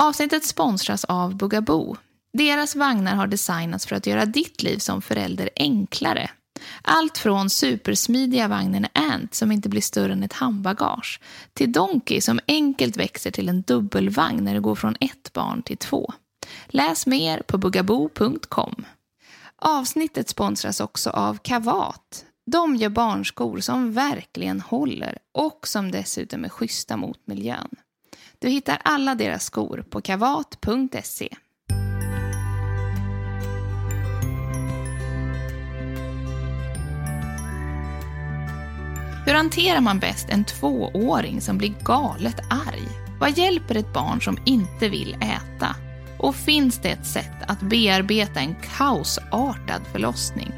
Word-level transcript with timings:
Avsnittet 0.00 0.44
sponsras 0.44 1.04
av 1.04 1.36
Bugaboo. 1.36 1.96
Deras 2.32 2.76
vagnar 2.76 3.14
har 3.14 3.26
designats 3.26 3.86
för 3.86 3.96
att 3.96 4.06
göra 4.06 4.24
ditt 4.24 4.62
liv 4.62 4.78
som 4.78 5.02
förälder 5.02 5.50
enklare. 5.56 6.30
Allt 6.82 7.18
från 7.18 7.50
supersmidiga 7.50 8.48
vagnen 8.48 8.86
Ant 8.92 9.34
som 9.34 9.52
inte 9.52 9.68
blir 9.68 9.80
större 9.80 10.12
än 10.12 10.22
ett 10.22 10.32
handbagage 10.32 11.20
till 11.52 11.72
Donkey 11.72 12.20
som 12.20 12.40
enkelt 12.48 12.96
växer 12.96 13.30
till 13.30 13.48
en 13.48 13.62
dubbelvagn 13.62 14.44
när 14.44 14.54
det 14.54 14.60
går 14.60 14.74
från 14.74 14.96
ett 15.00 15.32
barn 15.32 15.62
till 15.62 15.76
två. 15.78 16.12
Läs 16.66 17.06
mer 17.06 17.42
på 17.42 17.58
bugaboo.com. 17.58 18.84
Avsnittet 19.56 20.28
sponsras 20.28 20.80
också 20.80 21.10
av 21.10 21.38
Kavat. 21.42 22.24
De 22.46 22.76
gör 22.76 22.88
barnskor 22.88 23.60
som 23.60 23.92
verkligen 23.92 24.60
håller 24.60 25.18
och 25.34 25.68
som 25.68 25.90
dessutom 25.90 26.44
är 26.44 26.48
schyssta 26.48 26.96
mot 26.96 27.26
miljön. 27.26 27.68
Du 28.40 28.48
hittar 28.48 28.78
alla 28.84 29.14
deras 29.14 29.44
skor 29.44 29.84
på 29.90 30.00
kavat.se. 30.00 31.28
Hur 39.26 39.34
hanterar 39.34 39.80
man 39.80 39.98
bäst 39.98 40.28
en 40.28 40.44
tvååring 40.44 41.40
som 41.40 41.58
blir 41.58 41.74
galet 41.84 42.40
arg? 42.50 42.88
Vad 43.20 43.38
hjälper 43.38 43.74
ett 43.74 43.92
barn 43.92 44.20
som 44.20 44.38
inte 44.44 44.88
vill 44.88 45.16
äta? 45.20 45.76
Och 46.18 46.36
finns 46.36 46.78
det 46.78 46.88
ett 46.88 47.06
sätt 47.06 47.42
att 47.46 47.60
bearbeta 47.60 48.40
en 48.40 48.54
kaosartad 48.78 49.82
förlossning? 49.92 50.52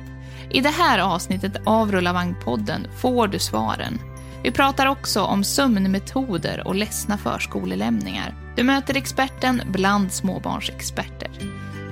I 0.50 0.60
det 0.60 0.70
här 0.70 0.98
avsnittet 0.98 1.56
av 1.66 1.92
Rulla 1.92 2.12
vagn-podden 2.12 2.86
får 3.00 3.28
du 3.28 3.38
svaren. 3.38 4.09
Vi 4.42 4.50
pratar 4.50 4.86
också 4.86 5.22
om 5.22 5.44
sömnmetoder 5.44 6.66
och 6.66 6.74
ledsna 6.74 7.18
förskolelämningar. 7.18 8.34
Du 8.56 8.62
möter 8.62 8.96
experten 8.96 9.62
bland 9.72 10.12
småbarnsexperter. 10.12 11.30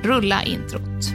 Rulla 0.03 0.43
introt. 0.43 1.13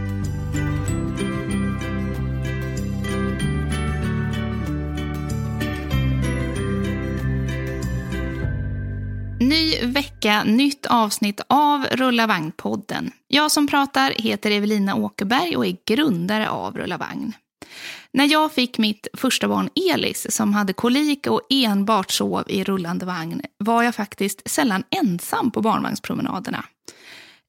Ny 9.40 9.86
vecka, 9.86 10.44
nytt 10.44 10.86
avsnitt 10.86 11.42
av 11.48 11.86
Rulla 11.92 12.28
vagn-podden. 12.28 13.12
Jag 13.28 13.52
som 13.52 13.68
pratar 13.68 14.12
heter 14.12 14.52
Evelina 14.52 14.96
Åkerberg 14.96 15.58
och 15.58 15.66
är 15.66 15.78
grundare 15.86 16.50
av 16.50 16.78
Rulla 16.78 16.98
vagn. 16.98 17.34
När 18.14 18.26
jag 18.26 18.52
fick 18.52 18.78
mitt 18.78 19.08
första 19.14 19.48
barn 19.48 19.70
Elis, 19.94 20.36
som 20.36 20.54
hade 20.54 20.74
kolik 20.74 21.28
och 21.28 21.42
enbart 21.50 22.12
sov 22.12 22.44
i 22.48 22.64
rullande 22.64 23.06
vagn, 23.06 23.42
var 23.58 23.84
jag 23.84 23.96
faktiskt 23.96 24.50
sällan 24.50 24.84
ensam 24.90 25.52
på 25.52 25.62
barnvagnspromenaderna. 25.62 26.66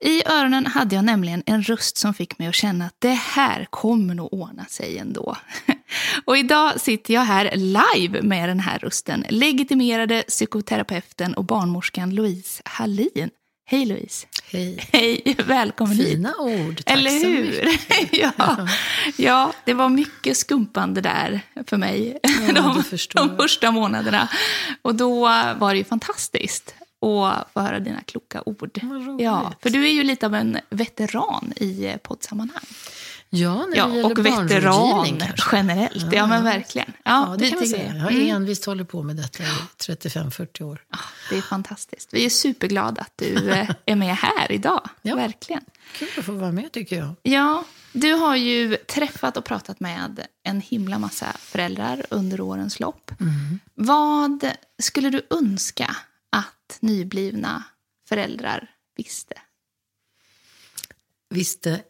I 0.05 0.23
öronen 0.27 0.67
hade 0.67 0.95
jag 0.95 1.05
nämligen 1.05 1.43
en 1.47 1.63
röst 1.63 1.97
som 1.97 2.15
fick 2.15 2.39
mig 2.39 2.49
att 2.49 2.55
känna 2.55 2.87
att 2.87 2.97
det 2.99 3.09
här 3.09 3.67
kommer 3.71 4.15
nog 4.15 4.33
ordna 4.33 4.65
sig 4.65 4.99
ändå. 4.99 5.37
Och 6.25 6.37
idag 6.39 6.81
sitter 6.81 7.15
jag 7.15 7.21
här 7.21 7.51
live 7.57 8.23
med 8.23 8.49
den 8.49 8.61
här 8.61 8.79
rösten, 8.79 9.25
legitimerade 9.29 10.25
psykoterapeuten 10.29 11.35
och 11.35 11.45
barnmorskan 11.45 12.15
Louise 12.15 12.63
Hallin. 12.65 13.31
Hej 13.67 13.87
Louise. 13.87 14.27
Hej. 14.53 14.89
Hej, 14.93 15.37
välkommen 15.47 15.97
Fina 15.97 16.29
hit. 16.29 16.39
ord, 16.39 16.85
tack 16.85 16.97
Eller 16.99 17.11
så 17.11 17.27
hur? 17.27 17.45
mycket. 17.45 17.81
ja. 18.39 18.69
ja, 19.17 19.53
det 19.65 19.75
var 19.75 19.89
mycket 19.89 20.37
skumpande 20.37 21.01
där 21.01 21.41
för 21.67 21.77
mig 21.77 22.19
Ja, 22.23 22.53
de, 22.55 22.85
de 23.15 23.37
första 23.37 23.71
månaderna. 23.71 24.29
Och 24.83 24.95
då 24.95 25.21
var 25.59 25.73
det 25.73 25.79
ju 25.79 25.85
fantastiskt 25.85 26.75
att 27.01 27.53
få 27.53 27.61
höra 27.61 27.81
dina 27.81 28.01
kloka 28.01 28.43
ord. 28.47 28.79
Ja, 29.19 29.53
för 29.63 29.71
du 29.71 29.85
är 29.87 29.93
ju 29.93 30.05
lite 30.05 30.27
av 30.27 30.35
en 30.35 30.59
veteran 30.71 31.53
i 31.57 31.87
eh, 31.87 31.97
poddsammanhang. 31.97 32.65
Ja, 33.37 33.55
när 33.67 33.71
det 33.71 33.77
Ja, 33.77 33.89
gäller 33.97 34.05
och 34.11 34.27
veteran 34.27 35.19
kanske. 35.21 35.57
generellt. 35.57 36.13
Ja, 36.13 36.27
men 36.27 36.45
verkligen. 36.45 36.93
Ja, 37.05 37.27
Ja, 37.31 37.37
det 37.39 37.49
kan 37.51 37.59
man 37.59 37.69
säga. 37.69 37.95
jag. 37.95 38.01
Har 38.03 38.11
Mm. 38.11 38.29
envist 38.37 38.65
hållit 38.65 38.89
på 38.89 39.03
med 39.03 39.17
detta 39.17 39.43
i 39.43 39.47
35-40 39.79 40.63
år. 40.63 40.85
Ja, 40.91 40.99
Det 41.31 41.37
är 41.39 41.43
fantastiskt. 41.43 42.09
Vi 42.15 42.25
är 42.25 42.31
superglada 42.31 43.01
att 43.01 43.13
du 43.17 43.51
eh, 43.51 43.71
är 43.87 43.97
med 43.97 44.17
här 44.17 44.53
idag. 44.53 44.89
Ja. 45.03 45.17
Verkligen. 45.17 45.65
Kul 45.97 46.09
att 46.19 46.25
få 46.25 46.33
vara 46.33 46.53
med 46.53 46.73
tycker 46.73 46.97
jag. 46.97 47.15
Ja, 47.23 47.65
du 47.93 48.13
har 48.13 48.37
ju 48.37 48.77
träffat 48.77 49.37
och 49.37 49.45
pratat 49.45 49.81
med 49.81 50.27
en 50.43 50.61
himla 50.61 50.99
massa 50.99 51.27
föräldrar 51.39 52.07
under 52.11 52.41
årens 52.41 52.81
lopp. 52.81 53.11
Vad 53.75 54.51
skulle 54.83 55.11
du 55.11 55.27
önska 55.31 55.97
att 56.31 56.77
nyblivna 56.81 57.63
föräldrar 58.09 58.71
visste? 58.97 59.35
Visste 61.31 61.83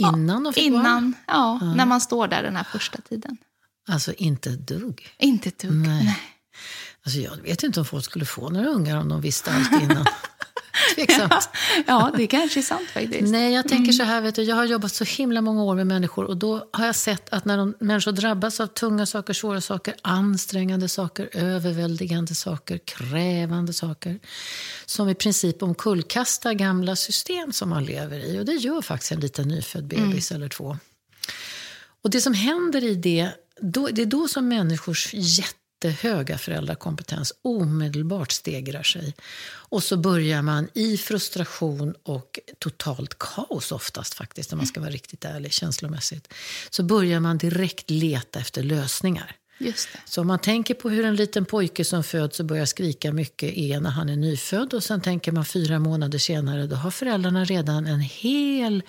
innan 0.00 0.44
de 0.44 0.52
fick? 0.52 0.64
Innan, 0.64 1.14
ja, 1.26 1.58
när 1.76 1.86
man 1.86 2.00
står 2.00 2.28
där 2.28 2.42
den 2.42 2.56
här 2.56 2.64
första 2.64 2.98
tiden. 3.00 3.36
Alltså 3.88 4.12
inte 4.12 4.50
ett 4.50 4.68
dugg. 4.68 5.08
Inte 5.18 5.48
ett 5.48 5.58
dugg. 5.58 5.72
Nej. 5.72 6.04
Nej. 6.04 6.18
Alltså, 7.04 7.20
jag 7.20 7.36
vet 7.36 7.62
inte 7.62 7.80
om 7.80 7.86
folk 7.86 8.04
skulle 8.04 8.24
få 8.24 8.48
några 8.48 8.68
ungar 8.68 8.96
om 8.96 9.08
de 9.08 9.20
visste 9.20 9.52
allt 9.52 9.82
innan. 9.82 10.06
Tveksamt. 10.94 11.48
Ja, 11.86 12.12
det 12.16 12.26
kanske 12.26 12.60
är 12.60 12.62
sant 12.62 12.88
faktiskt. 12.90 13.32
Nej, 13.32 13.54
jag 13.54 13.68
tänker 13.68 13.92
så 13.92 14.02
här, 14.02 14.20
vet 14.20 14.34
du, 14.34 14.42
jag 14.42 14.56
har 14.56 14.64
jobbat 14.64 14.94
så 14.94 15.04
himla 15.04 15.40
många 15.40 15.62
år 15.62 15.74
med 15.74 15.86
människor 15.86 16.24
och 16.24 16.36
då 16.36 16.68
har 16.72 16.86
jag 16.86 16.96
sett 16.96 17.28
att 17.28 17.44
när 17.44 17.56
de, 17.56 17.74
människor 17.80 18.12
drabbas 18.12 18.60
av 18.60 18.66
tunga 18.66 19.06
saker, 19.06 19.32
svåra 19.32 19.60
saker, 19.60 19.94
ansträngande 20.02 20.88
saker, 20.88 21.28
överväldigande 21.32 22.34
saker, 22.34 22.78
krävande 22.78 23.72
saker, 23.72 24.18
som 24.86 25.08
i 25.08 25.14
princip 25.14 25.62
omkullkastar 25.62 26.52
gamla 26.52 26.96
system 26.96 27.52
som 27.52 27.68
man 27.68 27.84
lever 27.84 28.18
i. 28.18 28.40
Och 28.40 28.44
det 28.44 28.52
gör 28.52 28.82
faktiskt 28.82 29.12
en 29.12 29.20
liten 29.20 29.48
nyfödd 29.48 29.86
bebis 29.86 30.32
eller 30.32 30.48
två. 30.48 30.76
Och 32.02 32.10
det 32.10 32.20
som 32.20 32.34
händer 32.34 32.84
i 32.84 32.94
det, 32.94 33.30
då, 33.60 33.88
det 33.88 34.02
är 34.02 34.06
då 34.06 34.28
som 34.28 34.48
människors 34.48 35.14
jättehöga 35.84 36.38
föräldrakompetens 36.38 37.32
omedelbart 37.42 38.32
stegrar 38.32 38.82
sig. 38.82 39.14
Och 39.70 39.82
så 39.82 39.96
börjar 39.96 40.42
man 40.42 40.68
i 40.74 40.96
frustration 40.96 41.94
och 42.02 42.38
totalt 42.58 43.18
kaos 43.18 43.72
oftast 43.72 44.14
faktiskt, 44.14 44.52
om 44.52 44.58
man 44.58 44.66
ska 44.66 44.80
vara 44.80 44.90
riktigt 44.90 45.24
ärlig 45.24 45.52
känslomässigt, 45.52 46.32
så 46.70 46.82
börjar 46.82 47.20
man 47.20 47.38
direkt 47.38 47.90
leta 47.90 48.38
efter 48.38 48.62
lösningar. 48.62 49.36
Så 50.04 50.20
om 50.20 50.26
man 50.26 50.38
tänker 50.38 50.74
på 50.74 50.88
hur 50.88 51.04
en 51.04 51.16
liten 51.16 51.44
pojke 51.44 51.84
som 51.84 52.04
föds 52.04 52.40
och 52.40 52.46
börjar 52.46 52.66
skrika 52.66 53.12
mycket 53.12 53.52
är 53.56 53.80
när 53.80 53.90
han 53.90 54.08
är 54.08 54.16
nyfödd 54.16 54.74
och 54.74 54.82
sen 54.82 55.00
tänker 55.00 55.32
man 55.32 55.44
fyra 55.44 55.78
månader 55.78 56.18
senare, 56.18 56.66
då 56.66 56.76
har 56.76 56.90
föräldrarna 56.90 57.44
redan 57.44 57.86
en 57.86 58.00
hel 58.00 58.82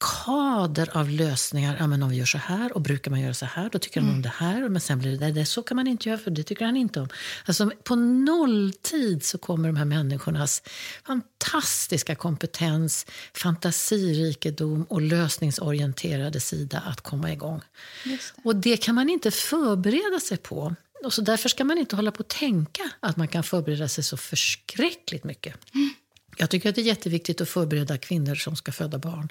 kader 0.00 0.96
av 0.96 1.10
lösningar. 1.10 1.76
Ja, 1.78 1.86
men 1.86 2.02
om 2.02 2.10
vi 2.10 2.16
gör 2.16 2.24
så 2.24 2.38
här 2.38 2.72
och 2.72 2.80
brukar 2.80 3.10
man 3.10 3.20
göra 3.20 3.34
så 3.34 3.46
här, 3.46 3.70
då 3.72 3.78
tycker 3.78 4.00
han 4.00 4.10
om 4.10 4.22
det 4.22 4.32
här. 4.36 4.68
Men 4.68 4.80
sen 4.80 4.98
blir 4.98 5.18
det, 5.18 5.32
det 5.32 5.46
så 5.46 5.62
kan 5.62 5.76
man 5.76 5.86
inte 5.86 6.08
göra 6.08 6.18
för 6.18 6.30
det 6.30 6.42
tycker 6.42 6.64
han 6.64 6.76
inte 6.76 7.00
om. 7.00 7.08
Alltså, 7.46 7.70
på 7.84 7.96
nolltid 7.96 9.24
så 9.24 9.38
kommer 9.38 9.68
de 9.68 9.76
här 9.76 9.84
människornas 9.84 10.62
fantastiska 11.06 12.14
kompetens, 12.14 13.06
fantasirikedom 13.34 14.82
och 14.82 15.02
lösningsorienterade 15.02 16.40
sida 16.40 16.82
att 16.86 17.00
komma 17.00 17.32
igång. 17.32 17.60
Det. 18.04 18.18
Och 18.44 18.56
det 18.56 18.76
kan 18.76 18.94
man 18.94 19.08
inte 19.08 19.30
förbereda 19.30 20.20
sig 20.20 20.36
på. 20.36 20.74
Och 21.04 21.12
så 21.12 21.20
därför 21.20 21.48
ska 21.48 21.64
man 21.64 21.78
inte 21.78 21.96
hålla 21.96 22.10
på 22.10 22.20
att 22.20 22.28
tänka 22.28 22.82
att 23.00 23.16
man 23.16 23.28
kan 23.28 23.42
förbereda 23.42 23.88
sig 23.88 24.04
så 24.04 24.16
förskräckligt 24.16 25.24
mycket. 25.24 25.74
Mm. 25.74 25.90
Jag 26.38 26.50
tycker 26.50 26.68
att 26.68 26.74
det 26.74 26.80
är 26.80 26.84
jätteviktigt 26.84 27.40
att 27.40 27.48
förbereda 27.48 27.98
kvinnor 27.98 28.34
som 28.34 28.56
ska 28.56 28.72
föda 28.72 28.98
barn 28.98 29.28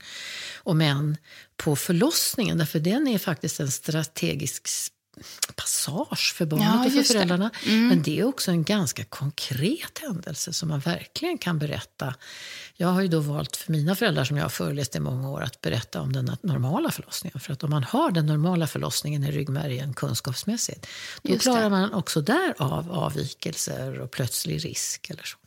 och 0.58 0.76
män 0.76 1.18
på 1.58 1.76
förlossningen. 1.76 2.58
Därför 2.58 2.80
den 2.80 3.08
är 3.08 3.18
faktiskt 3.18 3.60
en 3.60 3.72
strategisk 3.72 4.68
passage 5.56 6.34
för 6.38 6.46
barnet 6.46 6.66
ja, 6.66 6.86
och 6.86 6.92
för 6.92 7.04
föräldrarna. 7.04 7.52
Det. 7.64 7.70
Mm. 7.70 7.88
Men 7.88 8.02
det 8.02 8.20
är 8.20 8.24
också 8.24 8.52
en 8.52 8.64
ganska 8.64 9.04
konkret 9.04 10.00
händelse 10.02 10.54
som 10.54 10.70
man 10.70 10.80
verkligen 10.80 11.38
kan 11.38 11.60
berätta. 11.60 12.16
Jag 12.76 12.88
har 12.88 13.02
ju 13.02 13.08
då 13.08 13.20
valt 13.20 13.56
för 13.56 13.72
mina 13.72 13.96
föräldrar 13.96 14.24
som 14.24 14.38
jag 14.38 14.44
har 14.44 14.50
föreläst 14.50 14.96
i 14.96 15.00
många 15.00 15.30
år 15.30 15.42
att 15.44 15.62
berätta 15.62 16.02
om 16.02 16.14
den 16.14 16.38
normala 16.42 16.92
förlossningen. 16.92 17.40
För 17.40 17.54
att 17.54 17.64
om 17.64 17.70
man 17.70 17.84
har 17.84 18.12
den 18.12 18.26
normala 18.26 18.68
förlossningen 18.68 19.24
i 19.24 19.32
ryggmärgen 19.32 19.94
kunskapsmässigt, 19.94 20.88
då 21.22 21.38
klarar 21.38 21.70
man 21.70 21.94
också 21.94 22.22
där 22.22 22.54
av 22.58 22.92
avvikelser 22.92 24.00
och 24.00 24.12
plötslig 24.12 24.66
risk 24.66 25.10
eller 25.10 25.24
så. 25.24 25.38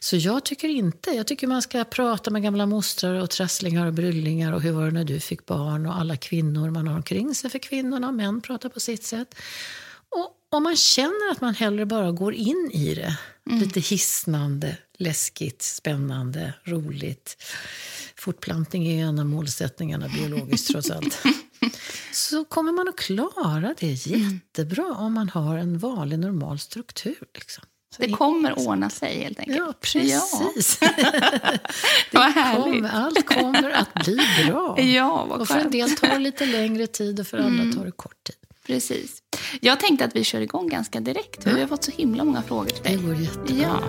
Så 0.00 0.16
jag 0.16 0.44
tycker 0.44 0.68
inte. 0.68 1.10
Jag 1.10 1.26
tycker 1.26 1.46
man 1.46 1.62
ska 1.62 1.84
prata 1.84 2.30
med 2.30 2.42
gamla 2.42 2.66
mostrar 2.66 3.14
och 3.14 3.30
trasslingar 3.30 3.86
och 3.86 3.92
bryllingar 3.92 4.52
och 4.52 4.62
hur 4.62 4.72
var 4.72 4.84
det 4.84 4.90
när 4.90 5.04
du 5.04 5.20
fick 5.20 5.46
barn 5.46 5.86
och 5.86 5.96
alla 5.96 6.16
kvinnor 6.16 6.70
man 6.70 6.88
har 6.88 6.96
omkring 6.96 7.34
sig 7.34 7.50
för 7.50 7.58
kvinnorna. 7.58 8.12
Män 8.12 8.40
pratar 8.40 8.68
på 8.68 8.80
sitt 8.80 9.04
sätt. 9.04 9.34
Och 10.08 10.56
om 10.56 10.62
man 10.62 10.76
känner 10.76 11.32
att 11.32 11.40
man 11.40 11.54
hellre 11.54 11.86
bara 11.86 12.12
går 12.12 12.34
in 12.34 12.70
i 12.72 12.94
det, 12.94 13.18
mm. 13.50 13.60
lite 13.62 13.80
hisnande, 13.80 14.76
läskigt, 14.98 15.62
spännande, 15.62 16.54
roligt. 16.64 17.36
Fortplantning 18.16 18.86
är 18.86 19.04
en 19.04 19.18
av 19.18 19.26
målsättningarna 19.26 20.08
biologiskt 20.08 20.70
trots 20.70 20.90
allt. 20.90 21.22
Så 22.12 22.44
kommer 22.44 22.72
man 22.72 22.88
att 22.88 22.96
klara 22.96 23.74
det 23.78 24.06
jättebra 24.06 24.94
om 24.98 25.12
man 25.12 25.28
har 25.28 25.58
en 25.58 25.78
vanlig 25.78 26.18
normal 26.18 26.58
struktur. 26.58 27.24
Liksom. 27.34 27.64
Det 27.98 28.10
kommer 28.12 28.68
ordna 28.68 28.90
sig 28.90 29.18
helt 29.18 29.38
enkelt. 29.38 29.58
Ja, 29.58 29.74
precis. 29.80 30.78
Ja. 30.80 30.88
vad 32.12 32.22
härligt. 32.22 32.64
Kommer, 32.64 32.90
allt 32.90 33.26
kommer 33.26 33.70
att 33.70 33.94
bli 33.94 34.18
bra. 34.46 34.80
Ja, 34.80 35.24
vad 35.24 35.40
och 35.40 35.48
för 35.48 35.58
en 35.58 35.70
del 35.70 35.90
tar 35.90 36.08
det 36.08 36.18
lite 36.18 36.46
längre 36.46 36.86
tid 36.86 37.20
och 37.20 37.26
för 37.26 37.38
andra 37.38 37.62
mm. 37.62 37.76
tar 37.76 37.84
det 37.84 37.90
kort 37.90 38.24
tid. 38.24 38.36
Precis. 38.66 39.22
Jag 39.60 39.80
tänkte 39.80 40.04
att 40.04 40.16
vi 40.16 40.24
kör 40.24 40.40
igång 40.40 40.68
ganska 40.68 41.00
direkt. 41.00 41.46
Vi 41.46 41.60
har 41.60 41.66
fått 41.66 41.84
så 41.84 41.90
himla 41.90 42.24
många 42.24 42.42
frågor 42.42 42.66
till 42.66 42.82
dig. 42.82 42.96
Det 42.96 43.02
går 43.02 43.14
jättebra. 43.14 43.62
Ja. 43.62 43.80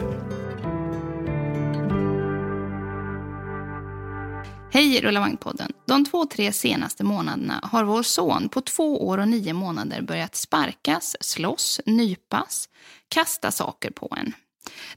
Hej 4.74 5.02
Rullavagn-podden. 5.02 5.72
De 5.88 6.06
två, 6.06 6.26
tre 6.26 6.54
senaste 6.54 7.04
månaderna 7.04 7.60
har 7.64 7.84
vår 7.84 8.04
son 8.04 8.50
på 8.50 8.62
två 8.62 9.08
år 9.08 9.18
och 9.18 9.28
nio 9.28 9.54
månader 9.54 10.02
börjat 10.02 10.36
sparkas, 10.36 11.18
slåss, 11.20 11.82
nypas, 11.86 12.70
kasta 13.12 13.52
saker 13.52 13.92
på 13.92 14.16
en. 14.18 14.34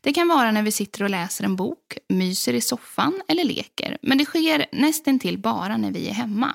Det 0.01 0.13
kan 0.13 0.29
vara 0.29 0.51
när 0.51 0.63
vi 0.63 0.73
sitter 0.73 1.03
och 1.03 1.11
läser 1.11 1.45
en 1.45 1.57
bok, 1.57 1.99
myser 2.09 2.53
i 2.53 2.61
soffan 2.61 3.23
eller 3.29 3.45
leker, 3.45 3.99
men 4.03 4.19
det 4.19 4.25
sker 4.25 4.67
nästintill 4.73 5.39
bara 5.39 5.77
när 5.77 5.91
vi 5.91 6.09
är 6.09 6.13
hemma. 6.13 6.55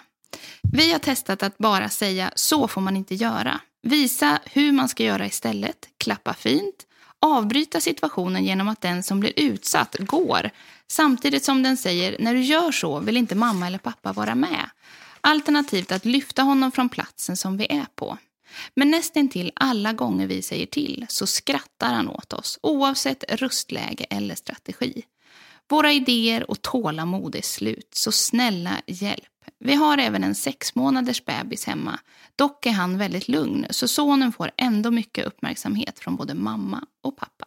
Vi 0.74 0.92
har 0.92 1.00
testat 1.00 1.44
att 1.44 1.58
bara 1.58 1.90
säga 1.90 2.32
så 2.36 2.68
får 2.68 2.82
man 2.82 2.98
inte 2.98 3.16
göra. 3.16 3.60
Visa 3.82 4.40
hur 4.46 4.72
man 4.72 4.90
ska 4.90 5.04
göra 5.04 5.26
istället, 5.26 5.90
klappa 5.98 6.34
fint, 6.34 6.86
avbryta 7.20 7.82
situationen 7.82 8.44
genom 8.44 8.68
att 8.68 8.82
den 8.82 9.04
som 9.04 9.20
blir 9.20 9.34
utsatt 9.36 9.96
går, 10.00 10.50
samtidigt 10.88 11.46
som 11.46 11.64
den 11.64 11.78
säger 11.78 12.16
när 12.20 12.34
du 12.34 12.42
gör 12.42 12.72
så 12.72 13.00
vill 13.00 13.18
inte 13.18 13.36
mamma 13.36 13.68
eller 13.68 13.78
pappa 13.78 14.14
vara 14.14 14.36
med. 14.36 14.70
Alternativt 15.22 15.92
att 15.92 16.06
lyfta 16.06 16.42
honom 16.42 16.72
från 16.72 16.90
platsen 16.90 17.38
som 17.38 17.58
vi 17.58 17.68
är 17.70 17.86
på. 17.96 18.18
Men 18.76 18.92
nästintill 18.92 19.52
alla 19.56 19.94
gånger 19.94 20.28
vi 20.28 20.42
säger 20.42 20.66
till 20.66 21.06
så 21.10 21.28
skrattar 21.28 21.94
han 21.94 22.08
åt 22.08 22.34
oss 22.34 22.60
oavsett 22.62 23.24
röstläge 23.30 24.06
eller 24.10 24.36
strategi. 24.36 25.04
Våra 25.70 25.92
idéer 25.92 26.52
och 26.52 26.62
tålamod 26.62 27.36
är 27.36 27.42
slut, 27.42 27.90
så 27.94 28.12
snälla 28.12 28.72
hjälp. 28.88 29.24
Vi 29.60 29.74
har 29.74 29.98
även 29.98 30.24
en 30.24 30.36
sex 30.36 30.76
månaders 30.76 31.26
bebis 31.26 31.66
hemma. 31.66 32.00
Dock 32.36 32.66
är 32.66 32.72
han 32.72 32.98
väldigt 32.98 33.28
lugn, 33.28 33.66
så 33.70 33.88
sonen 33.88 34.32
får 34.32 34.52
ändå 34.58 34.92
mycket 34.92 35.28
uppmärksamhet 35.28 36.00
från 36.00 36.16
både 36.16 36.34
mamma 36.34 36.86
och 37.04 37.18
pappa. 37.18 37.46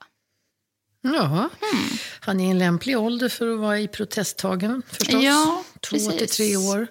Ja, 1.02 1.28
mm. 1.36 1.88
han 2.20 2.40
är 2.40 2.46
i 2.46 2.50
en 2.50 2.58
lämplig 2.58 2.98
ålder 2.98 3.28
för 3.28 3.54
att 3.54 3.58
vara 3.60 3.78
i 3.78 3.88
protesttagen 3.88 4.82
förstås. 4.86 5.22
Ja, 5.22 5.64
Två 5.80 5.98
till 5.98 6.28
tre 6.28 6.56
år. 6.56 6.86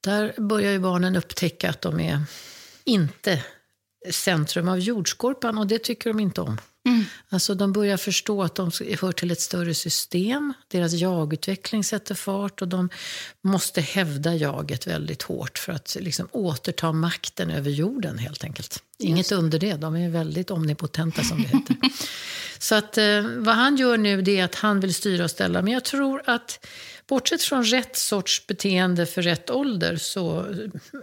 Där 0.00 0.34
börjar 0.40 0.72
ju 0.72 0.78
barnen 0.78 1.16
upptäcka 1.16 1.70
att 1.70 1.82
de 1.82 2.00
är 2.00 2.20
inte 2.86 3.44
centrum 4.10 4.68
av 4.68 4.78
jordskorpan 4.78 5.58
och 5.58 5.66
det 5.66 5.78
tycker 5.78 6.10
de 6.10 6.20
inte 6.20 6.40
om. 6.40 6.58
Mm. 6.86 7.04
Alltså 7.28 7.54
de 7.54 7.72
börjar 7.72 7.96
förstå 7.96 8.42
att 8.42 8.54
de 8.54 8.70
hör 9.00 9.12
till 9.12 9.30
ett 9.30 9.40
större 9.40 9.74
system. 9.74 10.52
Deras 10.68 10.92
jagutveckling 10.92 11.84
sätter 11.84 12.14
fart 12.14 12.62
och 12.62 12.68
de 12.68 12.88
måste 13.42 13.80
hävda 13.80 14.34
jaget 14.34 14.86
väldigt 14.86 15.22
hårt 15.22 15.58
för 15.58 15.72
att 15.72 15.96
liksom 16.00 16.28
återta 16.32 16.92
makten 16.92 17.50
över 17.50 17.70
jorden 17.70 18.18
helt 18.18 18.44
enkelt. 18.44 18.82
Inget 18.98 19.32
under 19.32 19.58
det, 19.58 19.74
de 19.74 19.96
är 19.96 20.08
väldigt 20.08 20.50
omnipotenta 20.50 21.22
som 21.22 21.42
det 21.42 21.48
heter. 21.48 21.76
Så 22.58 22.74
att 22.74 22.98
eh, 22.98 23.22
vad 23.38 23.54
han 23.54 23.76
gör 23.76 23.96
nu 23.96 24.22
det 24.22 24.38
är 24.38 24.44
att 24.44 24.54
han 24.54 24.80
vill 24.80 24.94
styra 24.94 25.24
och 25.24 25.30
ställa. 25.30 25.62
Men 25.62 25.72
jag 25.72 25.84
tror 25.84 26.22
att 26.26 26.66
bortsett 27.08 27.42
från 27.42 27.64
rätt 27.64 27.96
sorts 27.96 28.46
beteende 28.46 29.06
för 29.06 29.22
rätt 29.22 29.50
ålder 29.50 29.96
så, 29.96 30.46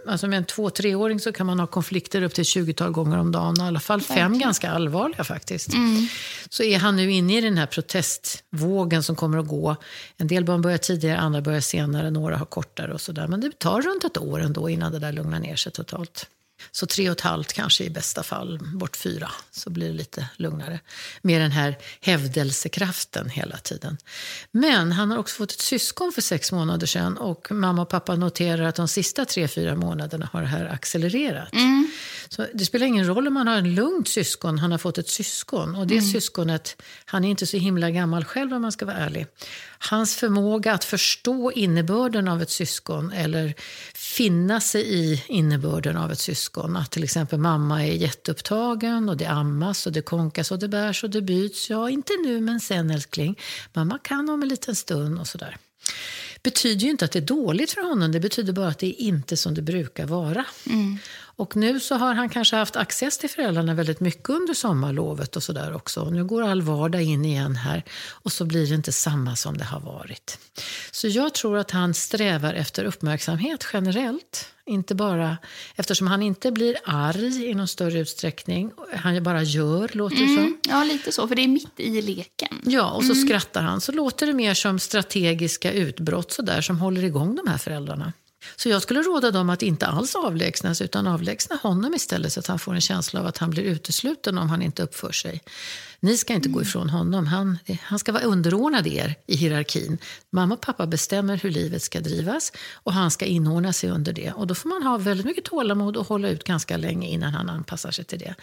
alltså 0.06 0.26
med 0.26 0.36
en 0.36 0.44
två-treåring 0.44 1.20
så 1.20 1.32
kan 1.32 1.46
man 1.46 1.60
ha 1.60 1.66
konflikter 1.66 2.22
upp 2.22 2.34
till 2.34 2.44
20-tal 2.44 2.90
gånger 2.90 3.18
om 3.18 3.32
dagen. 3.32 3.54
I 3.58 3.62
alla 3.62 3.80
fall 3.80 4.00
fem 4.00 4.16
Verkligen. 4.16 4.38
ganska 4.38 4.70
allvarliga 4.70 5.24
faktiskt. 5.24 5.74
Mm. 5.74 6.06
Så 6.48 6.62
är 6.62 6.78
han 6.78 6.96
nu 6.96 7.12
inne 7.12 7.38
i 7.38 7.40
den 7.40 7.58
här 7.58 7.66
protestvågen 7.66 9.02
som 9.02 9.16
kommer 9.16 9.38
att 9.38 9.48
gå. 9.48 9.76
En 10.16 10.26
del 10.26 10.44
barn 10.44 10.62
börjar 10.62 10.78
tidigare, 10.78 11.18
andra 11.18 11.40
börjar 11.40 11.60
senare, 11.60 12.10
några 12.10 12.36
har 12.36 12.46
kortare 12.46 12.92
och 12.92 13.00
sådär. 13.00 13.26
Men 13.26 13.40
det 13.40 13.58
tar 13.58 13.82
runt 13.82 14.04
ett 14.04 14.18
år 14.18 14.40
ändå 14.40 14.68
innan 14.68 14.92
det 14.92 14.98
där 14.98 15.12
lugnar 15.12 15.38
ner 15.38 15.56
sig 15.56 15.72
totalt. 15.72 16.26
Så 16.70 16.86
tre 16.86 17.10
och 17.10 17.16
ett 17.16 17.20
halvt 17.20 17.52
kanske 17.52 17.84
i 17.84 17.90
bästa 17.90 18.22
fall, 18.22 18.58
bort 18.74 18.96
fyra, 18.96 19.30
så 19.50 19.70
blir 19.70 19.86
det 19.86 19.94
lite 19.94 20.28
lugnare. 20.36 20.80
Med 21.22 21.40
den 21.40 21.50
här 21.50 21.78
hävdelsekraften 22.00 23.30
hela 23.30 23.56
tiden. 23.56 23.96
Men 24.50 24.92
han 24.92 25.10
har 25.10 25.18
också 25.18 25.36
fått 25.36 25.52
ett 25.52 25.60
syskon 25.60 26.12
för 26.12 26.22
sex 26.22 26.52
månader 26.52 26.86
sedan 26.86 27.16
och 27.16 27.52
mamma 27.52 27.82
och 27.82 27.88
pappa 27.88 28.16
noterar 28.16 28.62
att 28.62 28.74
de 28.74 28.88
sista 28.88 29.24
tre, 29.24 29.48
fyra 29.48 29.76
månaderna 29.76 30.28
har 30.32 30.40
det 30.40 30.46
här 30.46 30.64
accelererat. 30.64 31.52
Mm. 31.52 31.90
Så 32.28 32.46
det 32.54 32.64
spelar 32.64 32.86
ingen 32.86 33.06
roll 33.06 33.26
om 33.26 33.34
man 33.34 33.46
har 33.46 33.56
en 33.56 33.74
lugnt 33.74 34.08
syskon, 34.08 34.58
han 34.58 34.70
har 34.70 34.78
fått 34.78 34.98
ett 34.98 35.08
syskon. 35.08 35.74
Och 35.74 35.86
det 35.86 35.98
mm. 35.98 36.10
syskonet, 36.10 36.82
han 37.04 37.24
är 37.24 37.30
inte 37.30 37.46
så 37.46 37.56
himla 37.56 37.90
gammal 37.90 38.24
själv 38.24 38.54
om 38.54 38.62
man 38.62 38.72
ska 38.72 38.86
vara 38.86 38.96
ärlig. 38.96 39.26
Hans 39.78 40.16
förmåga 40.16 40.72
att 40.72 40.84
förstå 40.84 41.52
innebörden 41.52 42.28
av 42.28 42.42
ett 42.42 42.50
syskon 42.50 43.12
eller 43.12 43.54
finna 44.16 44.60
sig 44.60 44.82
i 44.82 45.22
innebörden 45.28 45.96
av 45.96 46.12
ett 46.12 46.18
syskon. 46.18 46.76
Att 46.76 46.90
till 46.90 47.04
exempel 47.04 47.38
mamma 47.38 47.86
är 47.86 47.92
jätteupptagen 47.92 49.08
och 49.08 49.16
det 49.16 49.26
ammas 49.26 49.86
och 49.86 49.92
det 49.92 50.02
konkas 50.02 50.50
och 50.50 50.58
det 50.58 50.68
bärs 50.68 51.04
och 51.04 51.10
det 51.10 51.22
byts. 51.22 51.70
Ja, 51.70 51.90
inte 51.90 52.12
nu 52.24 52.40
men 52.40 52.60
sen 52.60 52.90
älskling. 52.90 53.38
Mamma 53.72 53.98
kan 53.98 54.30
om 54.30 54.42
en 54.42 54.48
liten 54.48 54.74
stund 54.74 55.18
och 55.18 55.26
sådär 55.26 55.56
betyder 56.44 56.84
ju 56.84 56.90
inte 56.90 57.04
att 57.04 57.12
det 57.12 57.18
är 57.18 57.20
dåligt 57.20 57.72
för 57.72 57.80
honom. 57.80 58.12
Det 58.12 58.20
betyder 58.20 58.52
bara 58.52 58.68
att 58.68 58.78
det 58.78 58.86
är 58.86 59.06
inte 59.06 59.36
som 59.36 59.54
det 59.54 59.62
brukar 59.62 60.06
vara. 60.06 60.44
Mm. 60.66 60.98
Och 61.36 61.56
nu 61.56 61.80
så 61.80 61.94
har 61.94 62.14
han 62.14 62.28
kanske 62.28 62.56
haft 62.56 62.76
access 62.76 63.18
till 63.18 63.30
föräldrarna 63.30 63.74
väldigt 63.74 64.00
mycket 64.00 64.30
under 64.30 64.54
sommarlovet 64.54 65.36
och 65.36 65.42
sådär 65.42 65.74
också. 65.74 66.10
Nu 66.10 66.24
går 66.24 66.42
all 66.42 66.62
vardag 66.62 67.02
in 67.02 67.24
igen 67.24 67.56
här 67.56 67.82
och 68.10 68.32
så 68.32 68.44
blir 68.44 68.66
det 68.66 68.74
inte 68.74 68.92
samma 68.92 69.36
som 69.36 69.58
det 69.58 69.64
har 69.64 69.80
varit. 69.80 70.38
Så 70.90 71.08
jag 71.08 71.34
tror 71.34 71.58
att 71.58 71.70
han 71.70 71.94
strävar 71.94 72.54
efter 72.54 72.84
uppmärksamhet 72.84 73.66
generellt. 73.72 74.50
Inte 74.66 74.94
bara 74.94 75.36
eftersom 75.76 76.06
han 76.06 76.22
inte 76.22 76.52
blir 76.52 76.76
arg 76.84 77.44
i 77.46 77.54
någon 77.54 77.68
större 77.68 77.98
utsträckning. 77.98 78.70
Han 78.94 79.22
bara 79.22 79.42
gör, 79.42 79.90
låter 79.92 80.16
det 80.16 80.22
mm, 80.22 80.36
som. 80.36 80.58
Ja, 80.68 80.84
lite 80.84 81.12
så. 81.12 81.28
För 81.28 81.34
det 81.34 81.42
är 81.42 81.48
mitt 81.48 81.80
i 81.80 82.02
leken. 82.02 82.60
Ja, 82.64 82.90
och 82.90 83.04
så 83.04 83.12
mm. 83.12 83.26
skrattar 83.26 83.62
han. 83.62 83.80
Så 83.80 83.92
låter 83.92 84.26
det 84.26 84.32
mer 84.32 84.54
som 84.54 84.78
strategiska 84.78 85.72
utbrott 85.72 86.32
så 86.32 86.42
där, 86.42 86.60
som 86.60 86.78
håller 86.78 87.04
igång 87.04 87.34
de 87.34 87.50
här 87.50 87.58
föräldrarna. 87.58 88.12
Så 88.56 88.68
jag 88.68 88.82
skulle 88.82 89.02
råda 89.02 89.30
dem 89.30 89.50
att 89.50 89.62
inte 89.62 89.86
alls 89.86 90.14
avlägsnas 90.14 90.80
utan 90.80 91.06
avlägsna 91.06 91.56
honom 91.56 91.94
istället 91.94 92.32
så 92.32 92.40
att 92.40 92.46
han 92.46 92.58
får 92.58 92.74
en 92.74 92.80
känsla 92.80 93.20
av 93.20 93.26
att 93.26 93.38
han 93.38 93.50
blir 93.50 93.62
utesluten 93.62 94.38
om 94.38 94.48
han 94.48 94.62
inte 94.62 94.82
uppför 94.82 95.12
sig. 95.12 95.42
Ni 96.04 96.16
ska 96.16 96.32
inte 96.32 96.48
gå 96.48 96.62
ifrån 96.62 96.90
honom. 96.90 97.26
Han, 97.26 97.58
han 97.82 97.98
ska 97.98 98.12
vara 98.12 98.22
underordnad 98.22 98.86
er 98.86 99.14
i 99.26 99.36
hierarkin. 99.36 99.98
Mamma 100.30 100.54
och 100.54 100.60
pappa 100.60 100.86
bestämmer 100.86 101.36
hur 101.36 101.50
livet 101.50 101.82
ska 101.82 102.00
drivas 102.00 102.52
och 102.72 102.92
han 102.92 103.10
ska 103.10 103.24
inordna 103.24 103.72
sig 103.72 103.90
under 103.90 104.12
det. 104.12 104.32
Och 104.32 104.46
då 104.46 104.54
får 104.54 104.68
man 104.68 104.82
ha 104.82 104.98
väldigt 104.98 105.26
mycket 105.26 105.44
tålamod 105.44 105.96
och 105.96 106.06
hålla 106.06 106.28
ut 106.28 106.44
ganska 106.44 106.76
länge 106.76 107.08
innan 107.08 107.34
han 107.34 107.50
anpassar 107.50 107.90
sig 107.90 108.04
till 108.04 108.18
det. 108.18 108.34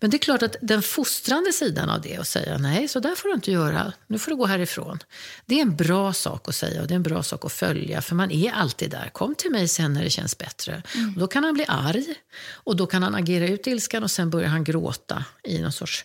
Men 0.00 0.10
det 0.10 0.16
är 0.16 0.18
klart 0.18 0.42
att 0.42 0.56
den 0.62 0.82
fostrande 0.82 1.52
sidan 1.52 1.90
av 1.90 2.00
det, 2.00 2.16
att 2.16 2.28
säga 2.28 2.58
nej, 2.58 2.88
så 2.88 3.00
där 3.00 3.14
får 3.14 3.28
du 3.28 3.34
inte 3.34 3.52
göra, 3.52 3.92
nu 4.06 4.18
får 4.18 4.30
du 4.30 4.36
gå 4.36 4.46
härifrån. 4.46 4.98
Det 5.46 5.54
är 5.54 5.62
en 5.62 5.76
bra 5.76 6.12
sak 6.12 6.48
att 6.48 6.54
säga 6.54 6.82
och 6.82 6.86
det 6.86 6.94
är 6.94 6.96
en 6.96 7.02
bra 7.02 7.22
sak 7.22 7.44
att 7.44 7.52
följa, 7.52 8.02
för 8.02 8.14
man 8.14 8.30
är 8.30 8.52
alltid 8.52 8.90
där. 8.90 9.10
Kom 9.12 9.34
till 9.34 9.50
mig 9.50 9.68
sen 9.68 9.92
när 9.92 10.04
det 10.04 10.10
känns 10.10 10.38
bättre. 10.38 10.82
Mm. 10.94 11.14
Och 11.14 11.20
då 11.20 11.26
kan 11.26 11.44
han 11.44 11.54
bli 11.54 11.64
arg 11.68 12.14
och 12.52 12.76
då 12.76 12.86
kan 12.86 13.02
han 13.02 13.14
agera 13.14 13.48
ut 13.48 13.66
ilskan 13.66 14.02
och 14.02 14.10
sen 14.10 14.30
börjar 14.30 14.48
han 14.48 14.64
gråta 14.64 15.24
i 15.42 15.58
någon 15.58 15.72
sorts... 15.72 16.04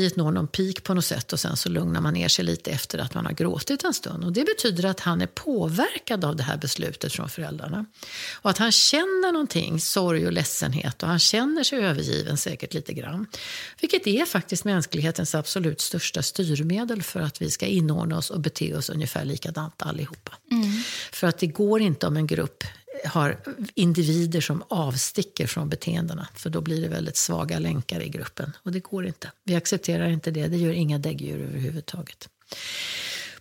Raseriet 0.00 0.16
når 0.16 0.32
någon 0.32 0.48
peak 0.48 0.82
på 0.82 0.94
något 0.94 1.04
sätt 1.04 1.32
och 1.32 1.40
sen 1.40 1.56
så 1.56 1.68
lugnar 1.68 2.00
man 2.00 2.14
ner 2.14 2.28
sig 2.28 2.44
lite 2.44 2.70
efter 2.70 2.98
att 2.98 3.14
man 3.14 3.26
har 3.26 3.32
gråtit 3.32 3.84
en 3.84 3.94
stund. 3.94 4.24
Och 4.24 4.32
det 4.32 4.44
betyder 4.44 4.84
att 4.84 5.00
han 5.00 5.20
är 5.20 5.26
påverkad 5.26 6.24
av 6.24 6.36
det 6.36 6.42
här 6.42 6.56
beslutet 6.56 7.12
från 7.12 7.28
föräldrarna. 7.28 7.86
Och 8.42 8.50
att 8.50 8.58
han 8.58 8.72
känner 8.72 9.32
någonting, 9.32 9.80
sorg 9.80 10.26
och 10.26 10.32
ledsenhet 10.32 11.02
och 11.02 11.08
han 11.08 11.18
känner 11.18 11.64
sig 11.64 11.78
övergiven 11.78 12.36
säkert 12.36 12.74
lite 12.74 12.92
grann. 12.92 13.26
Vilket 13.80 14.06
är 14.06 14.24
faktiskt 14.24 14.64
mänsklighetens 14.64 15.34
absolut 15.34 15.80
största 15.80 16.22
styrmedel 16.22 17.02
för 17.02 17.20
att 17.20 17.42
vi 17.42 17.50
ska 17.50 17.66
inordna 17.66 18.18
oss 18.18 18.30
och 18.30 18.40
bete 18.40 18.74
oss 18.74 18.90
ungefär 18.90 19.24
likadant 19.24 19.82
allihopa. 19.82 20.32
Mm. 20.50 20.82
För 21.12 21.26
att 21.26 21.38
det 21.38 21.46
går 21.46 21.80
inte 21.80 22.06
om 22.06 22.16
en 22.16 22.26
grupp 22.26 22.64
har 23.04 23.40
individer 23.74 24.40
som 24.40 24.64
avsticker 24.68 25.46
från 25.46 25.68
beteendena. 25.68 26.28
För 26.34 26.50
då 26.50 26.60
blir 26.60 26.82
det 26.82 26.88
väldigt 26.88 27.16
svaga 27.16 27.58
länkar 27.58 28.00
i 28.00 28.08
gruppen. 28.08 28.56
Och 28.62 28.72
det 28.72 28.80
går 28.80 29.06
inte. 29.06 29.30
Vi 29.44 29.54
accepterar 29.54 30.08
inte 30.08 30.30
det. 30.30 30.46
Det 30.46 30.56
gör 30.56 30.72
inga 30.72 30.98
däggdjur 30.98 31.40
överhuvudtaget. 31.40 32.28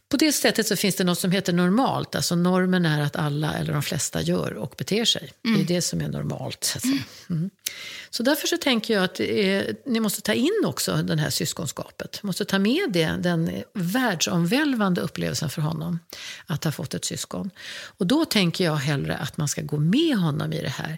På 0.09 0.17
det 0.17 0.31
sättet 0.31 0.67
så 0.67 0.75
finns 0.75 0.95
det 0.95 1.03
något 1.03 1.19
som 1.19 1.31
heter 1.31 1.53
normalt. 1.53 2.15
Alltså 2.15 2.35
normen 2.35 2.85
är 2.85 3.01
att 3.01 3.15
alla, 3.15 3.53
eller 3.53 3.73
de 3.73 3.81
flesta, 3.81 4.21
gör 4.21 4.53
och 4.53 4.73
beter 4.77 5.05
sig. 5.05 5.21
Mm. 5.21 5.33
Det 5.43 5.49
är 5.49 5.55
mm. 5.55 5.65
det 5.65 5.81
som 5.81 6.01
är 6.01 6.07
normalt. 6.07 6.63
Så, 6.63 6.87
mm. 7.29 7.49
så 8.09 8.23
därför 8.23 8.47
så 8.47 8.57
tänker 8.57 8.93
jag 8.93 9.03
att 9.03 9.19
är, 9.19 9.75
ni 9.85 9.99
måste 9.99 10.21
ta 10.21 10.33
in 10.33 10.63
också 10.65 10.95
det 10.95 11.17
här 11.17 11.29
syskonskapet. 11.29 12.23
måste 12.23 12.45
ta 12.45 12.59
med 12.59 12.91
det, 12.91 13.15
den 13.19 13.63
världsomvälvande 13.73 15.01
upplevelsen 15.01 15.49
för 15.49 15.61
honom 15.61 15.99
att 16.45 16.63
ha 16.63 16.71
fått 16.71 16.93
ett 16.93 17.05
syskon. 17.05 17.51
Och 17.97 18.07
då 18.07 18.25
tänker 18.25 18.63
jag 18.63 18.75
hellre 18.75 19.17
att 19.17 19.37
man 19.37 19.47
ska 19.47 19.61
gå 19.61 19.77
med 19.77 20.17
honom 20.17 20.53
i 20.53 20.61
det 20.61 20.69
här. 20.69 20.97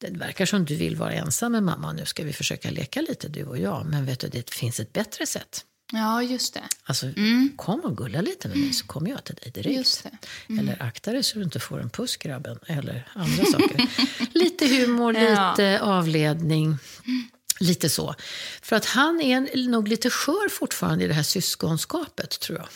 Det 0.00 0.10
verkar 0.10 0.46
som 0.46 0.64
du 0.64 0.76
vill 0.76 0.96
vara 0.96 1.12
ensam 1.12 1.52
med 1.52 1.62
mamma. 1.62 1.92
Nu 1.92 2.04
ska 2.04 2.24
vi 2.24 2.32
försöka 2.32 2.70
leka 2.70 3.00
lite 3.00 3.28
du 3.28 3.44
och 3.44 3.58
jag. 3.58 3.86
Men 3.86 4.06
vet 4.06 4.20
du, 4.20 4.28
det 4.28 4.50
finns 4.50 4.80
ett 4.80 4.92
bättre 4.92 5.26
sätt. 5.26 5.64
Ja, 5.92 6.22
just 6.22 6.54
det. 6.54 6.62
Alltså, 6.84 7.06
mm. 7.06 7.52
kom 7.56 7.80
och 7.80 7.96
gulla 7.96 8.20
lite 8.20 8.48
med 8.48 8.56
mig 8.56 8.72
så 8.72 8.86
kommer 8.86 9.10
jag 9.10 9.24
till 9.24 9.34
dig 9.34 9.50
direkt. 9.50 10.06
Mm. 10.48 10.58
Eller 10.58 10.82
akta 10.82 11.12
dig 11.12 11.22
så 11.22 11.38
du 11.38 11.44
inte 11.44 11.60
får 11.60 11.80
en 11.80 11.90
puss, 11.90 12.16
grabben. 12.16 12.58
Eller 12.66 13.08
andra 13.14 13.44
saker. 13.44 13.88
lite 14.38 14.66
humor, 14.66 15.14
ja. 15.14 15.50
lite 15.50 15.80
avledning. 15.80 16.78
Lite 17.60 17.88
så. 17.88 18.14
För 18.62 18.76
att 18.76 18.84
han 18.84 19.20
är 19.20 19.68
nog 19.68 19.88
lite 19.88 20.10
skör 20.10 20.48
fortfarande 20.48 21.04
i 21.04 21.08
det 21.08 21.14
här 21.14 21.22
syskonskapet, 21.22 22.40
tror 22.40 22.58
jag. 22.58 22.68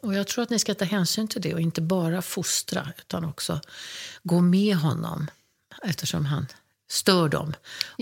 Och 0.00 0.14
jag 0.14 0.26
tror 0.26 0.42
att 0.42 0.50
ni 0.50 0.58
ska 0.58 0.74
ta 0.74 0.84
hänsyn 0.84 1.28
till 1.28 1.42
det 1.42 1.54
och 1.54 1.60
inte 1.60 1.80
bara 1.80 2.22
fostra, 2.22 2.88
utan 2.98 3.24
också 3.24 3.60
gå 4.22 4.40
med 4.40 4.76
honom. 4.76 5.30
Eftersom 5.82 6.24
han 6.24 6.46
stör 6.88 7.28
dem 7.28 7.54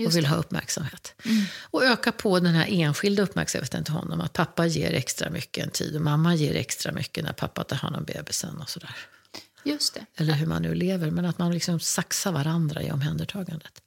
och 0.07 0.15
vill 0.15 0.25
ha 0.25 0.35
uppmärksamhet. 0.35 1.13
Mm. 1.25 1.45
Och 1.61 1.83
öka 1.83 2.11
på 2.11 2.39
den 2.39 2.53
här 2.53 2.67
enskilda 2.69 3.23
uppmärksamheten 3.23 3.83
till 3.83 3.93
honom. 3.93 4.21
Att 4.21 4.33
pappa 4.33 4.65
ger 4.65 4.93
extra 4.93 5.29
mycket 5.29 5.63
en 5.63 5.71
tid 5.71 5.95
och 5.95 6.01
mamma 6.01 6.35
ger 6.35 6.55
extra 6.55 6.91
mycket 6.91 7.23
när 7.23 7.33
pappa 7.33 7.63
tar 7.63 7.75
hand 7.75 7.95
om 7.95 8.03
bebisen 8.03 8.61
och 8.61 8.69
sådär. 8.69 8.95
Just 9.63 9.93
det. 9.93 10.05
Eller 10.17 10.33
hur 10.33 10.45
man 10.45 10.61
nu 10.61 10.75
lever, 10.75 11.11
men 11.11 11.25
att 11.25 11.37
man 11.37 11.51
liksom 11.51 11.79
saxar 11.79 12.31
varandra 12.31 12.83
i 12.83 12.91
omhändertagandet. 12.91 13.81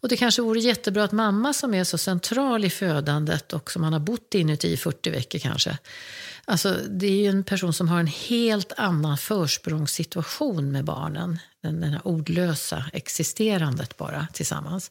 Och 0.00 0.08
det 0.08 0.16
kanske 0.16 0.42
vore 0.42 0.60
jättebra 0.60 1.04
att 1.04 1.12
mamma 1.12 1.52
som 1.52 1.74
är 1.74 1.84
så 1.84 1.98
central 1.98 2.64
i 2.64 2.70
födandet 2.70 3.52
och 3.52 3.70
som 3.70 3.82
man 3.82 3.92
har 3.92 4.00
bott 4.00 4.34
inuti 4.34 4.72
i 4.72 4.76
40 4.76 5.10
veckor 5.10 5.38
kanske. 5.38 5.78
Alltså, 6.44 6.76
det 6.88 7.06
är 7.06 7.22
ju 7.22 7.26
en 7.26 7.44
person 7.44 7.72
som 7.72 7.88
har 7.88 8.00
en 8.00 8.06
helt 8.06 8.72
annan 8.76 9.18
försprångssituation 9.18 10.72
med 10.72 10.84
barnen 10.84 11.38
den, 11.62 11.80
den 11.80 11.92
här 11.92 12.06
ordlösa 12.06 12.84
existerandet 12.92 13.96
bara 13.96 14.26
tillsammans. 14.32 14.90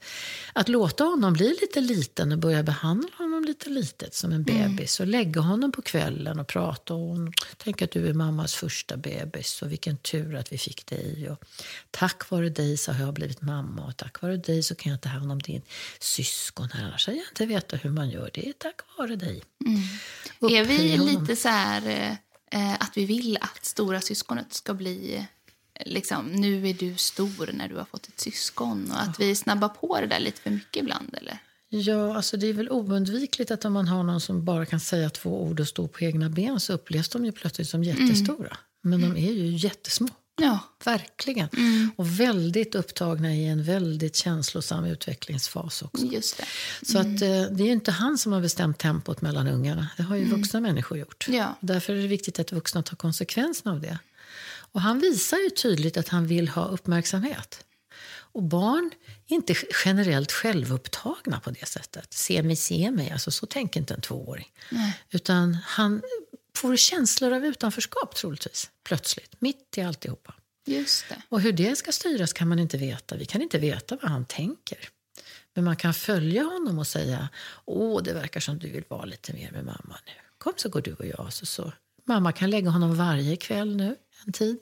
Att 0.53 0.69
låta 0.69 1.03
honom 1.03 1.33
bli 1.33 1.57
lite 1.61 1.81
liten 1.81 2.31
och 2.31 2.37
börja 2.37 2.63
behandla 2.63 3.09
honom 3.17 3.43
lite 3.43 3.69
litet 3.69 4.15
som 4.15 4.31
en 4.31 4.45
mm. 4.49 4.75
bebis 4.75 4.99
och 4.99 5.07
lägga 5.07 5.41
honom 5.41 5.71
på 5.71 5.81
kvällen 5.81 6.39
och 6.39 6.47
prata 6.47 6.93
om 6.93 7.33
tänk 7.57 7.81
att 7.81 7.91
du 7.91 8.07
är 8.07 8.13
mammas 8.13 8.55
första 8.55 8.97
bebis 8.97 9.61
och 9.61 9.71
vilken 9.71 9.97
tur 9.97 10.35
att 10.35 10.53
vi 10.53 10.57
fick 10.57 10.85
dig. 10.85 11.29
Och 11.29 11.43
tack 11.91 12.29
vare 12.29 12.49
dig 12.49 12.77
så 12.77 12.91
har 12.91 13.05
jag 13.05 13.13
blivit 13.13 13.41
mamma 13.41 13.85
och 13.85 13.97
tack 13.97 14.21
vare 14.21 14.37
dig 14.37 14.63
så 14.63 14.75
kan 14.75 14.91
jag 14.91 15.01
ta 15.01 15.09
hand 15.09 15.31
om 15.31 15.39
din 15.39 15.61
syskon 15.99 16.69
här. 16.73 16.83
Annars 16.83 17.07
hade 17.07 17.17
jag 17.17 17.27
inte 17.31 17.45
vetat 17.45 17.85
hur 17.85 17.89
man 17.89 18.09
gör. 18.09 18.29
Det 18.33 18.49
är 18.49 18.53
tack 18.53 18.81
vare 18.97 19.15
dig. 19.15 19.43
Mm. 19.65 19.81
Är 20.55 20.65
vi 20.65 20.97
lite 20.97 21.35
så 21.35 21.49
här 21.49 22.17
eh, 22.51 22.73
att 22.73 22.91
vi 22.97 23.05
vill 23.05 23.37
att 23.41 23.65
stora 23.65 24.01
syskonet 24.01 24.53
ska 24.53 24.73
bli 24.73 25.27
liksom, 25.85 26.27
nu 26.27 26.69
är 26.69 26.73
du 26.73 26.95
stor 26.95 27.49
när 27.53 27.67
du 27.67 27.75
har 27.75 27.85
fått 27.85 28.07
ett 28.07 28.19
syskon. 28.19 28.91
Och 28.91 29.01
att 29.01 29.19
vi 29.19 29.35
snabbar 29.35 29.69
på 29.69 29.99
det 30.01 30.07
där 30.07 30.19
lite 30.19 30.41
för 30.41 30.49
mycket 30.49 30.83
ibland. 30.83 31.15
Eller? 31.21 31.39
Ja, 31.69 32.15
alltså 32.15 32.37
det 32.37 32.47
är 32.47 32.53
väl 32.53 32.69
oundvikligt 32.69 33.51
att 33.51 33.65
om 33.65 33.73
man 33.73 33.87
har 33.87 34.03
någon 34.03 34.21
som 34.21 34.45
bara 34.45 34.65
kan 34.65 34.79
säga 34.79 35.09
två 35.09 35.43
ord 35.43 35.59
och 35.59 35.67
stå 35.67 35.87
på 35.87 36.03
egna 36.03 36.29
ben 36.29 36.59
så 36.59 36.73
upplevs 36.73 37.09
de 37.09 37.25
ju 37.25 37.31
plötsligt 37.31 37.69
som 37.69 37.83
jättestora. 37.83 38.57
Mm. 38.85 39.01
Men 39.01 39.01
de 39.01 39.27
är 39.27 39.31
ju 39.31 39.47
jättesmå. 39.47 40.09
Ja. 40.41 40.59
Verkligen. 40.85 41.49
Mm. 41.57 41.91
Och 41.95 42.19
väldigt 42.19 42.75
upptagna 42.75 43.33
i 43.33 43.45
en 43.45 43.63
väldigt 43.63 44.15
känslosam 44.15 44.85
utvecklingsfas 44.85 45.81
också. 45.81 46.05
Just 46.05 46.37
det. 46.37 46.45
Så 46.85 46.99
mm. 46.99 47.15
att, 47.15 47.21
eh, 47.21 47.27
det 47.27 47.63
är 47.63 47.65
ju 47.65 47.71
inte 47.71 47.91
han 47.91 48.17
som 48.17 48.31
har 48.31 48.41
bestämt 48.41 48.77
tempot 48.77 49.21
mellan 49.21 49.47
ungarna. 49.47 49.87
Det 49.97 50.03
har 50.03 50.15
ju 50.15 50.23
mm. 50.23 50.37
vuxna 50.37 50.59
människor 50.59 50.97
gjort. 50.97 51.25
Ja. 51.29 51.57
Därför 51.59 51.93
är 51.93 52.01
det 52.01 52.07
viktigt 52.07 52.39
att 52.39 52.51
vuxna 52.51 52.83
tar 52.83 52.95
konsekvenserna 52.95 53.71
av 53.71 53.81
det. 53.81 53.99
Och 54.77 54.83
han 54.83 54.99
visar 54.99 55.37
ju 55.37 55.49
tydligt 55.49 55.97
att 55.97 56.07
han 56.07 56.27
vill 56.27 56.49
ha 56.49 56.65
uppmärksamhet. 56.65 57.65
Och 58.09 58.43
barn 58.43 58.91
är 59.27 59.35
inte 59.35 59.55
generellt 59.85 60.31
självupptagna 60.31 61.39
på 61.39 61.51
det 61.51 61.65
sättet. 61.67 62.13
Se 62.13 62.43
mig, 62.43 62.55
se 62.55 62.91
mig. 62.91 63.11
Alltså, 63.11 63.31
så 63.31 63.45
tänker 63.45 63.79
inte 63.79 63.93
en 63.93 64.01
tvååring. 64.01 64.51
Nej. 64.69 65.01
Utan 65.09 65.53
han 65.53 66.01
får 66.55 66.75
känslor 66.75 67.33
av 67.33 67.45
utanförskap 67.45 68.15
troligtvis. 68.15 68.69
Plötsligt, 68.83 69.41
mitt 69.41 69.77
i 69.77 69.81
alltihopa. 69.81 70.33
Just 70.65 71.09
det. 71.09 71.21
Och 71.29 71.41
hur 71.41 71.51
det 71.51 71.75
ska 71.75 71.91
styras 71.91 72.33
kan 72.33 72.47
man 72.47 72.59
inte 72.59 72.77
veta. 72.77 73.15
Vi 73.15 73.25
kan 73.25 73.41
inte 73.41 73.57
veta 73.59 73.97
vad 74.01 74.11
han 74.11 74.25
tänker. 74.25 74.89
Men 75.53 75.63
man 75.63 75.75
kan 75.75 75.93
följa 75.93 76.43
honom 76.43 76.79
och 76.79 76.87
säga 76.87 77.29
Åh, 77.65 78.03
det 78.03 78.13
verkar 78.13 78.39
som 78.39 78.59
du 78.59 78.69
vill 78.69 78.83
vara 78.87 79.05
lite 79.05 79.33
mer 79.33 79.51
med 79.51 79.65
mamma 79.65 79.99
nu. 80.05 80.13
Kom 80.37 80.53
så 80.55 80.69
går 80.69 80.81
du 80.81 80.93
och 80.93 81.05
jag. 81.05 81.33
Så, 81.33 81.45
så. 81.45 81.73
Mamma 82.05 82.31
kan 82.31 82.49
lägga 82.49 82.69
honom 82.69 82.97
varje 82.97 83.35
kväll 83.35 83.75
nu 83.75 83.95
en 84.25 84.33
tid. 84.33 84.57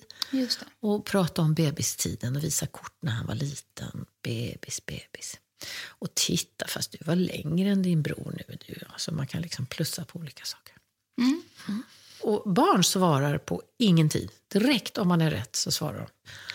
Och 0.79 1.05
prata 1.05 1.41
om 1.41 1.53
bebistiden 1.53 2.35
och 2.35 2.43
visa 2.43 2.67
kort 2.67 2.97
när 3.01 3.12
han 3.12 3.25
var 3.25 3.35
liten. 3.35 4.05
Bebis, 4.24 4.85
bebis. 4.85 5.39
Och 5.88 6.15
titta, 6.15 6.67
fast 6.67 6.91
du 6.91 6.97
var 7.05 7.15
längre 7.15 7.69
än 7.69 7.81
din 7.81 8.01
bror 8.01 8.33
nu. 8.47 8.57
Du. 8.67 8.79
Alltså 8.89 9.13
man 9.13 9.27
kan 9.27 9.41
liksom 9.41 9.65
plussa 9.65 10.05
på 10.05 10.19
olika 10.19 10.45
saker. 10.45 10.75
Mm. 11.17 11.41
Mm. 11.67 11.83
Och 12.21 12.53
barn 12.53 12.83
svarar 12.83 13.38
på 13.38 13.62
ingen 13.77 14.09
tid. 14.09 14.31
Direkt 14.47 14.97
om 14.97 15.07
man 15.07 15.21
är 15.21 15.31
rätt 15.31 15.55
så 15.55 15.71
svarar 15.71 15.97
de. 15.97 16.07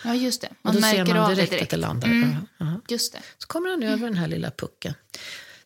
Ja, 0.03 0.15
just 0.15 0.41
det. 0.41 0.49
Man 0.61 0.75
och 0.75 0.81
då 0.81 0.87
märker 0.87 1.05
ser 1.05 1.13
man 1.13 1.29
direkt, 1.35 1.51
direkt 1.51 1.63
att 1.63 1.69
det 1.69 1.77
landar. 1.77 2.07
Mm. 2.07 2.29
Uh 2.29 2.37
-huh. 2.57 2.81
Just 2.87 3.13
det. 3.13 3.21
Så 3.37 3.47
kommer 3.47 3.69
han 3.69 3.83
över 3.83 4.07
den 4.07 4.17
här 4.17 4.27
lilla 4.27 4.51
pucken. 4.51 4.93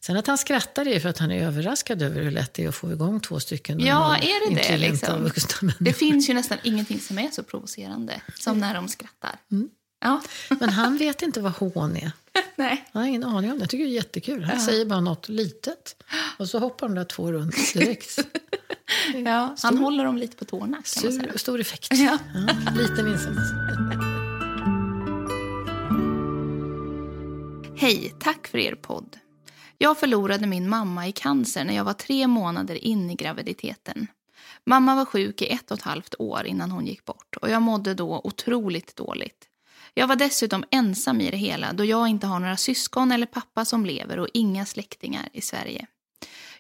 Sen 0.06 0.18
att 0.18 0.28
han 0.28 0.38
skrattar 0.38 0.88
är 0.88 1.00
för 1.00 1.10
att 1.10 1.18
han 1.18 1.32
är 1.32 1.46
överraskad 1.46 2.02
över 2.02 2.22
hur 2.22 2.32
lätt 2.32 2.54
det 2.54 2.64
är 2.64 2.70
att 2.70 2.76
få 2.76 2.92
igång 2.92 3.20
två 3.20 3.40
stycken 3.40 3.80
Ja, 3.80 4.18
är 4.18 4.50
det 4.50 4.56
det? 4.56 4.78
Liksom? 4.78 5.32
Det 5.80 5.94
finns 5.94 6.30
ju 6.30 6.34
nästan 6.34 6.58
ingenting 6.64 7.00
som 7.00 7.20
är 7.20 7.32
så 7.32 7.44
provocerande 7.44 8.22
som 8.36 8.60
när 8.60 8.74
de 8.74 8.88
skrattar. 8.88 9.40
Mm. 9.52 9.70
Ja. 10.02 10.22
Men 10.60 10.70
han 10.70 10.98
vet 10.98 11.22
inte 11.22 11.40
vad 11.42 11.52
hån 11.52 11.98
är. 11.98 12.12
Nej. 12.56 12.86
Han 12.92 13.02
har 13.02 13.10
ingen 13.10 13.24
aning 13.24 13.52
om 13.52 13.58
det. 13.58 13.64
Jag 13.64 13.70
tycker 13.70 13.86
det 13.86 13.92
är 13.92 13.94
jättekul. 13.94 14.44
Han 14.44 14.60
ja. 14.60 14.66
säger 14.66 14.86
bara 14.86 15.02
något 15.02 15.30
litet. 15.30 16.04
Och 16.38 16.50
så 16.50 16.60
hoppar 16.60 16.88
de 16.88 16.96
där 16.96 17.06
två 17.06 17.32
runt 17.32 17.74
direkt. 17.74 18.18
ja, 19.26 19.56
stor, 19.58 19.68
han 19.68 19.78
håller 19.78 20.06
dem 20.06 20.18
lite 20.18 20.38
på 20.38 20.46
tårna. 20.46 20.82
Stor, 20.86 21.38
stor 21.38 21.60
effekt. 21.60 21.88
Ja. 21.92 22.18
Ja, 22.34 22.72
liten 22.78 23.08
insats. 23.08 23.52
Hej, 27.78 28.14
tack 28.20 28.48
för 28.48 28.58
er 28.58 28.76
podd. 28.76 29.18
Jag 29.78 29.98
förlorade 29.98 30.48
min 30.48 30.70
mamma 30.70 31.08
i 31.08 31.12
cancer 31.12 31.64
när 31.66 31.76
jag 31.76 31.84
var 31.84 31.94
tre 31.94 32.28
månader 32.28 32.86
in 32.86 33.10
i 33.10 33.16
graviditeten. 33.16 34.08
Mamma 34.66 34.96
var 34.96 35.06
sjuk 35.06 35.42
i 35.42 35.48
ett 35.48 35.72
och 35.72 35.78
ett 35.78 35.84
halvt 35.84 36.16
år 36.20 36.46
innan 36.46 36.72
hon 36.72 36.86
gick 36.86 37.06
bort 37.06 37.36
och 37.42 37.50
jag 37.50 37.62
mådde 37.62 37.94
då 37.94 38.22
otroligt 38.24 38.96
dåligt. 38.96 39.48
Jag 39.94 40.08
var 40.08 40.16
dessutom 40.16 40.64
ensam 40.72 41.22
i 41.22 41.32
det 41.32 41.38
hela 41.38 41.74
då 41.74 41.86
jag 41.86 42.08
inte 42.08 42.28
har 42.28 42.40
några 42.40 42.58
syskon 42.58 43.12
eller 43.12 43.26
pappa 43.26 43.66
som 43.66 43.86
lever 43.86 44.20
och 44.20 44.28
inga 44.34 44.66
släktingar 44.66 45.30
i 45.34 45.42
Sverige. 45.42 45.88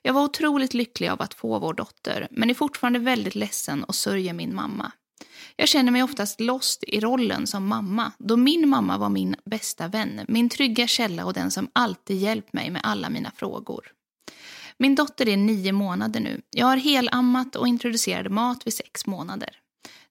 Jag 0.01 0.13
var 0.13 0.23
otroligt 0.23 0.73
lycklig 0.73 1.07
av 1.07 1.21
att 1.21 1.33
få 1.33 1.59
vår 1.59 1.73
dotter, 1.73 2.27
men 2.31 2.49
är 2.49 2.53
fortfarande 2.53 2.99
väldigt 2.99 3.35
ledsen 3.35 3.83
och 3.83 3.95
sörjer 3.95 4.33
min 4.33 4.55
mamma. 4.55 4.91
Jag 5.55 5.67
känner 5.67 5.91
mig 5.91 6.03
oftast 6.03 6.39
lost 6.39 6.83
i 6.87 6.99
rollen 6.99 7.47
som 7.47 7.67
mamma, 7.67 8.11
då 8.17 8.37
min 8.37 8.69
mamma 8.69 8.97
var 8.97 9.09
min 9.09 9.35
bästa 9.45 9.87
vän, 9.87 10.21
min 10.27 10.49
trygga 10.49 10.87
källa 10.87 11.25
och 11.25 11.33
den 11.33 11.51
som 11.51 11.69
alltid 11.73 12.17
hjälpt 12.17 12.53
mig 12.53 12.69
med 12.69 12.81
alla 12.83 13.09
mina 13.09 13.31
frågor. 13.35 13.91
Min 14.77 14.95
dotter 14.95 15.27
är 15.27 15.37
nio 15.37 15.71
månader 15.71 16.19
nu. 16.19 16.41
Jag 16.49 16.65
har 16.65 16.77
helammat 16.77 17.55
och 17.55 17.67
introducerade 17.67 18.29
mat 18.29 18.67
vid 18.67 18.73
sex 18.73 19.05
månader. 19.05 19.49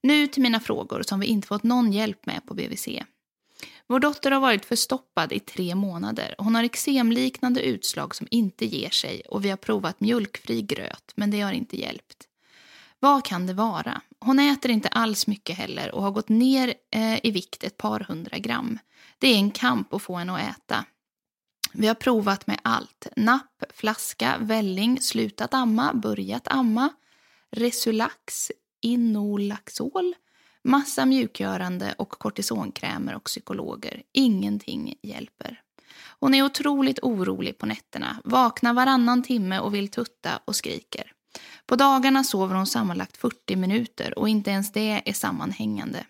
Nu 0.01 0.27
till 0.27 0.41
mina 0.41 0.59
frågor 0.59 1.03
som 1.03 1.19
vi 1.19 1.27
inte 1.27 1.47
fått 1.47 1.63
någon 1.63 1.93
hjälp 1.93 2.25
med 2.25 2.45
på 2.45 2.53
BVC. 2.53 2.87
Vår 3.87 3.99
dotter 3.99 4.31
har 4.31 4.39
varit 4.39 4.65
förstoppad 4.65 5.33
i 5.33 5.39
tre 5.39 5.75
månader. 5.75 6.35
Hon 6.37 6.55
har 6.55 6.63
eksemliknande 6.63 7.61
utslag 7.61 8.15
som 8.15 8.27
inte 8.31 8.65
ger 8.65 8.89
sig 8.89 9.21
och 9.21 9.45
vi 9.45 9.49
har 9.49 9.57
provat 9.57 9.99
mjölkfri 9.99 10.61
gröt, 10.61 11.11
men 11.15 11.31
det 11.31 11.41
har 11.41 11.51
inte 11.51 11.79
hjälpt. 11.79 12.27
Vad 13.05 13.25
kan 13.25 13.47
det 13.47 13.53
vara? 13.53 14.01
Hon 14.19 14.39
äter 14.39 14.71
inte 14.71 14.87
alls 14.87 15.27
mycket 15.27 15.57
heller 15.57 15.95
och 15.95 16.03
har 16.03 16.11
gått 16.11 16.29
ner 16.29 16.73
eh, 16.91 17.25
i 17.25 17.31
vikt 17.31 17.63
ett 17.63 17.77
par 17.77 17.99
hundra 17.99 18.37
gram. 18.37 18.79
Det 19.19 19.27
är 19.27 19.35
en 19.35 19.51
kamp 19.51 19.93
att 19.93 20.01
få 20.01 20.15
henne 20.15 20.33
att 20.33 20.57
äta. 20.57 20.85
Vi 21.73 21.87
har 21.87 21.95
provat 21.95 22.47
med 22.47 22.59
allt. 22.61 23.07
Napp, 23.15 23.63
flaska, 23.73 24.35
välling, 24.39 25.01
slutat 25.01 25.53
amma, 25.53 25.93
börjat 25.93 26.47
amma, 26.47 26.89
Resulax, 27.51 28.51
Inolaxol, 28.81 30.15
massa 30.63 31.05
mjukgörande 31.05 31.95
och 31.97 32.09
kortisonkrämer 32.09 33.15
och 33.15 33.23
psykologer. 33.23 34.03
Ingenting 34.13 34.95
hjälper. 35.01 35.61
Hon 36.19 36.33
är 36.33 36.43
otroligt 36.43 36.99
orolig 37.01 37.57
på 37.57 37.65
nätterna, 37.65 38.21
vaknar 38.23 38.73
varannan 38.73 39.23
timme 39.23 39.59
och 39.59 39.75
vill 39.75 39.87
tutta 39.87 40.39
och 40.45 40.55
skriker. 40.55 41.14
På 41.65 41.75
dagarna 41.75 42.23
sover 42.23 42.55
hon 42.55 42.67
sammanlagt 42.67 43.17
40 43.17 43.55
minuter 43.55 44.19
och 44.19 44.29
inte 44.29 44.51
ens 44.51 44.71
det 44.71 45.01
är 45.05 45.13
sammanhängande. 45.13 46.05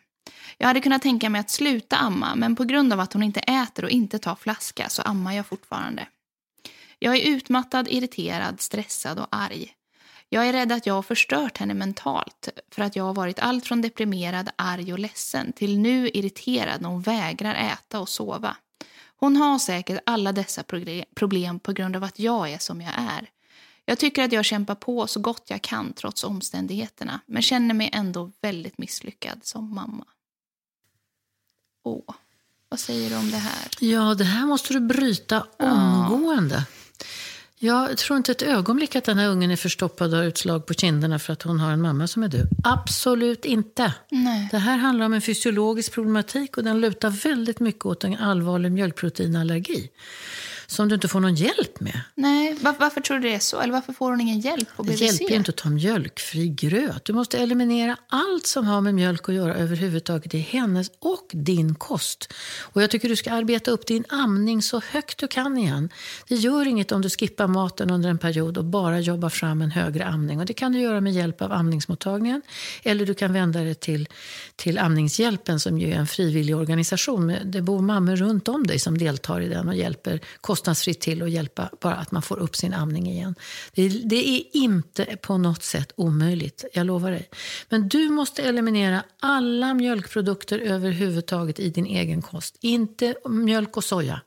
Jag 0.58 0.68
hade 0.68 0.82
kunnat 0.82 1.02
tänka 1.02 1.30
mig 1.30 1.42
att 1.42 1.50
sluta 1.50 1.96
amma, 1.96 2.36
men 2.36 2.56
på 2.56 2.64
grund 2.64 2.94
av 2.94 3.00
att 3.00 3.14
hon 3.14 3.24
inte 3.24 3.40
äter 3.40 3.86
och 3.86 3.92
inte 3.92 4.20
tar 4.20 4.36
flaska 4.36 4.90
så 4.90 5.02
ammar 5.02 5.34
jag 5.34 5.46
fortfarande. 5.46 6.08
Jag 7.00 7.16
är 7.16 7.30
utmattad, 7.30 7.88
irriterad, 7.88 8.62
stressad 8.62 9.20
och 9.20 9.28
arg. 9.32 9.72
Jag 10.30 10.48
är 10.48 10.54
rädd 10.54 10.72
att 10.72 10.86
jag 10.86 10.94
har 10.94 11.02
förstört 11.02 11.58
henne 11.58 11.74
mentalt 11.74 12.50
för 12.72 12.82
att 12.82 12.96
jag 12.96 13.04
har 13.04 13.14
varit 13.14 13.40
allt 13.40 13.66
från 13.66 13.82
deprimerad, 13.82 14.50
arg 14.56 14.94
och 14.94 15.00
ledsen 15.00 15.54
till 15.54 15.80
nu 15.80 16.10
irriterad 16.10 16.82
när 16.82 16.90
hon 16.90 17.02
vägrar 17.02 17.56
äta 17.56 18.00
och 18.00 18.10
sova. 18.10 18.58
Hon 19.18 19.36
har 19.36 19.60
säkert 19.60 20.02
alla 20.06 20.32
dessa 20.32 20.64
problem 21.16 21.60
på 21.60 21.72
grund 21.72 21.96
av 21.96 22.04
att 22.04 22.20
jag 22.20 22.50
är 22.50 22.58
som 22.58 22.82
jag 22.82 22.94
är. 22.98 23.30
Jag 23.86 24.00
tycker 24.00 24.24
att 24.24 24.32
jag 24.32 24.46
kämpar 24.46 24.76
på 24.76 25.08
så 25.08 25.20
gott 25.20 25.44
jag 25.48 25.62
kan 25.62 25.94
trots 25.94 26.24
omständigheterna 26.24 27.20
men 27.26 27.42
känner 27.42 27.74
mig 27.74 27.90
ändå 27.94 28.32
väldigt 28.42 28.78
misslyckad 28.78 29.40
som 29.44 29.76
mamma. 29.76 30.06
Åh, 31.84 32.16
vad 32.70 32.80
säger 32.80 33.10
du 33.10 33.16
om 33.16 33.32
det 33.32 33.38
här? 33.38 33.68
Ja, 33.80 34.16
det 34.16 34.24
här 34.24 34.46
måste 34.46 34.74
du 34.74 34.80
bryta 34.80 35.48
omgående. 35.60 36.66
Jag 37.60 37.98
tror 37.98 38.18
inte 38.18 38.32
ett 38.32 38.42
ögonblick 38.42 38.96
att 38.96 39.04
den 39.04 39.18
här 39.18 39.30
ungen 39.30 39.52
är 39.52 39.56
förstoppad 39.56 40.14
och 40.14 40.20
har 40.20 40.26
utslag 40.26 40.66
på 40.66 40.74
kinderna 40.74 41.20
för 41.20 41.34
att 41.34 41.42
hon 41.42 41.60
har 41.60 41.72
en 41.72 41.82
mamma 41.82 42.08
som 42.08 42.24
är 42.24 42.28
du. 42.28 42.48
Absolut 42.64 43.46
inte. 43.46 43.94
Nej. 44.12 44.48
Det 44.52 44.58
här 44.58 44.78
handlar 44.78 45.06
om 45.06 45.14
en 45.14 45.22
fysiologisk 45.22 45.94
problematik 45.94 46.58
och 46.58 46.64
den 46.64 46.82
lutar 46.82 47.10
väldigt 47.10 47.60
mycket 47.60 47.86
åt 47.86 48.04
en 48.04 48.18
allvarlig 48.18 48.72
mjölkproteinallergi 48.72 49.90
som 50.68 50.90
du 50.90 50.96
inte 50.96 51.08
får 51.08 51.20
någon 51.20 51.36
hjälp 51.36 51.80
med. 51.80 52.02
Nej, 52.16 52.54
var, 52.62 52.76
varför 52.80 53.02
tror 53.02 53.20
du 53.20 53.30
det 53.30 53.36
är 53.36 53.40
så? 53.40 53.60
Eller 53.60 53.74
varför 53.74 53.94
får 53.94 54.10
hon 54.10 54.22
ingen 54.22 54.40
hjälp 54.40 54.76
på 54.76 54.84
BVC? 54.84 55.00
Det 55.00 55.06
hjälper 55.06 55.30
ju 55.30 55.36
inte 55.36 55.50
att 55.50 55.58
ta 55.58 55.70
mjölkfri 55.70 56.50
gröt. 56.50 57.06
Du 57.06 57.14
måste 57.14 57.38
eliminera 57.38 57.98
allt 58.10 58.48
som 58.48 58.66
har 58.66 58.82
med 58.82 58.96
mjölk 58.96 59.30
att 59.30 59.36
göra 59.36 59.56
överhuvudtaget 59.56 60.34
i 60.34 60.40
hennes 60.40 60.92
och 61.00 61.28
din 61.32 61.76
kost. 61.76 62.34
Och 62.62 62.82
jag 62.82 62.90
tycker 62.90 63.10
du 63.10 63.16
ska 63.16 63.32
arbeta 63.32 63.72
upp 63.72 63.88
din 63.88 64.04
amning 64.10 64.62
så 64.62 64.82
högt 64.90 65.18
du 65.18 65.28
kan 65.28 65.58
igen. 65.58 65.90
Det 66.28 66.36
gör 66.36 66.68
inget 66.68 66.92
om 66.92 67.02
du 67.02 67.10
skippar 67.10 67.48
maten 67.48 67.92
under 67.92 68.10
en 68.10 68.18
period 68.18 68.58
och 68.58 68.66
bara 68.66 69.00
jobbar 69.00 69.30
fram 69.30 69.62
en 69.62 69.72
högre 69.72 70.06
amning. 70.06 70.40
Och 70.40 70.46
det 70.46 70.54
kan 70.54 70.72
du 70.72 70.80
göra 70.80 71.02
med 71.02 71.14
hjälp 71.14 71.42
av 71.42 71.52
amningsmottagningen. 71.52 72.42
Eller 72.84 73.06
du 73.06 73.14
kan 73.14 73.34
vända 73.34 73.60
dig 73.60 73.76
till, 73.76 74.08
till 74.56 74.78
Amningshjälpen 74.78 75.60
som 75.60 75.80
ju 75.80 75.92
är 75.92 75.96
en 75.96 76.08
frivillig 76.08 76.56
organisation. 76.56 77.36
Det 77.44 77.62
bor 77.62 77.82
mammor 77.82 78.16
runt 78.16 78.48
om 78.48 78.68
dig 78.68 78.80
som 78.80 78.98
deltar 78.98 79.42
i 79.42 79.48
den 79.48 79.68
och 79.68 79.76
hjälper 79.76 80.20
kostnadsfritt 80.56 81.00
till 81.00 81.22
att 81.22 81.30
hjälpa 81.30 81.70
bara 81.82 81.96
att 81.96 82.12
man 82.12 82.22
får 82.22 82.40
upp 82.40 82.56
sin 82.56 82.74
amning 82.74 83.08
igen. 83.08 83.36
Det, 83.74 83.88
det, 83.88 84.30
är 84.30 84.44
inte 84.54 85.06
på 85.06 85.38
något 85.38 85.64
sätt 85.64 85.92
omöjligt, 85.96 86.66
jag 86.74 86.86
lovar 86.86 87.12
dig. 87.12 87.30
Men 87.70 87.90
du 87.90 88.10
måste 88.10 88.44
eliminera 88.44 89.04
alla 89.20 89.74
mjölkprodukter 89.74 90.60
överhuvudtaget 90.60 91.60
i 91.60 91.70
din 91.70 91.86
egen 91.86 92.22
kost. 92.22 92.58
Inte 92.62 93.16
mjölk 93.30 93.78
och 93.78 93.84
soja. 93.84 94.22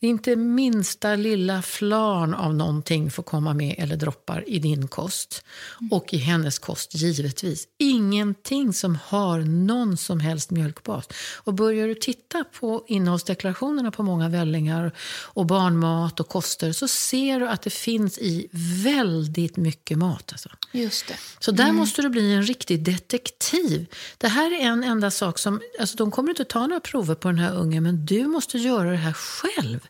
Inte 0.00 0.36
minsta 0.36 1.16
lilla 1.16 1.62
flarn 1.62 2.34
av 2.34 2.54
någonting 2.54 3.10
får 3.10 3.22
komma 3.22 3.54
med 3.54 3.74
eller 3.78 3.96
droppar 3.96 4.44
i 4.46 4.58
din 4.58 4.88
kost. 4.88 5.44
Och 5.90 6.14
i 6.14 6.16
hennes 6.16 6.58
kost, 6.58 6.94
givetvis. 6.94 7.68
Ingenting 7.78 8.72
som 8.72 8.98
har 9.04 9.38
någon 9.38 9.96
som 9.96 10.20
helst 10.20 10.50
mjölkbas. 10.50 11.08
Och 11.36 11.54
börjar 11.54 11.88
du 11.88 11.94
titta 11.94 12.44
på 12.44 12.84
innehållsdeklarationerna 12.88 13.90
på 13.90 14.02
många 14.02 14.28
vällingar 14.28 14.92
och 15.24 15.46
barnmat 15.46 16.20
och 16.20 16.28
koster 16.28 16.72
så 16.72 16.88
ser 16.88 17.40
du 17.40 17.48
att 17.48 17.62
det 17.62 17.70
finns 17.70 18.18
i 18.18 18.48
väldigt 18.84 19.56
mycket 19.56 19.98
mat. 19.98 20.32
Alltså. 20.32 20.48
Just 20.72 21.08
det. 21.08 21.16
Så 21.38 21.50
där 21.50 21.72
måste 21.72 22.02
du 22.02 22.08
bli 22.08 22.34
en 22.34 22.42
riktig 22.42 22.84
detektiv. 22.84 23.86
Det 24.18 24.28
här 24.28 24.60
är 24.60 24.66
en 24.66 24.84
enda 24.84 25.10
sak 25.10 25.38
som, 25.38 25.60
alltså 25.80 25.96
de 25.96 26.10
kommer 26.10 26.30
inte 26.30 26.44
ta 26.44 26.66
några 26.66 26.80
prover 26.80 27.14
på 27.14 27.28
den 27.28 27.38
här 27.38 27.54
ungen 27.54 27.82
men 27.82 28.06
du 28.06 28.26
måste 28.26 28.58
göra 28.58 28.90
det 28.90 28.96
här 28.96 29.12
själv 29.12 29.88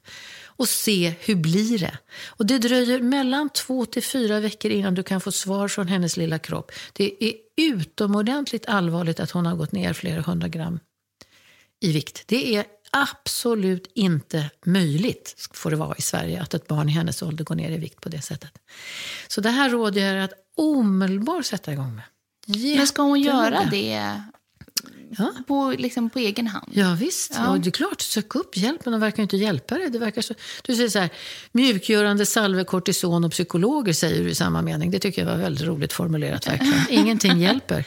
och 0.59 0.69
se 0.69 1.15
hur 1.21 1.35
blir 1.35 1.79
det. 1.79 1.99
Och 2.27 2.47
det 2.47 2.59
dröjer 2.59 3.01
mellan 3.01 3.51
två 3.51 3.87
till 3.87 4.03
fyra 4.03 4.41
veckor 4.41 4.71
innan 4.71 4.95
du 4.95 5.03
kan 5.03 5.21
få 5.21 5.33
svar 5.33 5.69
från 5.69 5.89
hennes 5.89 6.17
lilla 6.17 6.39
kropp. 6.39 6.73
Det 6.93 7.25
är 7.25 7.35
utomordentligt 7.57 8.67
allvarligt 8.67 9.21
att 9.21 9.31
hon 9.31 9.47
har 9.47 9.57
gått 9.57 9.73
ner 9.73 9.93
flera 9.93 10.21
hundra 10.21 10.49
gram 10.49 10.81
i 11.81 11.93
vikt. 11.93 12.23
Det 12.27 12.57
är 12.57 12.65
absolut 12.91 13.91
inte 13.95 14.51
möjligt, 14.65 15.49
får 15.53 15.71
det 15.71 15.77
vara 15.77 15.97
i 15.97 16.03
Sverige, 16.03 16.43
att 16.43 16.55
ett 16.55 16.67
barn 16.67 16.89
i 16.89 16.93
hennes 16.93 17.23
ålder 17.23 17.45
går 17.45 17.55
ner 17.55 17.71
i 17.71 17.79
vikt 17.79 18.01
på 18.01 18.09
det 18.09 18.23
sättet. 18.23 18.53
Så 19.29 19.41
det 19.41 19.51
här 19.51 19.71
råder 19.71 20.15
jag 20.15 20.25
att 20.25 20.33
omedelbart 20.57 21.47
sätta 21.47 21.73
igång 21.73 21.95
med. 21.95 22.05
Men 22.77 22.87
ska 22.87 23.03
hon 23.03 23.21
göra 23.21 23.65
det 23.71 24.23
Ja. 25.19 25.33
på, 25.47 25.75
liksom, 25.79 26.11
på 26.11 26.19
egen 26.19 26.47
hand? 26.47 26.73
Ja, 26.75 26.97
visst. 27.01 27.33
Ja. 27.35 27.45
Ja. 27.47 27.59
det 27.63 27.69
är 27.69 27.71
klart, 27.71 28.01
sök 28.01 28.35
upp 28.35 28.57
hjälp, 28.57 28.85
men 28.85 28.93
de 28.93 29.01
verkar 29.01 29.23
inte 29.23 29.37
hjälpa 29.37 29.75
dig. 29.75 29.91
Det 29.91 29.99
verkar 29.99 30.23
så, 30.23 30.35
du 30.63 30.77
säger 30.77 30.89
så 30.89 30.99
här, 30.99 31.11
mjukgörande 31.53 32.27
salve, 32.27 32.65
kortison 32.65 33.25
och 33.25 33.31
psykologer 33.31 33.93
säger 33.93 34.25
du 34.25 34.31
i 34.31 34.35
samma 34.35 34.63
mening. 34.63 34.91
Det 34.91 34.99
tycker 34.99 35.23
jag 35.23 35.31
var 35.31 35.37
väldigt 35.37 35.67
roligt 35.67 35.93
formulerat. 35.93 36.49
verkligen. 36.49 36.75
Ingenting 36.91 37.41
hjälper. 37.41 37.85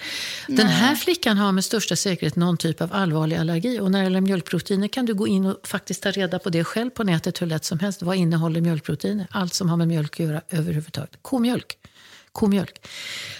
Den 0.47 0.67
här 0.67 0.95
flickan 0.95 1.37
har 1.37 1.51
med 1.51 1.65
största 1.65 1.95
säkerhet 1.95 2.35
någon 2.35 2.57
typ 2.57 2.81
av 2.81 2.93
allvarlig 2.93 3.35
allergi. 3.37 3.79
Och 3.79 3.91
när 3.91 3.99
det 3.99 4.03
gäller 4.03 4.21
mjölkproteiner 4.21 4.87
kan 4.87 5.05
du 5.05 5.13
gå 5.13 5.27
in 5.27 5.45
och 5.45 5.67
faktiskt 5.67 6.03
ta 6.03 6.11
reda 6.11 6.39
på 6.39 6.49
det 6.49 6.63
själv 6.63 6.89
på 6.89 7.03
nätet 7.03 7.41
hur 7.41 7.47
lätt 7.47 7.65
som 7.65 7.79
helst. 7.79 8.01
Vad 8.01 8.15
innehåller 8.15 8.61
mjölkproteiner? 8.61 9.27
Allt 9.31 9.53
som 9.53 9.69
har 9.69 9.77
med 9.77 9.87
mjölk 9.87 10.19
att 10.19 10.25
göra 10.25 10.41
överhuvudtaget. 10.49 11.17
Komjölk. 11.21 11.77
Komjölk. 12.31 12.87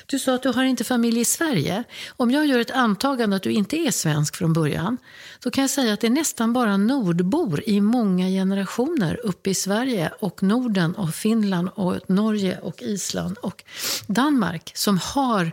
Du 0.05 0.19
sa 0.19 0.35
att 0.35 0.43
du 0.43 0.49
har 0.49 0.63
inte 0.63 0.83
familj 0.83 1.19
i 1.19 1.25
Sverige. 1.25 1.83
Om 2.09 2.31
jag 2.31 2.45
gör 2.45 2.59
ett 2.59 2.71
antagande 2.71 3.35
att 3.35 3.43
du 3.43 3.51
inte 3.51 3.77
är 3.77 3.91
svensk 3.91 4.35
från 4.35 4.53
början, 4.53 4.97
då 5.43 5.51
kan 5.51 5.61
jag 5.61 5.71
säga 5.71 5.93
att 5.93 6.01
det 6.01 6.07
är 6.07 6.11
nästan 6.11 6.53
bara 6.53 6.77
nordbor 6.77 7.63
i 7.65 7.81
många 7.81 8.27
generationer 8.27 9.19
uppe 9.23 9.49
i 9.49 9.55
Sverige 9.55 10.11
och 10.19 10.43
Norden 10.43 10.95
och 10.95 11.15
Finland 11.15 11.69
och 11.75 12.09
Norge 12.09 12.59
och 12.59 12.81
Island 12.81 13.37
och 13.37 13.63
Danmark 14.07 14.71
som 14.75 14.97
har 14.97 15.51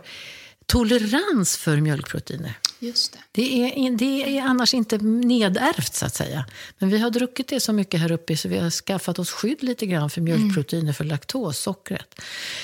tolerans 0.65 1.57
för 1.57 1.77
mjölkproteiner. 1.77 2.57
Just 2.79 3.13
det. 3.13 3.19
Det 3.31 3.63
är, 3.63 3.97
det 3.97 4.37
är 4.37 4.41
annars 4.41 4.73
inte 4.73 4.97
nedärvt 4.97 5.95
så 5.95 6.05
att 6.05 6.15
säga. 6.15 6.45
Men 6.77 6.89
vi 6.89 6.97
har 6.97 7.09
druckit 7.09 7.47
det 7.47 7.59
så 7.59 7.73
mycket 7.73 7.99
här 7.99 8.11
uppe 8.11 8.37
så 8.37 8.47
vi 8.47 8.57
har 8.57 8.69
skaffat 8.69 9.19
oss 9.19 9.31
skydd 9.31 9.63
lite 9.63 9.85
grann 9.85 10.09
för 10.09 10.21
mjölkproteiner, 10.21 10.93
för 10.93 11.03
laktos, 11.03 11.59
sockret. 11.59 12.21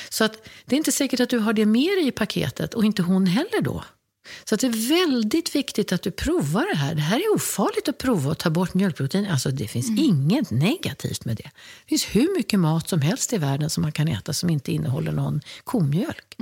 Så 0.10 0.24
att 0.24 0.50
det 0.66 0.76
är 0.76 0.78
inte 0.78 0.92
säkert 0.92 1.20
att 1.20 1.30
du 1.30 1.40
har 1.40 1.54
det 1.54 1.66
med 1.66 1.98
dig 1.98 2.08
i 2.08 2.12
paketet 2.12 2.74
och 2.74 2.86
inte 2.86 3.02
hon 3.02 3.26
heller 3.26 3.62
då. 3.62 3.84
Så 4.44 4.56
att 4.56 4.62
det 4.62 4.68
är 4.68 4.90
väldigt 4.90 5.56
viktigt 5.56 5.92
att 5.92 6.02
du 6.02 6.12
provar 6.12 6.68
det 6.72 6.78
här. 6.78 6.96
Det 6.96 7.02
här 7.02 7.18
är 7.18 7.36
ofarligt 7.36 7.90
att 7.90 7.98
prova 7.98 8.32
att 8.32 8.40
ta 8.40 8.50
bort 8.50 8.74
mjölkprotein. 8.74 9.26
Alltså 9.26 9.52
det 9.52 9.68
finns 9.68 9.90
inget 10.00 10.52
negativt 10.52 11.26
med 11.26 11.38
det. 11.38 11.44
Det 11.44 11.90
finns 11.90 12.06
hur 12.06 12.38
mycket 12.38 12.60
mat 12.60 12.90
som 12.90 13.02
helst 13.02 13.34
i 13.34 13.38
världen 13.38 13.70
som 13.70 13.82
man 13.82 13.92
kan 13.92 14.08
äta 14.08 14.34
som 14.34 14.50
inte 14.50 14.72
innehåller 14.72 15.12
någon 15.12 15.42
komjölk. 15.64 16.36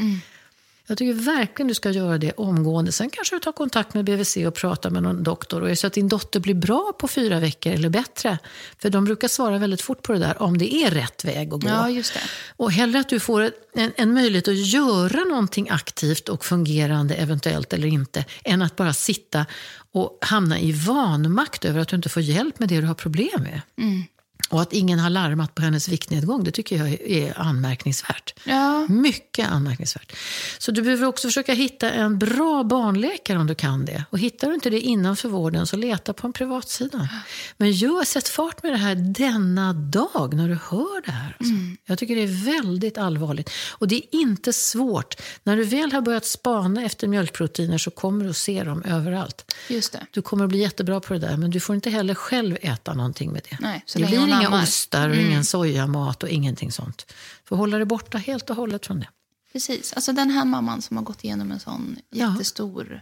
Jag 0.87 0.97
tycker 0.97 1.13
verkligen 1.13 1.67
du 1.67 1.73
ska 1.73 1.91
göra 1.91 2.17
det 2.17 2.31
omgående. 2.31 2.91
Sen 2.91 3.09
kanske 3.09 3.35
du 3.35 3.39
tar 3.39 3.51
kontakt 3.51 3.93
med 3.93 4.05
BVC 4.05 4.37
och 4.37 4.53
pratar 4.53 4.89
med 4.89 5.03
någon 5.03 5.23
doktor. 5.23 5.61
Och 5.61 5.67
är 5.67 5.69
det 5.69 5.75
så 5.75 5.87
att 5.87 5.93
din 5.93 6.07
dotter 6.07 6.39
blir 6.39 6.53
bra 6.53 6.93
på 6.99 7.07
fyra 7.07 7.39
veckor 7.39 7.73
eller 7.73 7.89
bättre, 7.89 8.37
för 8.79 8.89
de 8.89 9.05
brukar 9.05 9.27
svara 9.27 9.57
väldigt 9.57 9.81
fort 9.81 10.01
på 10.01 10.13
det 10.13 10.19
där, 10.19 10.41
om 10.41 10.57
det 10.57 10.73
är 10.73 10.91
rätt 10.91 11.25
väg 11.25 11.53
att 11.53 11.61
gå. 11.61 11.67
Ja, 11.67 11.89
just 11.89 12.13
det. 12.13 12.19
Och 12.57 12.71
hellre 12.71 12.99
att 12.99 13.09
du 13.09 13.19
får 13.19 13.51
en, 13.73 13.91
en 13.95 14.13
möjlighet 14.13 14.47
att 14.47 14.67
göra 14.67 15.23
någonting 15.23 15.69
aktivt 15.69 16.29
och 16.29 16.45
fungerande, 16.45 17.15
eventuellt 17.15 17.73
eller 17.73 17.87
inte, 17.87 18.25
än 18.43 18.61
att 18.61 18.75
bara 18.75 18.93
sitta 18.93 19.45
och 19.91 20.17
hamna 20.21 20.59
i 20.59 20.71
vanmakt 20.71 21.65
över 21.65 21.79
att 21.79 21.87
du 21.87 21.95
inte 21.95 22.09
får 22.09 22.21
hjälp 22.21 22.59
med 22.59 22.69
det 22.69 22.81
du 22.81 22.87
har 22.87 22.95
problem 22.95 23.41
med. 23.41 23.61
Mm. 23.77 24.03
Och 24.53 24.61
att 24.61 24.73
ingen 24.73 24.99
har 24.99 25.09
larmat 25.09 25.55
på 25.55 25.61
hennes 25.61 25.89
viktnedgång, 25.89 26.43
det 26.43 26.51
tycker 26.51 26.77
jag 26.77 26.89
är 27.01 27.39
anmärkningsvärt. 27.39 28.33
Ja. 28.43 28.87
Mycket 28.87 29.49
anmärkningsvärt. 29.49 30.15
Så 30.57 30.71
du 30.71 30.81
behöver 30.81 31.07
också 31.07 31.27
försöka 31.27 31.53
hitta 31.53 31.91
en 31.91 32.19
bra 32.19 32.63
barnläkare 32.63 33.39
om 33.39 33.47
du 33.47 33.55
kan 33.55 33.85
det. 33.85 34.05
Och 34.09 34.19
hittar 34.19 34.47
du 34.47 34.53
inte 34.55 34.69
det 34.69 34.79
innanför 34.79 35.29
vården 35.29 35.67
så 35.67 35.77
leta 35.77 36.13
på 36.13 36.27
en 36.27 36.33
privatsida. 36.33 37.09
Men 37.57 37.71
gör, 37.71 38.03
sätt 38.03 38.27
fart 38.27 38.63
med 38.63 38.71
det 38.71 38.77
här 38.77 38.95
denna 38.95 39.73
dag 39.73 40.33
när 40.33 40.47
du 40.47 40.57
hör 40.69 41.05
det 41.05 41.11
här. 41.11 41.35
Alltså. 41.39 41.53
Mm. 41.53 41.77
Jag 41.85 41.97
tycker 41.97 42.15
det 42.15 42.23
är 42.23 42.45
väldigt 42.45 42.97
allvarligt. 42.97 43.49
Och 43.71 43.87
det 43.87 43.95
är 43.95 44.19
inte 44.19 44.53
svårt. 44.53 45.15
När 45.43 45.57
du 45.57 45.63
väl 45.63 45.91
har 45.91 46.01
börjat 46.01 46.25
spana 46.25 46.83
efter 46.83 47.07
mjölkproteiner 47.07 47.77
så 47.77 47.91
kommer 47.91 48.23
du 48.23 48.29
att 48.29 48.37
se 48.37 48.63
dem 48.63 48.83
överallt. 48.83 49.55
Just 49.67 49.91
det. 49.93 50.05
Du 50.11 50.21
kommer 50.21 50.43
att 50.43 50.49
bli 50.49 50.59
jättebra 50.59 50.99
på 50.99 51.13
det 51.13 51.19
där, 51.19 51.37
men 51.37 51.51
du 51.51 51.59
får 51.59 51.75
inte 51.75 51.89
heller 51.89 52.13
själv 52.13 52.57
äta 52.61 52.93
någonting 52.93 53.31
med 53.31 53.41
det. 53.49 53.57
Nej, 53.61 53.83
så 53.85 53.99
det 53.99 54.05
blir 54.05 54.42
inga 54.49 54.63
ostar 54.63 55.09
och 55.09 55.15
ingen 55.15 55.45
sojamat 55.45 56.23
och 56.23 56.29
ingenting 56.29 56.71
sånt. 56.71 57.13
För 57.45 57.55
hålla 57.55 57.77
dig 57.77 57.85
borta 57.85 58.17
helt 58.17 58.49
och 58.49 58.55
hållet 58.55 58.85
från 58.85 58.99
det. 58.99 59.07
Precis. 59.53 59.93
Alltså 59.93 60.13
den 60.13 60.29
här 60.29 60.45
mamman 60.45 60.81
som 60.81 60.97
har 60.97 61.03
gått 61.03 61.23
igenom 61.23 61.51
en 61.51 61.59
sån 61.59 61.97
Ja. 62.09 62.31
jättestor 62.31 63.01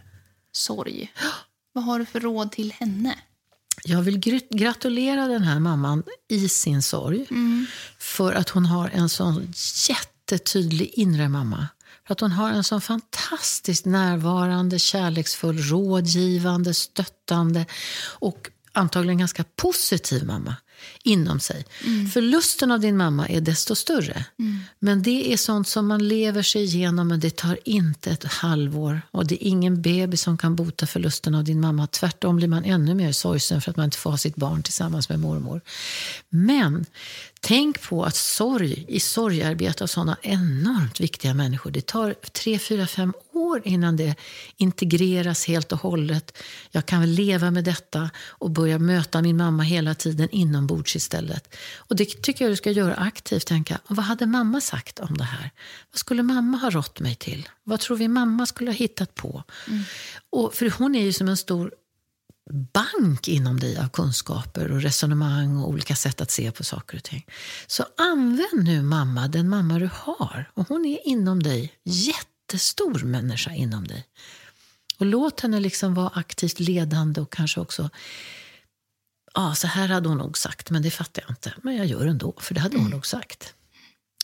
sorg. 0.52 1.12
Vad 1.72 1.84
har 1.84 1.98
du 1.98 2.06
för 2.06 2.20
råd 2.20 2.52
till 2.52 2.72
henne? 2.72 3.18
Jag 3.84 4.02
vill 4.02 4.18
gr- 4.18 4.56
gratulera 4.58 5.26
den 5.28 5.42
här 5.42 5.60
mamman 5.60 6.02
i 6.28 6.48
sin 6.48 6.82
sorg. 6.82 7.26
För 7.98 8.32
att 8.32 8.48
hon 8.48 8.66
har 8.66 8.88
en 8.88 9.08
sån 9.08 9.52
jättetydlig 9.88 10.90
inre 10.94 11.28
mamma. 11.28 11.66
För 12.06 12.12
att 12.12 12.20
hon 12.20 12.30
har 12.32 12.50
en 12.50 12.64
sån 12.64 12.80
fantastiskt 12.80 13.84
närvarande, 13.86 14.78
kärleksfull, 14.78 15.58
rådgivande, 15.58 16.74
stöttande 16.74 17.66
och 18.04 18.50
antagligen 18.72 19.18
ganska 19.18 19.44
positiv 19.56 20.24
mamma 20.26 20.56
inom 21.02 21.40
sig. 21.40 21.64
Förlusten 22.12 22.70
av 22.70 22.80
din 22.80 22.96
mamma 22.96 23.28
är 23.28 23.40
desto 23.40 23.74
större. 23.74 24.24
Men 24.78 25.02
det 25.02 25.32
är 25.32 25.36
sånt 25.36 25.68
som 25.68 25.86
man 25.86 26.08
lever 26.08 26.42
sig 26.42 26.62
igenom 26.62 27.08
men 27.08 27.20
det 27.20 27.36
tar 27.36 27.58
inte 27.64 28.10
ett 28.10 28.24
halvår. 28.24 29.02
Och 29.10 29.26
det 29.26 29.44
är 29.44 29.48
ingen 29.48 29.82
bebis 29.82 30.22
som 30.22 30.38
kan 30.38 30.56
bota 30.56 30.86
förlusten 30.86 31.34
av 31.34 31.44
din 31.44 31.60
mamma. 31.60 31.86
Tvärtom 31.86 32.36
blir 32.36 32.48
man 32.48 32.64
ännu 32.64 32.94
mer 32.94 33.12
sorgsen 33.12 33.60
för 33.60 33.70
att 33.70 33.76
man 33.76 33.84
inte 33.84 33.98
får 33.98 34.10
ha 34.10 34.18
sitt 34.18 34.36
barn 34.36 34.62
tillsammans 34.62 35.08
med 35.08 35.20
mormor. 35.20 35.60
Men 36.28 36.86
tänk 37.42 37.82
på 37.82 38.04
att 38.04 38.16
sorg 38.16 38.84
i 38.88 39.00
sorgarbete 39.00 39.84
av 39.84 39.88
sådana 39.88 40.16
enormt 40.22 41.00
viktiga 41.00 41.34
människor, 41.34 41.70
det 41.70 41.86
tar 41.86 42.14
tre, 42.32 42.58
fyra, 42.58 42.86
fem 42.86 43.12
år 43.32 43.62
innan 43.64 43.96
det 43.96 44.14
integreras 44.56 45.46
helt 45.46 45.72
och 45.72 45.78
hållet. 45.78 46.38
Jag 46.70 46.86
kan 46.86 47.00
väl 47.00 47.10
leva 47.10 47.50
med 47.50 47.64
detta 47.64 48.10
och 48.18 48.50
börja 48.50 48.78
möta 48.78 49.22
min 49.22 49.36
mamma 49.36 49.62
hela 49.62 49.94
tiden 49.94 50.28
inombords 50.32 50.96
istället. 50.96 51.54
Och 51.76 51.96
det 51.96 52.22
tycker 52.22 52.44
jag 52.44 52.52
du 52.52 52.56
ska 52.56 52.70
göra 52.70 52.94
aktivt. 52.94 53.46
Tänka, 53.46 53.80
vad 53.86 54.04
hade 54.04 54.26
mamma 54.26 54.60
sagt 54.60 54.98
om 54.98 55.16
det 55.16 55.24
här? 55.24 55.50
Vad 55.92 55.98
skulle 55.98 56.22
mamma 56.22 56.58
ha 56.58 56.70
rått 56.70 57.00
mig 57.00 57.14
till? 57.14 57.48
Vad 57.64 57.80
tror 57.80 57.96
vi 57.96 58.08
mamma 58.08 58.46
skulle 58.46 58.70
ha 58.70 58.76
hittat 58.76 59.14
på? 59.14 59.42
Och, 60.30 60.54
för 60.54 60.70
hon 60.78 60.94
är 60.94 61.02
ju 61.02 61.12
som 61.12 61.28
en 61.28 61.36
stor 61.36 61.72
bank 62.50 63.28
inom 63.28 63.60
dig 63.60 63.78
av 63.78 63.88
kunskaper 63.88 64.70
och 64.70 64.82
resonemang 64.82 65.56
och 65.56 65.68
olika 65.68 65.96
sätt 65.96 66.20
att 66.20 66.30
se 66.30 66.52
på 66.52 66.64
saker 66.64 66.96
och 66.96 67.04
ting. 67.04 67.26
Så 67.66 67.84
använd 67.98 68.64
nu 68.64 68.82
mamma, 68.82 69.28
den 69.28 69.48
mamma 69.48 69.78
du 69.78 69.90
har. 69.92 70.50
Och 70.54 70.68
hon 70.68 70.84
är 70.84 71.08
inom 71.08 71.42
dig, 71.42 71.72
jättestor 71.84 73.04
människa 73.04 73.50
inom 73.50 73.86
dig. 73.86 74.06
Och 74.98 75.06
låt 75.06 75.40
henne 75.40 75.60
liksom 75.60 75.94
vara 75.94 76.08
aktivt 76.08 76.60
ledande 76.60 77.20
och 77.20 77.32
kanske 77.32 77.60
också 77.60 77.90
Ja, 79.34 79.54
så 79.54 79.66
här 79.66 79.88
hade 79.88 80.08
hon 80.08 80.18
nog 80.18 80.38
sagt, 80.38 80.70
men 80.70 80.82
det 80.82 80.90
fattar 80.90 81.22
jag 81.22 81.30
inte. 81.30 81.54
Men 81.62 81.76
jag 81.76 81.86
gör 81.86 82.06
ändå, 82.06 82.34
för 82.38 82.54
det 82.54 82.60
hade 82.60 82.78
hon 82.78 82.90
nog 82.90 83.06
sagt. 83.06 83.54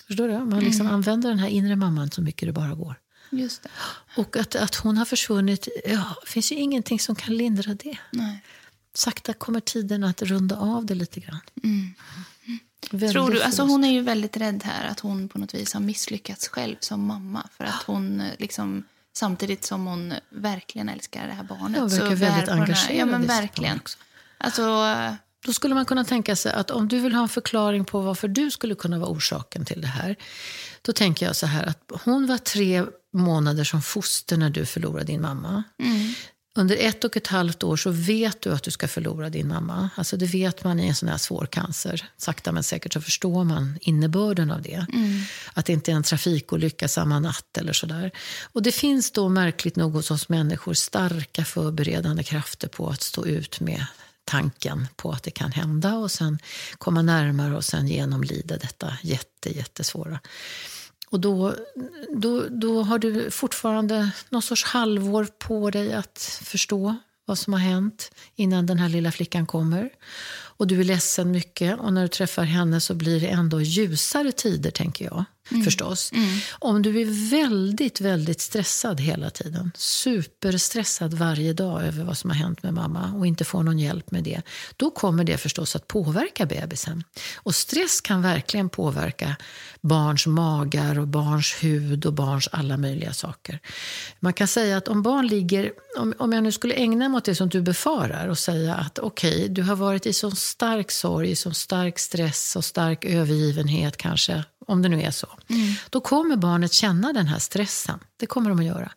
Förstår 0.07 0.28
du? 0.28 0.38
Man 0.38 0.61
liksom 0.61 0.87
använder 0.87 1.28
den 1.28 1.38
här 1.38 1.48
inre 1.48 1.76
mamman 1.76 2.11
så 2.11 2.22
mycket 2.22 2.48
det 2.48 2.52
bara 2.52 2.74
går. 2.74 2.96
Just 3.30 3.62
det. 3.62 3.68
Och 4.16 4.36
att, 4.36 4.54
att 4.54 4.74
hon 4.74 4.96
har 4.96 5.04
försvunnit, 5.04 5.68
ja, 5.84 6.16
finns 6.26 6.52
ju 6.52 6.56
ingenting 6.56 7.00
som 7.00 7.14
kan 7.14 7.36
lindra 7.36 7.74
det. 7.74 7.98
Nej. 8.10 8.42
Sakta 8.94 9.32
kommer 9.32 9.60
tiden 9.60 10.04
att 10.04 10.22
runda 10.22 10.56
av 10.56 10.86
det 10.86 10.94
lite 10.94 11.20
grann. 11.20 11.40
Väldigt 12.90 13.12
Tror 13.12 13.30
du, 13.30 13.42
alltså 13.42 13.62
hon 13.62 13.84
är 13.84 13.92
ju 13.92 14.02
väldigt 14.02 14.36
rädd 14.36 14.62
här 14.64 14.88
att 14.88 15.00
hon 15.00 15.28
på 15.28 15.38
något 15.38 15.54
vis 15.54 15.74
har 15.74 15.80
misslyckats 15.80 16.48
själv 16.48 16.76
som 16.80 17.06
mamma. 17.06 17.48
För 17.56 17.64
att 17.64 17.82
hon 17.86 18.20
eh, 18.20 18.26
liksom, 18.38 18.84
samtidigt 19.16 19.64
som 19.64 19.86
hon 19.86 20.14
verkligen 20.30 20.88
älskar 20.88 21.26
det 21.26 21.32
här 21.32 21.42
barnet. 21.42 21.76
Ja, 21.76 21.86
verkar 21.86 22.08
så 22.08 22.14
väldigt 22.14 22.48
engagerad 22.48 22.96
Ja, 22.96 23.06
men 23.06 23.26
verkligen. 23.26 23.76
också. 23.76 23.98
Alltså, 24.38 24.84
Då 25.44 25.52
skulle 25.52 25.74
man 25.74 25.84
kunna 25.84 26.04
tänka 26.04 26.36
sig 26.36 26.52
att 26.52 26.70
om 26.70 26.88
du 26.88 26.98
vill 26.98 27.14
ha 27.14 27.22
en 27.22 27.28
förklaring 27.28 27.84
på 27.84 28.00
varför 28.00 28.28
du 28.28 28.50
skulle 28.50 28.74
kunna 28.74 28.98
vara 28.98 29.10
orsaken 29.10 29.64
till 29.64 29.80
det 29.80 29.86
här. 29.86 30.16
Då 30.82 30.92
tänker 30.92 31.26
jag 31.26 31.36
så 31.36 31.46
här 31.46 31.66
att 31.66 31.92
hon 32.04 32.26
var 32.26 32.38
tre 32.38 32.84
månader 33.14 33.64
som 33.64 33.83
foster 33.83 34.37
när 34.37 34.51
du 34.51 34.66
förlorade 34.66 35.05
din 35.05 35.21
mamma. 35.21 35.62
Under 36.55 36.77
ett 36.77 37.05
och 37.05 37.16
ett 37.16 37.27
halvt 37.27 37.62
år 37.62 37.77
så 37.77 37.90
vet 37.90 38.40
du 38.42 38.53
att 38.53 38.62
du 38.62 38.71
ska 38.71 38.88
förlora 38.88 39.31
din 39.31 39.49
mamma. 39.49 39.90
Alltså 39.97 40.16
det 40.16 40.27
vet 40.27 40.64
man 40.64 40.81
i 40.81 40.88
en 40.88 40.94
sån 40.94 41.09
här 41.09 41.18
svår 41.18 41.47
cancer. 41.47 42.09
Sakta 42.16 42.53
men 42.53 42.62
säkert 42.62 42.92
så 42.92 43.01
förstår 43.01 43.44
man 43.44 43.79
innebörden 43.81 44.51
av 44.51 44.62
det. 44.62 44.87
Att 45.53 45.66
det 45.66 45.73
inte 45.73 45.92
är 45.92 45.97
en 45.97 46.03
trafikolycka 46.03 46.88
samma 46.88 47.18
natt 47.21 47.59
eller 47.59 47.73
sådär. 47.73 48.11
Och 48.53 48.62
det 48.62 48.73
finns 48.73 49.11
då 49.11 49.29
märkligt 49.29 49.77
nog 49.77 49.92
hos 49.92 50.11
oss 50.11 50.29
människor 50.29 50.75
starka 50.75 51.44
förberedande 51.44 52.23
krafter 52.23 52.68
på 52.68 52.88
att 52.88 53.03
stå 53.03 53.27
ut 53.27 53.61
med 53.61 53.87
tanken 54.25 54.88
på 54.97 55.11
att 55.11 55.23
det 55.23 55.31
kan 55.31 55.53
hända 55.53 55.94
och 55.94 56.11
sen 56.11 56.38
komma 56.79 57.03
närmare 57.03 57.57
och 57.57 57.64
sen 57.64 57.88
genomlida 57.88 58.57
detta 58.57 58.99
jätte, 59.03 59.57
jättesvåra. 59.57 60.21
Och 61.11 61.21
då, 61.21 61.55
då, 62.16 62.44
då 62.49 62.83
har 62.83 62.99
du 62.99 63.31
fortfarande 63.31 64.11
någon 64.29 64.42
sorts 64.42 64.64
halvår 64.64 65.29
på 65.38 65.71
dig 65.71 65.92
att 65.92 66.40
förstå 66.44 66.97
vad 67.29 67.38
som 67.38 67.53
har 67.53 67.61
hänt 67.61 68.11
innan 68.35 68.66
den 68.66 68.79
här 68.79 68.88
lilla 68.88 69.12
flickan 69.12 69.47
kommer. 69.47 69.90
Och 70.31 70.66
du 70.66 70.81
är 70.81 70.85
ledsen 70.85 71.31
mycket 71.31 71.79
och 71.79 71.92
när 71.92 72.03
du 72.03 72.09
träffar 72.09 72.44
henne 72.44 72.81
så 72.81 72.94
blir 72.94 73.21
det 73.21 73.27
ändå 73.27 73.61
ljusare 73.61 74.33
tider, 74.33 74.71
tänker 74.71 75.05
jag. 75.05 75.25
Förstås. 75.64 76.12
Om 76.59 76.83
du 76.83 77.01
är 77.01 77.31
väldigt, 77.31 78.01
väldigt 78.01 78.40
stressad 78.40 79.01
hela 79.01 79.31
tiden, 79.31 79.73
superstressad 79.77 81.14
varje 81.14 81.53
dag 81.53 81.83
över 81.85 82.05
vad 82.05 82.18
som 82.18 82.31
har 82.31 82.37
hänt 82.37 82.62
med 82.62 82.75
mamma 82.75 83.12
och 83.16 83.27
inte 83.27 83.44
får 83.44 83.62
någon 83.62 83.79
hjälp 83.79 84.11
med 84.11 84.25
det, 84.25 84.42
då 84.77 84.90
kommer 84.90 85.25
det 85.25 85.38
förstås 85.38 85.77
att 85.77 85.88
påverka 85.88 86.47
bebisen. 86.47 87.05
Och 87.37 87.55
stress 87.55 88.01
kan 88.01 88.23
verkligen 88.23 88.68
påverka 88.68 89.37
barns 89.88 90.27
magar 90.27 90.98
och 90.98 91.09
barns 91.09 91.55
hud 91.61 92.07
och 92.07 92.12
barns 92.12 92.48
alla 92.53 92.77
möjliga 92.77 93.12
saker. 93.12 93.59
Man 94.20 94.33
kan 94.33 94.48
säga 94.48 94.77
att 94.77 94.88
om 94.88 95.03
barn 95.03 95.27
ligger, 95.27 95.72
om, 95.98 96.14
om 96.18 96.33
jag 96.33 96.42
nu 96.42 96.53
skulle 96.53 96.74
ägna 96.74 97.09
mig 97.09 97.16
åt 97.16 97.24
det 97.24 97.35
som 97.35 97.48
du 97.48 97.61
befarar 97.62 98.29
och 98.29 98.38
säga 98.38 98.74
att 98.74 98.98
okej, 98.98 99.48
du 99.48 99.62
har 99.62 99.77
varit 99.77 100.07
i 100.07 100.12
så 100.12 100.31
stark 100.31 100.90
sorg, 100.90 101.37
så 101.37 101.51
stark 101.51 101.98
stress 101.98 102.57
och 102.57 102.64
stark 102.64 103.05
övergivenhet 103.05 103.96
kanske, 103.96 104.44
om 104.66 104.83
det 104.83 104.88
nu 104.88 105.03
är 105.03 105.11
så. 105.11 105.29
Då 105.90 106.01
kommer 106.01 106.37
barnet 106.37 106.72
känna 106.72 107.12
den 107.12 107.27
här 107.27 107.38
stressen. 107.38 107.98
Det 108.16 108.27
kommer 108.27 108.51
de 108.51 108.59
att 108.59 108.64
göra. 108.64 108.90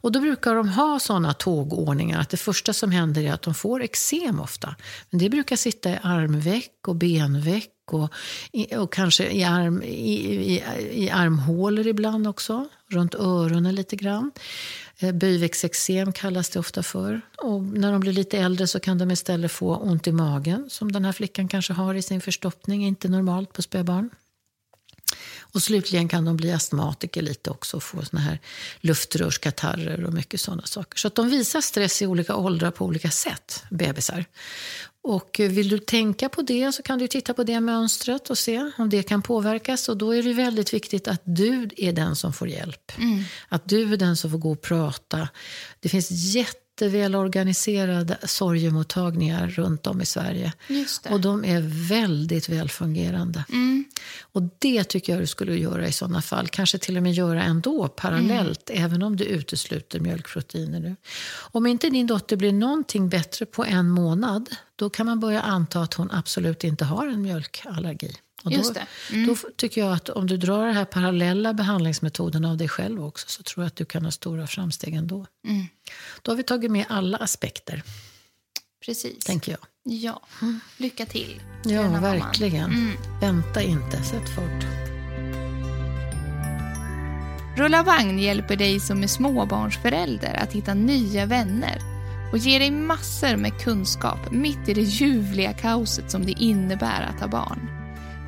Och 0.00 0.12
då 0.12 0.20
brukar 0.20 0.54
de 0.54 0.68
ha 0.68 0.98
såna 0.98 1.34
tågordningar 1.34 2.20
att 2.20 2.30
det 2.30 2.36
första 2.36 2.72
som 2.72 2.90
händer 2.90 3.22
är 3.22 3.32
att 3.32 3.42
de 3.42 3.54
får 3.54 3.82
eksem 3.82 4.40
ofta. 4.40 4.76
Men 5.10 5.20
det 5.20 5.30
brukar 5.30 5.56
sitta 5.56 5.90
i 5.90 5.98
armveck 6.02 6.72
och 6.86 6.96
benveck 6.96 7.70
och, 7.94 8.10
och 8.76 8.92
kanske 8.92 9.30
i, 9.30 9.44
arm, 9.44 9.82
i, 9.82 10.14
i, 10.54 10.62
i 10.92 11.10
armhålor 11.10 11.86
ibland 11.86 12.28
också. 12.28 12.68
Runt 12.90 13.14
öronen 13.14 13.74
lite 13.74 13.96
grann. 13.96 14.30
Eh, 14.98 15.12
Böjväxteksem 15.12 16.12
kallas 16.12 16.50
det 16.50 16.58
ofta 16.58 16.82
för. 16.82 17.20
Och 17.36 17.62
när 17.62 17.92
de 17.92 18.00
blir 18.00 18.12
lite 18.12 18.38
äldre 18.38 18.66
så 18.66 18.80
kan 18.80 18.98
de 18.98 19.10
istället 19.10 19.52
få 19.52 19.76
ont 19.76 20.06
i 20.06 20.12
magen 20.12 20.66
som 20.70 20.92
den 20.92 21.04
här 21.04 21.12
flickan 21.12 21.48
kanske 21.48 21.72
har 21.72 21.94
i 21.94 22.02
sin 22.02 22.20
förstoppning. 22.20 22.86
Inte 22.86 23.08
normalt 23.08 23.52
på 23.52 23.62
spädbarn. 23.62 24.10
Och 25.40 25.62
slutligen 25.62 26.08
kan 26.08 26.24
de 26.24 26.36
bli 26.36 26.52
astmatiker 26.52 27.22
lite 27.22 27.50
också 27.50 27.76
och 27.76 27.82
få 27.82 28.04
såna 28.04 28.22
här 28.22 28.40
luftrörskatarrer 28.80 30.04
och 30.04 30.12
mycket 30.12 30.40
sådana 30.40 30.62
saker. 30.62 30.98
Så 30.98 31.08
att 31.08 31.14
de 31.14 31.28
visar 31.28 31.60
stress 31.60 32.02
i 32.02 32.06
olika 32.06 32.36
åldrar 32.36 32.70
på 32.70 32.84
olika 32.84 33.10
sätt, 33.10 33.62
bebisar. 33.70 34.24
Och 35.02 35.36
vill 35.38 35.68
du 35.68 35.78
tänka 35.78 36.28
på 36.28 36.42
det 36.42 36.72
så 36.72 36.82
kan 36.82 36.98
du 36.98 37.08
titta 37.08 37.34
på 37.34 37.44
det 37.44 37.60
mönstret 37.60 38.30
och 38.30 38.38
se 38.38 38.70
om 38.78 38.90
det 38.90 39.02
kan 39.02 39.22
påverkas. 39.22 39.88
Och 39.88 39.96
då 39.96 40.14
är 40.14 40.22
det 40.22 40.32
väldigt 40.32 40.74
viktigt 40.74 41.08
att 41.08 41.22
du 41.24 41.68
är 41.76 41.92
den 41.92 42.16
som 42.16 42.32
får 42.32 42.48
hjälp. 42.48 42.92
Mm. 42.98 43.24
Att 43.48 43.68
du 43.68 43.92
är 43.92 43.96
den 43.96 44.16
som 44.16 44.30
får 44.30 44.38
gå 44.38 44.52
och 44.52 44.62
prata. 44.62 45.28
Det 45.80 45.88
finns 45.88 46.10
jätte 46.10 46.67
jätteväl 46.82 47.14
organiserade 47.14 48.18
sorgemottagningar 48.22 49.48
runt 49.48 49.86
om 49.86 50.00
i 50.00 50.06
Sverige. 50.06 50.52
Och 51.10 51.20
de 51.20 51.44
är 51.44 51.88
väldigt 51.88 52.48
välfungerande. 52.48 53.44
Mm. 53.52 53.84
Och 54.20 54.42
det 54.58 54.84
tycker 54.84 55.12
jag 55.12 55.22
du 55.22 55.26
skulle 55.26 55.56
göra 55.56 55.86
i 55.86 55.92
sådana 55.92 56.22
fall. 56.22 56.48
Kanske 56.48 56.78
till 56.78 56.96
och 56.96 57.02
med 57.02 57.12
göra 57.12 57.42
ändå 57.42 57.88
parallellt, 57.88 58.70
mm. 58.70 58.84
även 58.84 59.02
om 59.02 59.16
du 59.16 59.24
utesluter 59.24 60.00
mjölkproteiner 60.00 60.80
nu. 60.80 60.96
Om 61.52 61.66
inte 61.66 61.90
din 61.90 62.06
dotter 62.06 62.36
blir 62.36 62.52
någonting 62.52 63.08
bättre 63.08 63.46
på 63.46 63.64
en 63.64 63.90
månad, 63.90 64.48
då 64.76 64.90
kan 64.90 65.06
man 65.06 65.20
börja 65.20 65.42
anta 65.42 65.80
att 65.80 65.94
hon 65.94 66.10
absolut 66.10 66.64
inte 66.64 66.84
har 66.84 67.06
en 67.06 67.22
mjölkallergi. 67.22 68.12
Och 68.44 68.50
då, 68.50 68.74
mm. 69.10 69.26
då, 69.26 69.36
tycker 69.56 69.80
jag 69.80 69.92
att 69.92 70.08
om 70.08 70.26
du 70.26 70.36
drar 70.36 70.66
den 70.66 70.76
här 70.76 70.84
parallella 70.84 71.54
behandlingsmetoden 71.54 72.44
av 72.44 72.56
dig 72.56 72.68
själv 72.68 73.04
också 73.04 73.28
så 73.28 73.42
tror 73.42 73.64
jag 73.64 73.66
att 73.66 73.76
du 73.76 73.84
kan 73.84 74.04
ha 74.04 74.10
stora 74.10 74.46
framsteg 74.46 74.94
ändå. 74.94 75.26
Mm. 75.46 75.66
Då 76.22 76.30
har 76.32 76.36
vi 76.36 76.42
tagit 76.42 76.70
med 76.70 76.86
alla 76.88 77.18
aspekter. 77.18 77.82
Precis. 78.84 79.24
Tänker 79.24 79.52
jag. 79.52 79.60
Ja. 79.82 80.22
Lycka 80.76 81.06
till. 81.06 81.42
Ja, 81.64 81.82
verkligen. 81.82 82.64
Mm. 82.64 82.96
Vänta 83.20 83.62
inte. 83.62 84.02
Sätt 84.02 84.34
fart. 84.34 84.64
Rulla 87.58 87.82
vagn 87.82 88.18
hjälper 88.18 88.56
dig 88.56 88.80
som 88.80 89.02
är 89.02 89.06
småbarnsförälder 89.06 90.34
att 90.34 90.52
hitta 90.52 90.74
nya 90.74 91.26
vänner 91.26 91.78
och 92.32 92.38
ger 92.38 92.60
dig 92.60 92.70
massor 92.70 93.36
med 93.36 93.60
kunskap 93.60 94.30
mitt 94.30 94.68
i 94.68 94.74
det 94.74 94.82
ljuvliga 94.82 95.52
kaoset 95.52 96.10
som 96.10 96.26
det 96.26 96.32
innebär 96.32 97.02
att 97.02 97.20
ha 97.20 97.28
barn. 97.28 97.77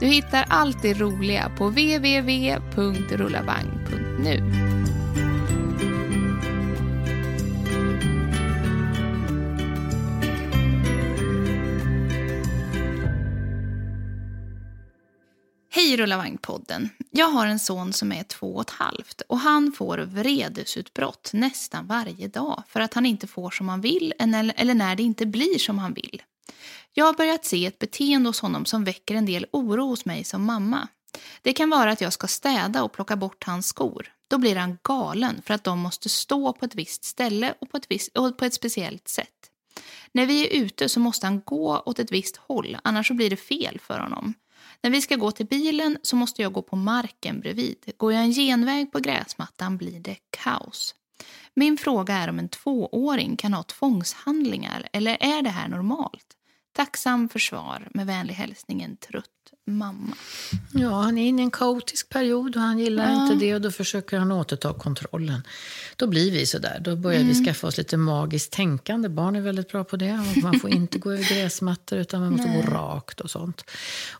Du 0.00 0.06
hittar 0.06 0.44
allt 0.48 0.82
det 0.82 0.94
roliga 0.94 1.52
på 1.58 1.68
www.rullavagn.nu. 1.68 4.40
Hej 15.72 15.96
Rullavagnpodden! 15.96 16.88
Jag 17.10 17.26
har 17.26 17.46
en 17.46 17.58
son 17.58 17.92
som 17.92 18.12
är 18.12 18.22
två 18.22 18.54
och 18.54 18.62
ett 18.62 18.70
halvt 18.70 19.22
och 19.28 19.38
han 19.38 19.72
får 19.72 19.98
vredesutbrott 19.98 21.30
nästan 21.32 21.86
varje 21.86 22.28
dag 22.28 22.62
för 22.68 22.80
att 22.80 22.94
han 22.94 23.06
inte 23.06 23.26
får 23.26 23.50
som 23.50 23.68
han 23.68 23.80
vill 23.80 24.14
eller 24.18 24.74
när 24.74 24.96
det 24.96 25.02
inte 25.02 25.26
blir 25.26 25.58
som 25.58 25.78
han 25.78 25.94
vill. 25.94 26.22
Jag 26.92 27.04
har 27.04 27.12
börjat 27.12 27.44
se 27.44 27.66
ett 27.66 27.78
beteende 27.78 28.28
hos 28.28 28.40
honom 28.40 28.64
som 28.64 28.84
väcker 28.84 29.14
en 29.14 29.26
del 29.26 29.46
oro 29.52 29.86
hos 29.86 30.04
mig 30.04 30.24
som 30.24 30.44
mamma. 30.44 30.88
Det 31.42 31.52
kan 31.52 31.70
vara 31.70 31.90
att 31.90 32.00
jag 32.00 32.12
ska 32.12 32.26
städa 32.26 32.82
och 32.82 32.92
plocka 32.92 33.16
bort 33.16 33.44
hans 33.44 33.66
skor. 33.66 34.12
Då 34.28 34.38
blir 34.38 34.56
han 34.56 34.78
galen 34.82 35.42
för 35.42 35.54
att 35.54 35.64
de 35.64 35.78
måste 35.78 36.08
stå 36.08 36.52
på 36.52 36.64
ett 36.64 36.74
visst 36.74 37.04
ställe 37.04 37.54
och 37.60 37.70
på 37.70 37.76
ett, 37.76 37.86
visst, 37.88 38.18
och 38.18 38.38
på 38.38 38.44
ett 38.44 38.54
speciellt 38.54 39.08
sätt. 39.08 39.50
När 40.12 40.26
vi 40.26 40.46
är 40.46 40.62
ute 40.62 40.88
så 40.88 41.00
måste 41.00 41.26
han 41.26 41.40
gå 41.40 41.82
åt 41.86 41.98
ett 41.98 42.12
visst 42.12 42.36
håll, 42.36 42.78
annars 42.84 43.08
så 43.08 43.14
blir 43.14 43.30
det 43.30 43.36
fel 43.36 43.78
för 43.82 43.98
honom. 43.98 44.34
När 44.82 44.90
vi 44.90 45.00
ska 45.00 45.16
gå 45.16 45.30
till 45.30 45.46
bilen 45.46 45.98
så 46.02 46.16
måste 46.16 46.42
jag 46.42 46.52
gå 46.52 46.62
på 46.62 46.76
marken 46.76 47.40
bredvid. 47.40 47.92
Går 47.96 48.12
jag 48.12 48.22
en 48.22 48.32
genväg 48.32 48.92
på 48.92 48.98
gräsmattan 48.98 49.76
blir 49.76 50.00
det 50.00 50.16
kaos. 50.30 50.94
Min 51.54 51.76
fråga 51.76 52.14
är 52.14 52.28
om 52.28 52.38
en 52.38 52.48
tvååring 52.48 53.36
kan 53.36 53.54
ha 53.54 53.62
tvångshandlingar 53.62 54.88
eller 54.92 55.16
är 55.20 55.42
det 55.42 55.50
här 55.50 55.68
normalt? 55.68 56.36
Tacksam 56.72 57.28
för 57.28 57.38
svar. 57.38 57.88
Med 57.94 58.06
vänlig 58.06 58.34
hälsning 58.34 58.82
en 58.82 58.96
trött 58.96 59.26
mamma. 59.70 60.16
Ja, 60.72 60.90
han 60.90 61.18
är 61.18 61.26
inne 61.26 61.42
i 61.42 61.44
en 61.44 61.50
kaotisk 61.50 62.08
period 62.08 62.56
och 62.56 62.62
han 62.62 62.78
gillar 62.78 63.10
ja. 63.10 63.22
inte 63.22 63.46
det 63.46 63.54
och 63.54 63.60
då 63.60 63.70
försöker 63.70 64.18
han 64.18 64.32
återta 64.32 64.74
kontrollen. 64.74 65.42
Då 65.96 66.06
blir 66.06 66.30
vi 66.30 66.46
sådär. 66.46 66.80
Då 66.84 66.96
börjar 66.96 67.20
mm. 67.20 67.32
vi 67.32 67.44
skaffa 67.44 67.66
oss 67.66 67.78
lite 67.78 67.96
magiskt 67.96 68.52
tänkande. 68.52 69.08
Barn 69.08 69.36
är 69.36 69.40
väldigt 69.40 69.68
bra 69.68 69.84
på 69.84 69.96
det. 69.96 70.20
Man 70.42 70.60
får 70.60 70.70
inte 70.70 70.98
gå 70.98 71.12
över 71.12 71.34
gräsmattor 71.34 71.98
utan 71.98 72.20
man 72.20 72.32
måste 72.32 72.48
Nej. 72.48 72.62
gå 72.62 72.70
rakt 72.70 73.20
och 73.20 73.30
sånt. 73.30 73.64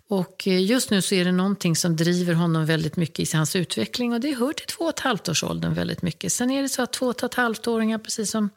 Och 0.08 0.48
eh, 0.48 0.64
just 0.64 0.90
nu 0.90 1.02
så 1.02 1.14
är 1.14 1.24
det 1.24 1.32
någonting 1.32 1.76
som 1.76 1.96
driver 1.96 2.34
honom 2.34 2.66
väldigt 2.66 2.96
mycket 2.96 3.34
i 3.34 3.36
hans 3.36 3.56
utveckling 3.56 4.12
och 4.12 4.20
det 4.20 4.34
hör 4.34 4.52
till 4.52 4.66
två 4.66 4.84
och 4.84 4.90
ett 4.90 5.00
halvt 5.00 5.28
års 5.28 5.44
åldern 5.44 5.74
väldigt 5.74 6.02
mycket. 6.02 6.32
Sen 6.32 6.50
är 6.50 6.62
det 6.62 6.68
så 6.68 6.82
att 6.82 6.92
två 6.92 7.06
och 7.06 7.24
ett 7.24 7.34
halvt 7.34 7.66
åringar, 7.66 7.98
precis 7.98 8.30
som 8.30 8.50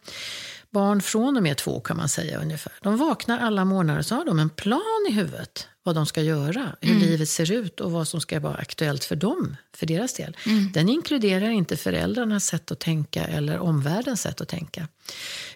barn 0.74 1.02
från 1.02 1.38
och 1.38 1.44
med 1.44 1.58
två 1.58 1.80
kan 1.80 1.98
man 1.98 2.10
säga 2.10 2.42
ungefär. 2.42 2.74
De 2.82 2.98
vaknar 2.98 3.40
alla 3.40 3.66
morgnar 3.66 3.98
och 3.98 4.06
så 4.06 4.16
har 4.16 4.26
de 4.26 4.40
en 4.40 4.50
plan 4.50 5.06
i 5.10 5.12
huvudet 5.12 5.68
vad 5.84 5.96
de 5.96 6.06
ska 6.06 6.22
göra, 6.22 6.76
hur 6.82 6.96
mm. 6.96 7.04
livet 7.04 7.30
ser 7.30 7.52
ut 7.52 7.80
och 7.80 7.92
vad 7.92 8.08
som 8.08 8.22
ska 8.22 8.40
vara 8.40 8.56
aktuellt 8.56 9.04
för 9.04 9.16
dem, 9.16 9.56
för 9.76 9.86
deras 9.86 10.14
del. 10.14 10.38
Mm. 10.46 10.72
Den 10.72 10.90
inkluderar 10.90 11.50
inte 11.50 11.78
föräldrarnas 11.78 12.46
sätt 12.46 12.72
att 12.72 12.80
tänka 12.80 13.26
eller 13.26 13.60
omvärldens 13.60 14.22
sätt 14.22 14.42
att 14.42 14.48
tänka. 14.48 14.88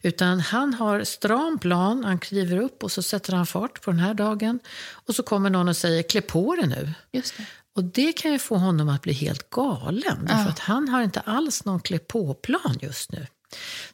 Utan 0.01 0.39
han 0.39 0.73
har 0.73 1.03
stram 1.03 1.59
plan, 1.59 2.03
han 2.03 2.19
kliver 2.19 2.57
upp 2.57 2.83
och 2.83 2.91
så 2.91 3.03
sätter 3.03 3.33
han 3.33 3.45
fart 3.45 3.81
på 3.81 3.91
den 3.91 3.99
här 3.99 4.13
dagen. 4.13 4.59
Och 4.91 5.15
så 5.15 5.23
kommer 5.23 5.49
någon 5.49 5.67
och 5.67 5.77
säger 5.77 6.03
klä 6.03 6.21
på 6.21 6.55
dig 6.55 6.67
nu. 6.67 6.93
Just 7.11 7.37
det. 7.37 7.45
Och 7.75 7.83
det 7.83 8.13
kan 8.13 8.31
ju 8.31 8.39
få 8.39 8.55
honom 8.55 8.89
att 8.89 9.01
bli 9.01 9.13
helt 9.13 9.49
galen. 9.49 10.27
Ja. 10.27 10.35
Därför 10.35 10.49
att 10.49 10.59
han 10.59 10.89
har 10.89 11.01
inte 11.01 11.19
alls 11.19 11.65
någon 11.65 11.79
klä 11.79 11.99
på-plan 11.99 12.77
just 12.81 13.11
nu. 13.11 13.27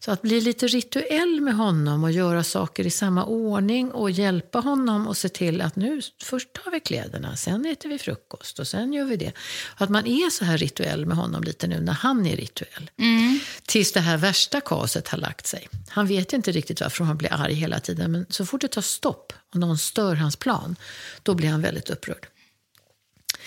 Så 0.06 0.12
att 0.12 0.22
bli 0.22 0.42
lite 0.42 0.68
rituell 0.68 1.42
med 1.42 1.56
honom 1.56 2.04
och 2.04 2.12
göra 2.12 2.44
saker 2.44 2.88
i 2.88 2.90
samma 2.90 3.26
ordning 3.26 3.92
och 3.92 4.12
hjälpa 4.12 4.60
honom 4.60 5.08
och 5.08 5.18
se 5.18 5.30
till 5.30 5.62
att 5.62 5.76
nu 5.76 6.02
först 6.24 6.54
tar 6.54 6.72
vi 6.72 6.80
kläderna, 6.80 7.36
sen 7.36 7.66
äter 7.66 7.90
vi 7.90 8.00
frukost 8.00 8.60
och 8.60 8.68
sen 8.68 8.94
gör 8.94 9.06
vi 9.06 9.16
det. 9.16 9.32
Att 9.76 9.90
man 9.90 10.08
är 10.08 10.30
så 10.30 10.46
här 10.46 10.58
rituell 10.58 11.06
med 11.06 11.18
honom 11.18 11.44
lite 11.44 11.68
nu 11.68 11.80
när 11.80 11.94
han 11.94 12.26
är 12.26 12.36
rituell. 12.36 12.92
Mm. 12.98 13.40
Tills 13.66 13.92
det 13.92 14.00
här 14.00 14.18
värsta 14.18 14.62
kaoset 14.62 15.08
har 15.08 15.18
lagt 15.18 15.48
sig. 15.48 15.70
Han 15.90 16.08
vet 16.08 16.34
inte 16.34 16.52
riktigt 16.52 16.82
varför 16.82 17.04
han 17.04 17.18
blir 17.18 17.34
arg 17.34 17.54
hela 17.54 17.80
tiden 17.80 18.12
men 18.12 18.26
så 18.30 18.46
fort 18.46 18.62
det 18.62 18.68
tar 18.68 18.82
stopp 18.82 19.34
och 19.54 19.60
någon 19.60 19.78
stör 19.78 20.16
hans 20.16 20.36
plan, 20.36 20.76
då 21.24 21.34
blir 21.34 21.50
han 21.50 21.62
väldigt 21.62 21.90
upprörd. 21.90 22.28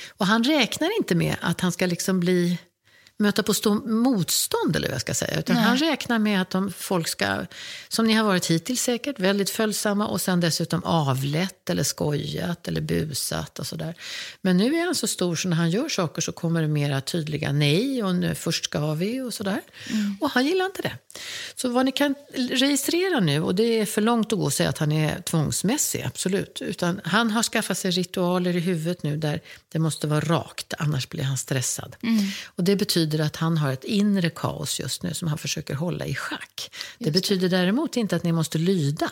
Och 0.08 0.26
han 0.26 0.44
räknar 0.44 0.96
inte 0.98 1.14
med 1.14 1.36
att 1.40 1.60
han 1.60 1.72
ska 1.72 1.86
liksom 1.86 2.20
bli 2.20 2.58
möta 3.18 3.42
på 3.42 3.54
stå 3.54 3.74
motstånd, 3.74 4.76
eller 4.76 4.88
vad 4.88 4.94
jag 4.94 5.00
ska 5.00 5.14
säga. 5.14 5.38
Utan 5.38 5.56
han 5.56 5.76
räknar 5.76 6.18
med 6.18 6.42
att 6.42 6.50
de 6.50 6.72
folk 6.72 7.08
ska, 7.08 7.46
som 7.88 8.06
ni 8.06 8.12
har 8.12 8.24
varit 8.24 8.46
hittills 8.46 8.82
säkert, 8.82 9.18
väldigt 9.18 9.50
följsamma 9.50 10.06
och 10.06 10.20
sen 10.20 10.40
dessutom 10.40 10.84
avlett 10.84 11.70
eller 11.70 11.82
skojat 11.82 12.68
eller 12.68 12.80
busat 12.80 13.58
och 13.58 13.66
sådär. 13.66 13.94
Men 14.40 14.56
nu 14.56 14.76
är 14.76 14.84
han 14.84 14.94
så 14.94 15.06
stor 15.06 15.36
så 15.36 15.48
när 15.48 15.56
han 15.56 15.70
gör 15.70 15.88
saker 15.88 16.22
så 16.22 16.32
kommer 16.32 16.62
det 16.62 16.68
mera 16.68 17.00
tydliga 17.00 17.52
nej 17.52 18.02
och 18.02 18.14
nu, 18.14 18.34
först 18.34 18.64
ska 18.64 18.94
vi 18.94 19.20
och 19.20 19.34
sådär. 19.34 19.60
Mm. 19.90 20.16
Och 20.20 20.30
han 20.30 20.46
gillar 20.46 20.64
inte 20.64 20.82
det. 20.82 20.92
Så 21.54 21.68
vad 21.68 21.84
ni 21.84 21.92
kan 21.92 22.14
registrera 22.36 23.20
nu, 23.20 23.42
och 23.42 23.54
det 23.54 23.80
är 23.80 23.86
för 23.86 24.00
långt 24.00 24.32
att 24.32 24.38
gå 24.38 24.44
och 24.44 24.52
säga 24.52 24.68
att 24.68 24.78
han 24.78 24.92
är 24.92 25.20
tvångsmässig, 25.20 26.02
absolut. 26.02 26.62
Utan 26.62 27.00
han 27.04 27.30
har 27.30 27.42
skaffat 27.42 27.78
sig 27.78 27.90
ritualer 27.90 28.56
i 28.56 28.60
huvudet 28.60 29.02
nu 29.02 29.16
där 29.16 29.40
det 29.72 29.78
måste 29.78 30.06
vara 30.06 30.20
rakt, 30.20 30.74
annars 30.78 31.08
blir 31.08 31.22
han 31.22 31.38
stressad. 31.38 31.96
Mm. 32.02 32.24
Och 32.44 32.64
det 32.64 32.76
betyder 32.76 33.05
att 33.14 33.36
han 33.36 33.58
har 33.58 33.72
ett 33.72 33.84
inre 33.84 34.30
kaos 34.30 34.80
just 34.80 35.02
nu 35.02 35.14
som 35.14 35.28
han 35.28 35.38
försöker 35.38 35.74
hålla 35.74 36.06
i 36.06 36.14
schack. 36.14 36.70
Det, 36.98 37.04
det 37.04 37.10
betyder 37.10 37.48
däremot 37.48 37.96
inte 37.96 38.16
att 38.16 38.22
ni 38.22 38.32
måste 38.32 38.58
lyda. 38.58 39.10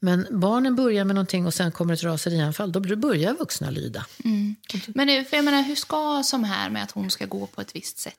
Men 0.00 0.26
barnen 0.30 0.76
börjar 0.76 1.04
med 1.04 1.14
någonting 1.14 1.46
och 1.46 1.54
sen 1.54 1.72
kommer 1.72 1.94
ett 1.94 2.02
raserianfall, 2.02 2.72
då 2.72 2.80
börjar 2.80 3.34
vuxna 3.34 3.70
lyda. 3.70 4.06
Mm. 4.24 4.56
Men 4.86 5.08
jag 5.08 5.44
menar, 5.44 5.62
hur 5.62 5.76
ska 5.76 6.22
som 6.24 6.44
här 6.44 6.70
med 6.70 6.82
att 6.82 6.90
hon 6.90 7.10
ska 7.10 7.26
gå 7.26 7.46
på 7.46 7.60
ett 7.60 7.76
visst 7.76 7.98
sätt? 7.98 8.18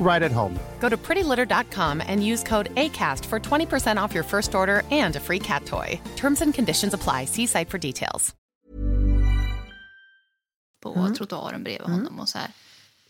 right 0.00 0.22
at 0.22 0.32
home. 0.32 0.58
Go 0.80 0.88
to 0.88 0.96
prettylitter.com 0.96 2.02
and 2.06 2.24
use 2.24 2.44
code 2.44 2.74
ACAST 2.74 3.24
for 3.24 3.40
20% 3.40 4.04
off 4.04 4.14
your 4.14 4.24
first 4.24 4.54
order 4.54 4.82
and 4.90 5.16
a 5.16 5.20
free 5.20 5.40
cat 5.40 5.66
toy. 5.66 6.00
Terms 6.16 6.42
and 6.42 6.54
conditions 6.54 6.94
apply. 6.94 7.24
See 7.26 7.46
site 7.46 7.70
for 7.70 7.78
details. 7.78 8.34
På 10.82 10.94
mm. 10.94 11.14
trottoaren 11.14 11.64
bredvid 11.64 11.88
mm. 11.88 11.92
honom 11.92 12.20
och 12.20 12.28
så 12.28 12.38
här. 12.38 12.48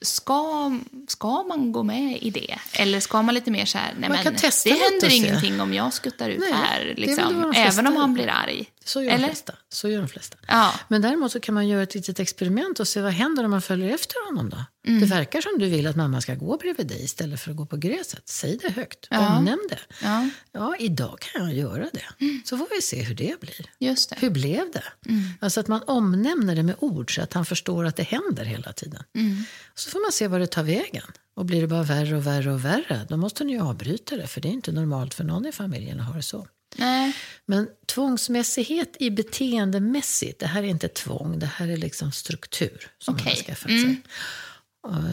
Ska, 0.01 0.73
ska 1.09 1.43
man 1.43 1.73
gå 1.73 1.83
med 1.83 2.19
i 2.23 2.31
det? 2.31 2.59
Eller 2.73 3.01
ska 3.01 3.23
man 3.23 3.35
lite 3.35 3.51
mer 3.51 3.65
så 3.65 3.79
här, 3.79 3.95
nej 3.99 4.11
men 4.11 4.35
det 4.65 4.71
händer 4.71 5.17
ingenting 5.17 5.61
om 5.61 5.75
jag 5.75 5.93
skuttar 5.93 6.29
ut 6.29 6.41
nej, 6.41 6.53
här, 6.53 6.95
liksom, 6.97 7.53
även 7.57 7.87
om 7.87 7.97
han 7.97 8.15
blir 8.15 8.29
arg. 8.29 8.67
Så 8.85 9.03
gör, 9.03 9.11
Eller? 9.11 9.19
De 9.19 9.27
flesta. 9.27 9.55
så 9.69 9.89
gör 9.89 9.99
de 9.99 10.09
flesta. 10.09 10.37
Ja. 10.49 10.75
Men 10.89 11.03
däremot 11.03 11.33
så 11.33 11.41
kan 11.41 11.55
man 11.55 11.69
göra 11.69 11.83
ett 11.83 11.95
litet 11.95 12.21
experiment 12.21 12.81
och 12.81 12.89
se 12.89 13.01
vad 13.01 13.13
händer 13.13 13.45
om 13.45 13.51
man 13.51 13.63
följer 13.63 13.95
efter 13.95 14.27
honom. 14.27 14.51
då. 14.51 14.65
Mm. 14.87 15.01
Det 15.01 15.07
verkar 15.07 15.41
som 15.41 15.53
du 15.59 15.67
vill 15.69 15.87
att 15.87 15.97
mamma 15.97 16.21
ska 16.21 16.35
gå 16.35 16.57
bredvid 16.57 16.87
dig 16.87 17.05
istället 17.05 17.41
för 17.41 17.51
att 17.51 17.57
gå 17.57 17.67
på 17.67 17.77
gräset. 17.77 18.23
Säg 18.29 18.59
det 18.63 18.71
högt. 18.71 19.07
Ja. 19.11 19.37
Omnämn 19.37 19.69
det. 19.71 19.79
Ja. 20.03 20.29
ja, 20.53 20.77
idag 20.79 21.19
kan 21.21 21.45
jag 21.45 21.55
göra 21.55 21.89
det. 21.93 22.25
Mm. 22.25 22.43
Så 22.45 22.59
får 22.59 22.69
vi 22.77 22.83
se 22.83 23.03
hur 23.03 23.15
det 23.15 23.41
blir. 23.41 23.67
Just 23.79 24.11
det. 24.11 24.17
Hur 24.21 24.31
blev 24.31 24.71
det? 24.73 24.85
Mm. 25.09 25.23
Alltså 25.41 25.61
att 25.61 25.69
man 25.69 25.83
omnämner 25.87 26.55
det 26.57 26.63
med 26.63 26.75
ord 26.79 27.15
så 27.15 27.23
att 27.23 27.33
han 27.33 27.45
förstår 27.47 27.85
att 27.85 27.97
det 27.97 28.03
händer 28.03 28.45
hela 28.45 28.73
tiden. 28.73 29.03
Mm. 29.17 29.45
Så 29.75 29.91
får 29.91 30.01
man 30.01 30.13
se 30.13 30.29
var 30.29 30.39
det 30.39 30.47
tar 30.47 30.63
vägen. 30.63 31.05
Och 31.37 31.45
blir 31.45 31.61
det 31.61 31.67
bara 31.67 31.83
värre 31.83 32.17
och 32.17 32.27
värre 32.27 32.53
och 32.53 32.65
värre, 32.65 33.07
då 33.09 33.17
måste 33.17 33.45
ni 33.45 33.59
avbryta 33.59 34.17
det. 34.17 34.27
För 34.27 34.41
det 34.41 34.49
är 34.49 34.53
inte 34.53 34.73
normalt 34.73 35.15
för 35.15 35.25
någon 35.25 35.47
i 35.47 35.53
familjen 35.53 36.01
att 36.01 36.07
ha 36.07 36.15
det 36.15 36.23
så. 36.23 36.47
Nej. 36.75 37.13
Men 37.47 37.69
tvångsmässighet 37.87 38.97
i 39.01 39.11
beteendemässigt, 39.11 40.41
det 40.41 40.47
här 40.47 40.63
är 40.63 40.67
inte 40.67 40.89
tvång, 40.89 41.39
det 41.39 41.47
här 41.47 41.69
är 41.69 41.77
liksom 41.77 42.13
struktur 42.13 42.91
som 42.99 43.15
okay. 43.15 43.25
man 43.25 43.35
har 43.35 43.43
skaffat 43.43 43.71
sig. 43.71 43.83
Mm. 43.85 44.03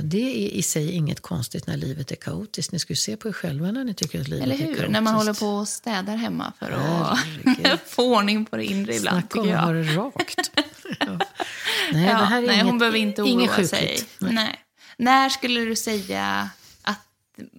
Det 0.03 0.17
är 0.17 0.49
i 0.49 0.61
sig 0.63 0.91
inget 0.91 1.21
konstigt 1.21 1.67
när 1.67 1.77
livet 1.77 2.11
är 2.11 2.15
kaotiskt. 2.15 2.71
Ni 2.71 2.79
ska 2.79 2.91
ju 2.91 2.97
se 2.97 3.17
på 3.17 3.27
er 3.27 3.33
själva 3.33 3.71
när 3.71 3.83
ni 3.83 3.93
tycker 3.93 4.21
att 4.21 4.27
livet 4.27 4.43
Eller 4.43 4.55
hur? 4.55 4.63
är 4.63 4.67
kaotiskt. 4.67 4.91
När 4.91 5.01
man 5.01 5.15
håller 5.15 5.33
på 5.33 5.47
och 5.47 5.67
städar 5.67 6.15
hemma 6.15 6.53
för 6.59 6.71
att 6.71 7.81
få 7.89 8.15
ordning 8.15 8.45
på 8.45 8.57
det 8.57 8.65
inre 8.65 8.95
ibland. 8.95 9.17
Snacka 9.21 9.41
om 9.41 9.51
att 9.51 9.63
ha 9.63 9.71
det 9.71 9.83
rakt. 9.83 10.51
ja. 10.99 11.19
Nej, 11.93 12.05
ja, 12.05 12.19
det 12.19 12.25
här 12.25 12.43
är 12.43 12.47
nej 12.47 12.55
inget, 12.55 12.65
hon 12.65 12.77
behöver 12.77 12.97
inte 12.97 13.21
oroa 13.21 13.67
sig. 13.67 14.03
Nej. 14.17 14.33
nej. 14.33 14.59
När 14.97 15.29
skulle 15.29 15.61
du 15.61 15.75
säga 15.75 16.49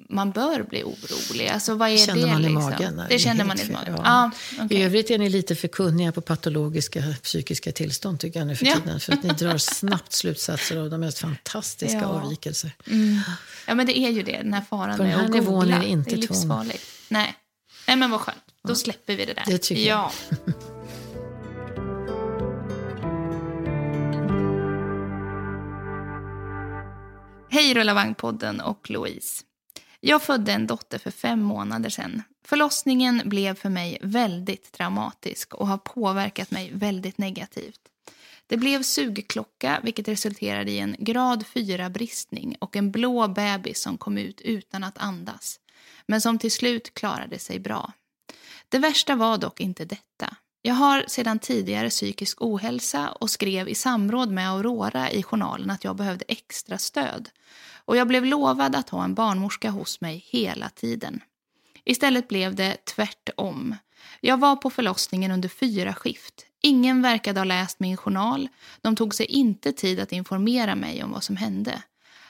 man 0.08 0.30
bör 0.30 0.62
bli 0.62 0.82
orolig? 0.82 1.48
Alltså, 1.48 1.74
vad 1.74 1.88
är 1.88 1.96
känner 1.96 2.20
det? 2.20 2.32
man 2.32 2.42
liksom? 2.42 2.62
i 2.62 2.70
magen? 2.70 3.02
Det 3.08 3.18
känner 3.18 3.44
man 3.44 3.60
i 3.60 3.72
magen? 3.72 3.94
Ja. 3.96 4.02
Ah, 4.04 4.30
okay. 4.64 4.78
I 4.78 4.82
övrigt 4.82 5.10
är 5.10 5.18
ni 5.18 5.28
lite 5.28 5.54
för 5.54 5.68
kunniga 5.68 6.12
på 6.12 6.20
patologiska 6.20 7.02
psykiska 7.22 7.72
tillstånd 7.72 8.20
tycker 8.20 8.38
jag 8.38 8.46
nu 8.46 8.56
för 8.56 8.64
tiden. 8.64 8.80
Ja. 8.92 8.98
För 8.98 9.12
att 9.12 9.22
ni 9.22 9.28
drar 9.28 9.58
snabbt 9.58 10.12
slutsatser 10.12 10.76
av 10.76 10.90
de 10.90 11.00
mest 11.00 11.18
fantastiska 11.18 11.98
ja. 11.98 12.06
avvikelser. 12.06 12.72
Mm. 12.86 13.20
Ja, 13.66 13.74
men 13.74 13.86
det 13.86 13.98
är 13.98 14.10
ju 14.10 14.22
det. 14.22 14.36
Den 14.36 14.52
här 14.52 14.62
faran 14.70 14.96
på 14.96 15.02
den 15.02 15.12
här 15.12 15.28
nivån 15.28 15.54
googla. 15.54 15.76
är 15.76 15.80
det 15.80 15.86
inte 15.86 16.10
det 16.10 16.16
är 16.16 16.20
livsfarligt. 16.20 16.84
Nej. 17.08 17.34
Nej, 17.86 17.96
men 17.96 18.10
vad 18.10 18.20
skönt. 18.20 18.38
Då 18.68 18.74
släpper 18.74 19.16
vi 19.16 19.24
det 19.24 19.34
där. 19.34 19.44
Det 19.46 19.58
tycker 19.58 19.82
ja. 19.82 20.12
jag. 20.30 20.54
Hej 27.50 27.74
Rulla 27.74 27.94
Vagn-podden 27.94 28.60
och 28.60 28.90
Louise. 28.90 29.42
Jag 30.04 30.22
födde 30.22 30.52
en 30.52 30.66
dotter 30.66 30.98
för 30.98 31.10
fem 31.10 31.42
månader 31.42 31.90
sedan. 31.90 32.22
Förlossningen 32.44 33.22
blev 33.24 33.54
för 33.54 33.68
mig 33.68 33.98
väldigt 34.00 34.72
traumatisk 34.72 35.54
och 35.54 35.66
har 35.66 35.78
påverkat 35.78 36.50
mig 36.50 36.70
väldigt 36.74 37.18
negativt. 37.18 37.80
Det 38.46 38.56
blev 38.56 38.82
sugklocka 38.82 39.80
vilket 39.82 40.08
resulterade 40.08 40.70
i 40.70 40.78
en 40.78 40.96
grad 40.98 41.44
4-bristning 41.54 42.56
och 42.60 42.76
en 42.76 42.90
blå 42.90 43.28
bebis 43.28 43.82
som 43.82 43.98
kom 43.98 44.18
ut 44.18 44.40
utan 44.40 44.84
att 44.84 44.98
andas. 44.98 45.60
Men 46.06 46.20
som 46.20 46.38
till 46.38 46.52
slut 46.52 46.94
klarade 46.94 47.38
sig 47.38 47.58
bra. 47.58 47.92
Det 48.68 48.78
värsta 48.78 49.14
var 49.14 49.38
dock 49.38 49.60
inte 49.60 49.84
detta. 49.84 50.36
Jag 50.62 50.74
har 50.74 51.04
sedan 51.08 51.38
tidigare 51.38 51.90
psykisk 51.90 52.42
ohälsa 52.42 53.10
och 53.10 53.30
skrev 53.30 53.68
i 53.68 53.74
samråd 53.74 54.30
med 54.30 54.50
Aurora 54.50 55.10
i 55.10 55.22
journalen 55.22 55.70
att 55.70 55.84
jag 55.84 55.96
behövde 55.96 56.24
extra 56.28 56.78
stöd 56.78 57.28
och 57.84 57.96
jag 57.96 58.08
blev 58.08 58.24
lovad 58.24 58.76
att 58.76 58.90
ha 58.90 59.04
en 59.04 59.14
barnmorska 59.14 59.70
hos 59.70 60.00
mig 60.00 60.24
hela 60.28 60.68
tiden. 60.68 61.20
Istället 61.84 62.28
blev 62.28 62.54
det 62.54 62.84
tvärtom. 62.84 63.76
Jag 64.20 64.40
var 64.40 64.56
på 64.56 64.70
förlossningen 64.70 65.30
under 65.30 65.48
fyra 65.48 65.94
skift. 65.94 66.46
Ingen 66.62 67.02
verkade 67.02 67.40
ha 67.40 67.44
läst 67.44 67.80
min 67.80 67.96
journal. 67.96 68.48
De 68.80 68.96
tog 68.96 69.14
sig 69.14 69.26
inte 69.26 69.72
tid 69.72 70.00
att 70.00 70.12
informera 70.12 70.74
mig 70.74 71.04
om 71.04 71.12
vad 71.12 71.22
som 71.22 71.36
hände. 71.36 71.82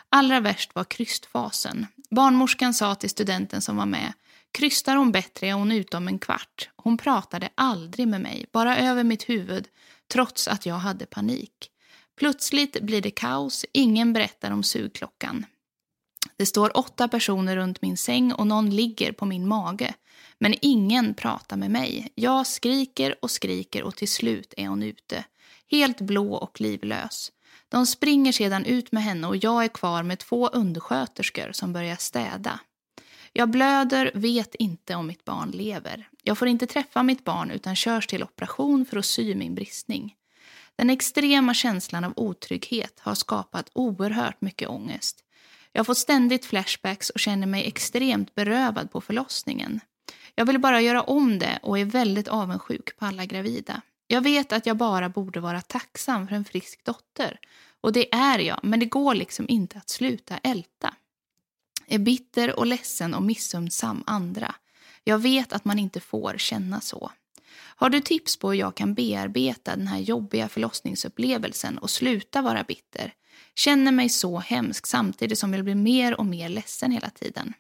Allra 0.09 0.41
värst 0.41 0.75
var 0.75 0.85
krystfasen. 0.85 1.87
Barnmorskan 2.11 2.75
sa 2.75 2.95
till 2.95 3.11
studenten 3.11 3.63
som 3.63 3.77
var 3.77 3.87
med 3.87 4.13
Krystar 4.53 4.97
hon 4.97 5.13
bättre 5.13 5.49
är 5.49 5.53
hon 5.53 5.73
ute 5.73 5.97
om 5.97 6.09
en 6.09 6.19
kvart. 6.19 6.71
Hon 6.77 6.99
pratade 6.99 7.49
aldrig 7.55 8.09
med 8.09 8.21
mig, 8.21 8.47
bara 8.53 8.79
över 8.79 9.05
mitt 9.05 9.29
huvud, 9.29 9.69
trots 10.13 10.49
att 10.49 10.67
jag 10.67 10.75
hade 10.75 11.07
panik. 11.07 11.72
Plötsligt 12.23 12.81
blir 12.81 13.01
det 13.01 13.11
kaos, 13.11 13.65
ingen 13.73 14.13
berättar 14.13 14.51
om 14.51 14.63
sugklockan. 14.63 15.47
Det 16.37 16.47
står 16.47 16.77
åtta 16.77 17.09
personer 17.09 17.57
runt 17.57 17.83
min 17.83 17.97
säng 17.97 18.33
och 18.33 18.47
någon 18.47 18.71
ligger 18.71 19.13
på 19.13 19.25
min 19.25 19.49
mage. 19.49 19.95
Men 20.39 20.55
ingen 20.61 21.15
pratar 21.15 21.57
med 21.57 21.71
mig. 21.71 22.13
Jag 22.15 22.47
skriker 22.47 23.17
och 23.23 23.31
skriker 23.31 23.83
och 23.83 23.97
till 23.97 24.09
slut 24.09 24.55
är 24.57 24.69
hon 24.69 24.83
ute. 24.83 25.25
Helt 25.71 26.01
blå 26.01 26.35
och 26.35 26.61
livlös. 26.61 27.33
De 27.69 27.87
springer 27.87 28.33
sedan 28.33 28.65
ut 28.65 28.93
med 28.93 29.03
henne 29.03 29.27
och 29.27 29.37
jag 29.37 29.65
är 29.65 29.69
kvar 29.69 30.03
med 30.03 30.19
två 30.19 30.49
undersköterskor 30.49 31.53
som 31.53 31.73
börjar 31.73 31.97
städa. 31.97 32.61
Jag 33.33 33.51
blöder, 33.51 34.11
vet 34.15 34.55
inte 34.55 34.95
om 34.95 35.07
mitt 35.07 35.25
barn 35.25 35.51
lever. 35.51 36.09
Jag 36.23 36.39
får 36.39 36.49
inte 36.49 36.67
träffa 36.67 37.03
mitt 37.03 37.25
barn 37.25 37.51
utan 37.51 37.77
körs 37.77 38.07
till 38.07 38.23
operation 38.23 38.87
för 38.87 38.97
att 38.97 39.07
sy 39.07 39.35
min 39.35 39.55
bristning. 39.55 40.17
Den 40.77 40.91
extrema 40.91 41.55
känslan 41.55 42.05
av 42.05 42.13
otrygghet 42.17 43.01
har 43.01 43.15
skapat 43.15 43.71
oerhört 43.73 44.41
mycket 44.41 44.69
ångest. 44.69 45.25
Jag 45.73 45.87
får 45.87 45.95
ständigt 45.95 46.45
flashbacks 46.45 47.11
och 47.11 47.21
känner 47.21 47.47
mig 47.47 47.67
extremt 47.67 48.35
berövad 48.35 48.93
på 48.93 49.01
förlossningen. 49.01 49.81
Jag 50.35 50.47
vill 50.47 50.59
bara 50.59 50.81
göra 50.81 51.03
om 51.03 51.39
det 51.39 51.59
och 51.63 51.79
är 51.79 51.85
väldigt 51.85 52.29
avundsjuk 52.29 52.97
på 52.97 53.05
alla 53.05 53.25
gravida. 53.25 53.83
Jag 54.07 54.21
vet 54.21 54.53
att 54.53 54.67
jag 54.67 54.77
bara 54.77 55.09
borde 55.09 55.41
vara 55.41 55.61
tacksam 55.61 56.29
för 56.29 56.35
en 56.35 56.45
frisk 56.45 56.85
dotter. 56.85 57.39
Och 57.81 57.93
det 57.93 58.15
är 58.15 58.39
jag, 58.39 58.61
men 58.63 58.81
det 58.81 58.87
går 58.87 59.15
liksom 59.15 59.47
inte 59.49 59.79
att 59.79 59.89
sluta 59.89 60.39
älta. 60.39 60.95
Är 61.87 61.99
bitter 61.99 62.59
och 62.59 62.67
ledsen 62.67 63.15
och 63.15 63.23
missundsam 63.23 64.05
andra. 64.07 64.55
Jag 65.05 65.19
vet 65.19 65.53
att 65.53 65.65
man 65.65 65.79
inte 65.79 66.01
får 66.01 66.35
känna 66.39 66.81
så. 66.81 67.11
Har 67.55 67.91
du 67.91 68.01
tips 68.01 68.37
på 68.37 68.51
hur 68.51 68.59
jag 68.59 68.75
kan 68.75 68.95
bearbeta 68.95 69.77
den 69.77 69.87
här 69.87 69.99
jobbiga 69.99 70.49
förlossningsupplevelsen 70.49 71.79
och 71.79 71.91
sluta 71.91 72.43
vara 72.43 72.65
bitter? 72.65 73.13
Känner 73.55 73.93
mig 73.93 74.09
så 74.09 74.39
hemsk 74.39 74.87
samtidigt 74.87 75.39
som 75.39 75.55
jag 75.55 75.65
blir 75.65 75.75
mer 75.75 76.21
och 76.21 76.27
mer 76.27 76.49
ledsen 76.49 76.93
hela 76.93 77.11
tiden. 77.11 77.55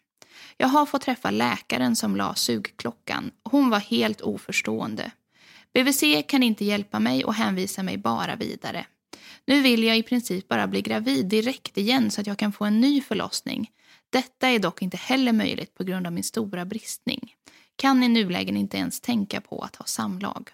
Jag 0.56 0.68
har 0.68 0.86
fått 0.86 1.02
träffa 1.02 1.30
läkaren 1.30 1.96
som 1.96 2.16
la 2.16 2.34
sugklockan. 2.34 3.30
Hon 3.42 3.70
var 3.70 3.80
helt 3.80 4.20
oförstående. 4.20 5.10
BVC 5.74 6.02
kan 6.28 6.42
inte 6.42 6.64
hjälpa 6.64 7.00
mig 7.00 7.24
och 7.24 7.34
hänvisar 7.34 7.82
mig 7.82 7.96
bara 7.96 8.36
vidare. 8.36 8.86
Nu 9.46 9.60
vill 9.60 9.84
jag 9.84 9.98
i 9.98 10.02
princip 10.02 10.48
bara 10.48 10.66
bli 10.66 10.82
gravid 10.82 11.26
direkt 11.26 11.78
igen 11.78 12.10
så 12.10 12.20
att 12.20 12.26
jag 12.26 12.38
kan 12.38 12.52
få 12.52 12.64
en 12.64 12.80
ny 12.80 13.00
förlossning. 13.00 13.70
Detta 14.10 14.48
är 14.48 14.58
dock 14.58 14.82
inte 14.82 14.96
heller 14.96 15.32
möjligt 15.32 15.74
på 15.74 15.84
grund 15.84 16.06
av 16.06 16.12
min 16.12 16.24
stora 16.24 16.64
bristning 16.64 17.34
kan 17.82 18.02
i 18.02 18.08
nulägen 18.08 18.56
inte 18.56 18.76
ens 18.76 19.00
tänka 19.00 19.40
på 19.40 19.60
att 19.60 19.76
ha 19.76 19.84
samlag. 19.84 20.50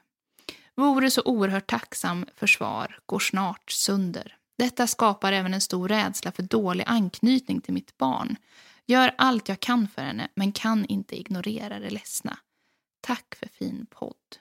Vore 0.75 1.11
så 1.11 1.23
oerhört 1.25 1.67
tacksam 1.67 2.27
för 2.37 2.47
svar 2.47 2.99
går 3.07 3.19
snart 3.19 3.71
sönder. 3.71 4.37
Detta 4.59 4.87
skapar 4.87 5.33
även 5.33 5.55
en 5.55 5.61
stor 5.61 5.89
rädsla 5.89 6.33
för 6.33 6.43
dålig 6.43 6.85
anknytning 6.87 7.61
till 7.61 7.75
mitt 7.75 7.99
barn. 7.99 8.37
Gör 8.87 9.15
allt 9.19 9.49
jag 9.49 9.61
kan 9.61 9.89
för 9.89 10.03
henne, 10.03 10.29
men 10.35 10.53
kan 10.53 10.85
inte 10.85 11.21
ignorera 11.21 11.79
det 11.79 11.91
ledsna. 11.91 12.39
Tack 13.01 13.35
för 13.35 13.49
fin 13.49 13.87
podd. 13.91 14.37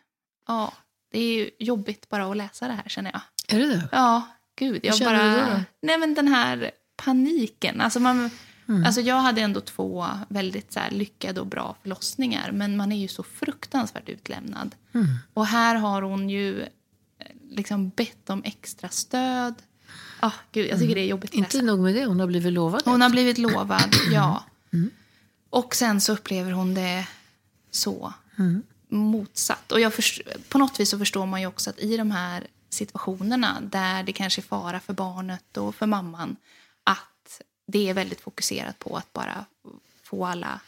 Ja, 0.48 0.74
det 1.12 1.20
är 1.20 1.36
ju 1.36 1.50
jobbigt 1.60 2.10
bara 2.10 2.26
att 2.26 2.38
läsa 2.38 2.68
det 2.68 2.74
här 2.74 2.90
känner 2.90 3.12
jag. 3.12 3.22
Är 3.58 3.60
det 3.60 3.68
det? 3.68 3.90
Ja, 3.92 4.28
gud. 4.56 4.86
Jag 4.86 4.92
Hur 4.92 5.00
känner 5.00 5.36
bara... 5.36 5.46
du 5.46 5.52
då? 5.52 5.64
Nej 5.82 5.98
men 5.98 6.14
den 6.14 6.28
här 6.28 6.72
paniken. 6.96 7.82
Alltså 7.82 8.00
man 8.00 8.30
Mm. 8.68 8.86
Alltså 8.86 9.02
jag 9.02 9.16
hade 9.22 9.42
ändå 9.42 9.62
två 9.62 10.08
väldigt 10.28 10.74
så 10.74 10.80
lyckade 10.92 11.40
och 11.42 11.48
bra 11.48 11.76
förlossningar 11.82 12.52
men 12.52 12.78
man 12.78 12.92
är 12.92 12.98
ju 12.98 13.08
så 13.08 13.24
fruktansvärt 13.24 14.10
utlämnad. 14.10 14.76
Mm. 14.94 15.08
Och 15.34 15.46
här 15.46 15.76
har 15.76 16.02
hon 16.02 16.30
ju 16.30 16.66
liksom 17.50 17.90
bett 17.90 18.30
om 18.30 18.42
extra 18.46 18.90
stöd. 18.90 19.56
Oh, 20.22 20.34
gud, 20.52 20.68
jag 20.72 20.80
tycker 20.80 20.96
det 20.96 21.02
är 21.02 21.06
jobbigt 21.06 21.32
att 21.32 21.36
Inte 21.36 21.62
nog 21.62 21.80
med 21.80 21.96
det, 21.96 22.06
hon 22.06 22.20
har 22.20 22.28
blivit 22.28 22.54
lovad 22.54 22.82
Hon 22.86 23.02
har 23.02 23.10
blivit 23.10 23.38
lovad, 23.38 23.96
ja. 24.12 24.44
Och 25.50 25.76
sen 25.76 26.02
så 26.02 26.14
upplever 26.14 26.52
hon 26.52 26.74
det 26.74 27.08
så 27.72 28.14
motsatt. 28.90 29.72
Och 29.72 29.80
jag 29.80 29.94
först- 29.94 30.22
på 30.50 30.58
något 30.58 30.80
vis 30.80 30.90
så 30.90 30.98
förstår 30.98 31.26
man 31.26 31.42
ju 31.42 31.48
också 31.48 31.70
att 31.70 31.80
i 31.80 31.98
de 31.98 32.12
här 32.12 32.48
situationerna 32.70 33.58
där 33.62 34.04
det 34.04 34.14
kanske 34.14 34.42
är 34.42 34.44
fara 34.44 34.80
för 34.80 34.94
barnet 34.94 35.58
och 35.58 35.76
för 35.76 35.86
mamman 35.86 36.36
det 37.68 37.90
är 37.90 37.94
väldigt 37.94 38.22
fokuserat 38.22 38.80
på 38.80 38.98
att 38.98 39.14
bara 39.14 39.46
få 40.04 40.26
alla... 40.26 40.60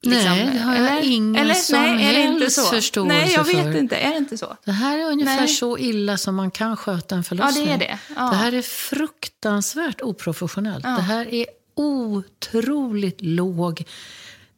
liksom, 0.00 0.24
Nej, 0.30 0.50
det 0.52 0.58
har 0.58 0.74
jag 0.76 1.02
ingen 1.04 1.54
som 1.54 1.82
nej, 1.82 2.04
är 2.04 2.12
det 2.12 2.22
inte 2.22 2.44
helst 2.44 2.56
så? 2.56 2.66
förståelse 2.70 3.14
Nej, 3.16 3.32
jag 3.32 3.44
vet 3.44 3.62
för. 3.62 3.76
inte. 3.78 3.96
Är 3.96 4.10
det 4.10 4.16
inte 4.16 4.38
så? 4.38 4.56
Det 4.64 4.72
här 4.72 4.98
är 4.98 5.04
ungefär 5.10 5.36
Nej. 5.36 5.48
så 5.48 5.78
illa 5.78 6.16
som 6.16 6.34
man 6.34 6.50
kan 6.50 6.76
sköta 6.76 7.14
en 7.14 7.24
förlossning. 7.24 7.68
Ja, 7.70 7.76
det 7.76 7.86
är 7.86 7.88
det. 7.88 7.98
Ja. 8.16 8.30
Det 8.30 8.36
här 8.36 8.52
är 8.54 8.62
fruktansvärt 8.62 10.00
oprofessionellt. 10.02 10.84
Ja. 10.84 10.90
Det 10.90 11.02
här 11.02 11.34
är 11.34 11.46
otroligt 11.74 13.20
låg 13.22 13.84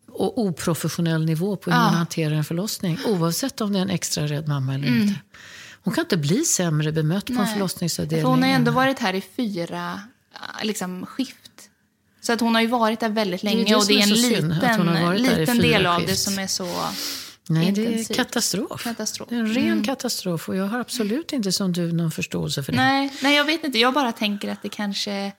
och 0.08 0.38
oprofessionell 0.38 1.24
nivå 1.24 1.56
på 1.56 1.70
hur 1.70 1.78
Ja. 1.78 1.82
man 1.84 1.94
hanterar 1.94 2.34
en 2.34 2.44
förlossning. 2.44 2.98
Oavsett 3.06 3.60
om 3.60 3.72
det 3.72 3.78
är 3.78 3.82
en 3.82 3.90
extra 3.90 4.26
rädd 4.26 4.48
mamma 4.48 4.74
eller 4.74 4.88
Mm. 4.88 5.02
inte. 5.02 5.20
Hon 5.82 5.94
kan 5.94 6.04
inte 6.04 6.16
bli 6.16 6.44
sämre 6.44 6.92
bemött 6.92 7.26
på 7.26 7.32
en 7.32 7.38
Nej. 7.38 7.52
förlossningsavdelning. 7.52 8.24
För 8.24 8.30
hon 8.30 8.42
har 8.42 8.48
ändå 8.50 8.70
än- 8.70 8.74
varit 8.74 8.98
här 8.98 9.14
i 9.14 9.20
fyra 9.36 10.00
liksom, 10.62 11.06
skift. 11.06 11.47
Så 12.28 12.32
att 12.32 12.40
hon 12.40 12.54
har 12.54 12.62
ju 12.62 12.68
varit 12.68 13.00
där 13.00 13.08
väldigt 13.08 13.42
länge 13.42 13.64
det 13.64 13.74
och 13.76 13.86
det 13.86 13.94
är 13.94 13.98
är 13.98 14.02
en 14.02 14.08
liten, 14.08 15.38
liten 15.38 15.58
del 15.58 15.86
av 15.86 15.96
skift. 15.96 16.08
det 16.08 16.16
som 16.16 16.38
är 16.38 16.46
så 16.46 16.64
Nej, 17.48 17.72
det 17.72 17.80
är 17.82 17.86
intensivt. 17.86 18.16
katastrof. 18.16 18.82
Katastrof. 18.84 19.28
Det 19.28 19.34
är 19.34 19.38
en 19.40 19.54
ren 19.54 19.66
Mm. 19.66 19.84
katastrof 19.84 20.48
och 20.48 20.56
jag 20.56 20.64
har 20.66 20.80
absolut 20.80 21.32
inte 21.32 21.52
som 21.52 21.72
du 21.72 21.92
någon 21.92 22.10
förståelse 22.10 22.62
för 22.62 22.72
det. 22.72 22.78
Nej, 22.78 23.12
nej, 23.22 23.36
jag 23.36 23.44
vet 23.44 23.64
inte. 23.64 23.78
Jag 23.78 23.94
bara 23.94 24.12
tänker 24.12 24.48
att 24.52 24.62
det 24.62 24.68
kanske... 24.68 25.32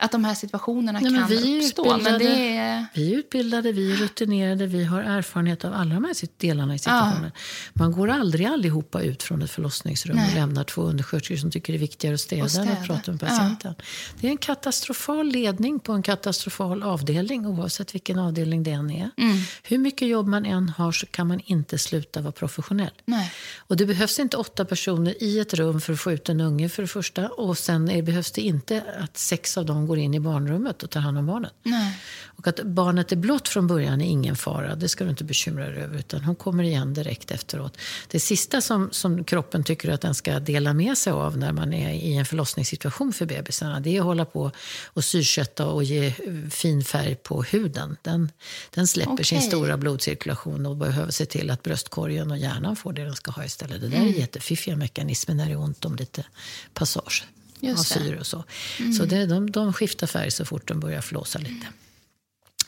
Att 0.00 0.12
de 0.12 0.24
här 0.24 0.34
situationerna 0.34 1.00
Nej, 1.00 1.14
kan 1.14 1.26
vi 1.28 1.58
uppstå. 1.58 1.96
Men 1.98 2.18
det 2.18 2.56
är... 2.56 2.86
Vi 2.94 3.14
är 3.14 3.18
utbildade, 3.18 3.72
vi 3.72 3.92
är 3.92 3.96
rutinerade, 3.96 4.66
vi 4.66 4.84
har 4.84 5.00
erfarenhet 5.02 5.64
av 5.64 5.74
alla 5.74 5.94
de 5.94 6.04
här 6.04 6.14
delarna 6.36 6.74
i 6.74 6.78
situationen. 6.78 7.30
Man 7.72 7.92
går 7.92 8.08
aldrig 8.08 8.46
allihopa 8.46 9.02
ut 9.02 9.22
från 9.22 9.42
ett 9.42 9.50
förlossningsrum 9.50 10.16
och 10.18 10.22
Nej. 10.22 10.34
lämnar 10.34 10.64
två 10.64 10.82
undersköterskor 10.82 11.36
som 11.36 11.50
tycker 11.50 11.72
det 11.72 11.76
är 11.76 11.80
viktigare 11.80 12.14
att 12.14 12.20
städa, 12.20 12.44
Och 12.44 12.54
än 12.54 12.68
att 12.68 12.84
städa. 12.84 12.86
prata 12.86 13.10
med 13.12 13.22
Ja. 13.22 13.26
patienten. 13.26 13.74
Det 14.20 14.26
är 14.26 14.30
en 14.30 14.36
katastrofal 14.38 15.26
ledning 15.26 15.80
på 15.80 15.92
en 15.92 16.02
katastrofal 16.02 16.82
avdelning 16.82 17.46
oavsett 17.46 17.94
vilken 17.94 18.18
avdelning 18.18 18.62
det 18.62 18.70
än 18.70 18.90
är. 18.90 19.10
Mm. 19.16 19.36
Hur 19.62 19.78
mycket 19.78 20.08
jobb 20.08 20.26
man 20.26 20.46
än 20.46 20.68
har 20.68 20.92
så 20.92 21.06
kan 21.06 21.26
man 21.26 21.40
inte 21.44 21.78
sluta 21.78 22.20
vara 22.20 22.32
professionell. 22.32 22.90
Nej. 23.04 23.32
Och 23.58 23.76
det 23.76 23.86
behövs 23.86 24.18
inte 24.18 24.36
åtta 24.36 24.64
personer 24.64 25.22
i 25.22 25.38
ett 25.38 25.54
rum 25.54 25.80
för 25.80 25.92
att 25.92 26.00
få 26.00 26.12
ut 26.12 26.28
en 26.28 26.40
unge 26.40 26.68
för 26.68 26.82
det 26.82 26.88
första. 26.88 27.28
Och 27.28 27.58
sen 27.58 27.90
är, 27.90 28.02
behövs 28.02 28.32
det 28.32 28.40
inte 28.40 28.84
att 29.02 29.16
sex 29.18 29.58
av 29.58 29.66
dem 29.66 29.86
går 29.90 29.98
in 29.98 30.14
i 30.14 30.20
barnrummet 30.20 30.82
och 30.82 30.90
tar 30.90 31.00
hand 31.00 31.18
om 31.18 31.26
barnet. 31.26 31.52
Nej. 31.62 31.98
Och 32.24 32.48
att 32.48 32.62
barnet 32.62 33.12
är 33.12 33.16
blott 33.16 33.48
från 33.48 33.66
början 33.66 34.00
är 34.00 34.06
ingen 34.06 34.36
fara. 34.36 34.74
Det 34.74 34.88
ska 34.88 35.04
du 35.04 35.10
inte 35.10 35.24
bekymra 35.24 35.68
dig 35.68 35.82
över. 35.82 35.98
Utan 35.98 36.24
hon 36.24 36.36
kommer 36.36 36.64
igen 36.64 36.94
direkt 36.94 37.30
efteråt. 37.30 37.76
Det 38.08 38.20
sista 38.20 38.60
som, 38.60 38.88
som 38.92 39.24
kroppen 39.24 39.64
tycker 39.64 39.90
att 39.90 40.00
den 40.00 40.14
ska 40.14 40.40
dela 40.40 40.72
med 40.72 40.98
sig 40.98 41.12
av 41.12 41.38
när 41.38 41.52
man 41.52 41.72
är 41.72 41.92
i 41.92 42.16
en 42.16 42.26
förlossningssituation 42.26 43.12
för 43.12 43.26
bebisarna. 43.26 43.80
Det 43.80 43.96
är 43.96 44.00
att 44.00 44.06
hålla 44.06 44.24
på 44.24 44.50
och 44.86 45.04
syrsätta 45.04 45.66
och 45.66 45.84
ge 45.84 46.14
fin 46.50 46.84
färg 46.84 47.14
på 47.14 47.42
huden. 47.42 47.96
Den, 48.02 48.32
den 48.74 48.86
släpper 48.86 49.22
sin 49.22 49.38
Okej. 49.38 49.48
stora 49.48 49.76
blodcirkulation 49.76 50.66
och 50.66 50.76
behöver 50.76 51.12
se 51.12 51.26
till 51.26 51.50
att 51.50 51.62
bröstkorgen 51.62 52.30
och 52.30 52.38
hjärnan 52.38 52.76
får 52.76 52.92
det 52.92 53.04
den 53.04 53.14
ska 53.14 53.30
ha 53.30 53.44
istället. 53.44 53.80
Det 53.80 53.88
där 53.88 53.98
är 53.98 54.18
jättefiffiga 54.18 54.76
mekanismer 54.76 55.34
när 55.34 55.46
det 55.46 55.52
är 55.52 55.60
ont 55.60 55.84
om 55.84 55.96
lite 55.96 56.24
passage 56.74 57.26
Just 57.62 57.96
av 57.96 58.00
syre 58.00 58.20
och 58.20 58.26
så. 58.26 58.44
Så 58.98 59.04
det, 59.04 59.26
de, 59.26 59.50
de 59.50 59.72
skiftar 59.72 60.06
färg 60.06 60.30
så 60.30 60.44
fort 60.44 60.68
de 60.68 60.80
börjar 60.80 61.00
flåsa 61.00 61.38
lite. 61.38 61.66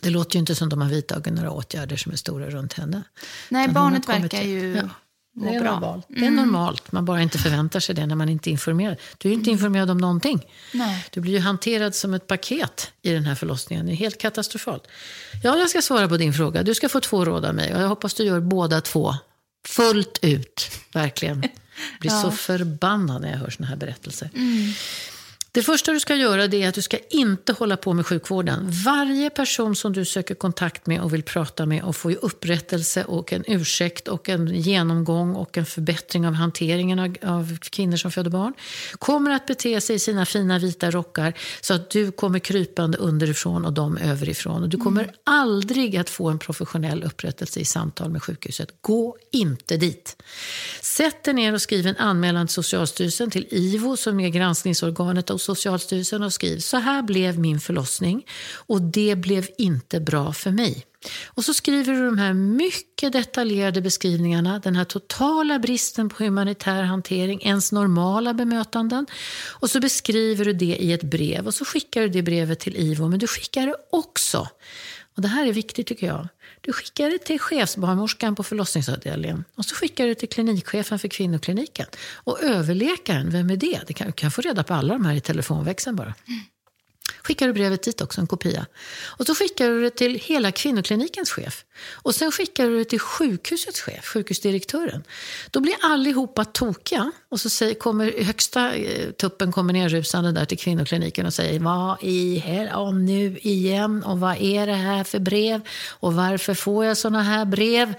Det 0.01 0.11
låter 0.11 0.35
ju 0.37 0.41
inte 0.41 0.55
som 0.55 0.69
de 0.69 0.81
har 0.81 0.89
vidtagit 0.89 1.35
några 1.35 1.51
åtgärder 1.51 1.97
som 1.97 2.13
är 2.13 2.17
stora 2.17 2.51
runt 2.51 2.73
henne. 2.73 3.03
Nej, 3.49 3.65
Utan 3.65 3.75
barnet 3.75 4.09
verkar 4.09 4.43
ju 4.43 4.77
Ja, 4.77 4.89
må 5.35 5.51
det 5.51 5.57
är 5.57 5.61
bra. 5.61 5.71
Mm. 5.71 5.81
normalt. 5.81 6.07
Det 6.09 6.27
är 6.27 6.31
normalt. 6.31 6.93
Man 6.93 7.05
bara 7.05 7.23
inte 7.23 7.39
förväntar 7.39 7.81
sig 7.81 7.95
det 7.95 8.07
när 8.07 8.15
man 8.15 8.29
inte 8.29 8.51
är 8.51 8.53
informerad. 8.53 8.97
Du 9.19 9.29
är 9.29 9.33
ju 9.33 9.39
inte 9.39 9.51
informerad 9.51 9.91
om 9.91 9.99
någonting. 9.99 10.47
Nej. 10.73 11.07
Du 11.11 11.21
blir 11.21 11.33
ju 11.33 11.39
hanterad 11.39 11.95
som 11.95 12.15
ett 12.15 12.27
paket 12.27 12.93
i 13.03 13.11
den 13.13 13.25
här 13.25 13.35
förlossningen. 13.35 13.87
Det 13.87 13.93
är 13.93 13.97
helt 13.97 14.19
katastrofalt. 14.19 14.87
Ja, 15.43 15.59
jag 15.59 15.71
ska 15.71 15.83
svara 15.83 16.09
på 16.09 16.17
din 16.17 16.33
fråga. 16.35 16.63
Du 16.63 16.75
ska 16.75 16.89
få 16.89 17.01
två 17.01 17.25
råd 17.25 17.45
av 17.45 17.55
mig 17.55 17.75
och 17.75 17.81
jag 17.81 17.89
hoppas 17.89 18.15
du 18.15 18.25
gör 18.25 18.41
båda 18.41 18.81
två. 18.81 19.15
Fullt 19.69 20.19
ut, 20.23 20.71
verkligen. 20.93 21.43
Blir 22.01 22.11
så 22.11 22.31
förbannad 22.31 23.23
när 23.23 23.31
jag 23.31 23.39
hör 23.39 23.51
såna 23.51 23.69
här 23.69 23.77
berättelser. 23.77 24.31
Det 25.55 25.63
första 25.63 25.93
du 25.93 26.01
ska 26.01 26.15
göra 26.15 26.45
är 26.45 26.69
att 26.69 26.75
du 26.75 26.83
ska 26.83 26.99
inte 27.11 27.53
hålla 27.53 27.77
på 27.77 27.93
med 27.93 28.07
sjukvården. 28.07 28.71
Varje 28.85 29.31
person 29.31 29.77
som 29.77 29.93
du 29.93 30.05
söker 30.05 30.35
kontakt 30.35 30.87
med 30.87 31.01
och 31.01 31.15
vill 31.15 31.23
prata 31.23 31.67
med 31.67 31.83
och 31.83 31.97
få 31.97 32.11
ju 32.11 32.17
upprättelse 32.17 33.05
och 33.05 33.33
en 33.33 33.45
ursäkt 33.47 34.09
och 34.09 34.29
en 34.29 34.47
genomgång 34.47 35.35
och 35.35 35.59
en 35.59 35.67
förbättring 35.67 36.27
av 36.27 36.35
hanteringen 36.35 36.99
av, 36.99 37.17
av 37.23 37.59
kvinnor 37.59 37.97
som 37.97 38.11
föder 38.11 38.31
barn 38.31 38.55
kommer 38.99 39.31
att 39.31 39.47
bete 39.47 39.81
sig 39.81 39.97
i 39.97 39.99
sina 39.99 40.27
fina 40.27 40.59
vita 40.59 40.91
rockar 40.91 41.35
så 41.61 41.75
att 41.75 41.91
du 41.91 42.13
kommer 42.13 42.39
krypande 42.39 42.99
underifrån 42.99 43.65
och 43.65 43.73
de 43.73 43.99
överifrån. 43.99 44.63
Och 44.63 44.69
du 44.69 44.77
kommer 44.77 45.13
aldrig 45.25 45.97
att 45.97 46.11
få 46.11 46.29
en 46.29 46.39
professionell 46.39 47.03
upprättelse 47.03 47.61
i 47.61 47.65
samtal 47.65 48.11
med 48.11 48.23
sjukhuset. 48.23 48.75
Gå 48.81 49.17
inte 49.31 49.77
dit. 49.77 50.23
Sätt 50.81 51.25
dig 51.25 51.35
ner 51.35 51.55
och 51.55 51.63
skriv 51.63 51.87
en 51.87 51.97
anmälan 51.97 52.47
till 52.47 52.55
Socialstyrelsen, 52.55 53.31
till 53.31 53.47
IVO 53.51 53.97
som 53.97 54.21
är 54.21 54.29
granskningsorganet 54.29 55.31
Socialstyrelsen 55.43 56.23
och 56.23 56.33
skriv 56.33 56.59
så 56.59 56.77
här 56.77 57.03
blev 57.03 57.39
min 57.39 57.61
förlossning 57.61 58.27
och 58.55 58.83
det 58.83 59.17
blev 59.17 59.49
inte 59.59 60.01
bra 60.01 60.33
för 60.33 60.51
mig. 60.51 60.87
Och 61.27 61.45
så 61.45 61.55
skriver 61.55 61.93
du 61.93 62.05
de 62.07 62.19
här 62.19 62.33
mycket 62.33 63.13
detaljerade 63.13 63.81
beskrivningarna, 63.81 64.59
den 64.59 64.77
här 64.77 64.85
totala 64.85 65.59
bristen 65.59 66.09
på 66.09 66.25
humanitär 66.25 66.83
hantering, 66.83 67.43
ens 67.43 67.73
normala 67.73 68.35
bemötanden. 68.35 69.07
Och 69.61 69.71
så 69.71 69.81
beskriver 69.81 70.45
du 70.45 70.53
det 70.53 70.77
i 70.77 70.93
ett 70.93 71.03
brev 71.03 71.47
och 71.47 71.55
så 71.55 71.65
skickar 71.65 72.01
du 72.01 72.09
det 72.09 72.23
brevet 72.23 72.61
till 72.61 72.77
IVO. 72.77 73.09
Men 73.09 73.19
du 73.19 73.27
skickar 73.27 73.67
det 73.67 73.77
också, 73.91 74.49
och 75.17 75.23
det 75.23 75.29
här 75.29 75.47
är 75.47 75.53
viktigt 75.53 75.87
tycker 75.87 76.07
jag, 76.07 76.29
du 76.65 76.73
skickar 76.73 77.11
det 77.11 77.19
till 77.19 77.41
chefsbarnmorskan 77.41 78.35
på 78.35 78.43
förlossningsavdelningen 78.43 79.45
och 79.55 79.65
så 79.65 79.75
skickar 79.75 80.07
du 80.07 80.15
till 80.15 80.29
klinikchefen 80.29 80.99
för 80.99 81.09
kvinnokliniken. 81.09 81.87
Och 82.15 82.43
överläkaren, 82.43 83.31
vem 83.31 83.51
är 83.51 83.57
det? 83.57 83.81
Du 83.87 83.95
kan, 83.95 84.07
du 84.07 84.13
kan 84.13 84.31
få 84.31 84.41
reda 84.41 84.65
på 84.65 84.75
alla 84.75 84.93
de 84.95 85.05
här 85.05 85.15
i 85.15 85.21
telefonväxeln 85.21 85.97
bara. 85.97 86.15
Skickar 87.23 87.47
du 87.47 87.53
brevet 87.53 87.83
dit 87.83 88.01
också, 88.01 88.21
en 88.21 88.27
kopia. 88.27 88.67
Och 89.03 89.27
så 89.27 89.35
skickar 89.35 89.69
du 89.69 89.83
det 89.83 89.91
till 89.91 90.15
hela 90.15 90.53
kvinnoklinikens 90.53 91.31
chef. 91.31 91.65
Och 91.93 92.15
sen 92.15 92.33
skickar 92.33 92.67
du 92.67 92.79
det 92.79 92.85
till 92.85 93.01
sjukhusets 93.01 93.81
chef, 93.81 94.05
sjukhusdirektören. 94.05 95.05
Då 95.51 95.61
blir 95.61 95.75
allihopa 95.81 96.45
tokiga. 96.45 97.13
Och 97.29 97.41
så 97.41 97.51
säger, 97.51 97.75
kommer 97.75 98.25
högsta 98.25 98.75
eh, 98.75 99.11
tuppen 99.11 99.53
kommer 99.53 99.73
nerrusande 99.73 100.33
där 100.33 100.45
till 100.45 100.59
kvinnokliniken 100.59 101.27
och 101.27 101.35
säger 101.35 101.61
vad 101.61 101.97
i 102.01 102.37
hel 102.37 102.69
och 102.69 102.95
nu 102.95 103.39
igen 103.43 104.03
och 104.03 104.21
vad 104.21 104.37
är 104.41 104.67
det 104.67 104.75
här 104.75 105.05
för 105.05 105.19
brev 105.19 105.61
och 105.91 106.15
varför 106.15 106.55
får 106.55 106.85
jag 106.85 106.97
såna 106.97 107.23
här 107.23 107.45
brev? 107.45 107.95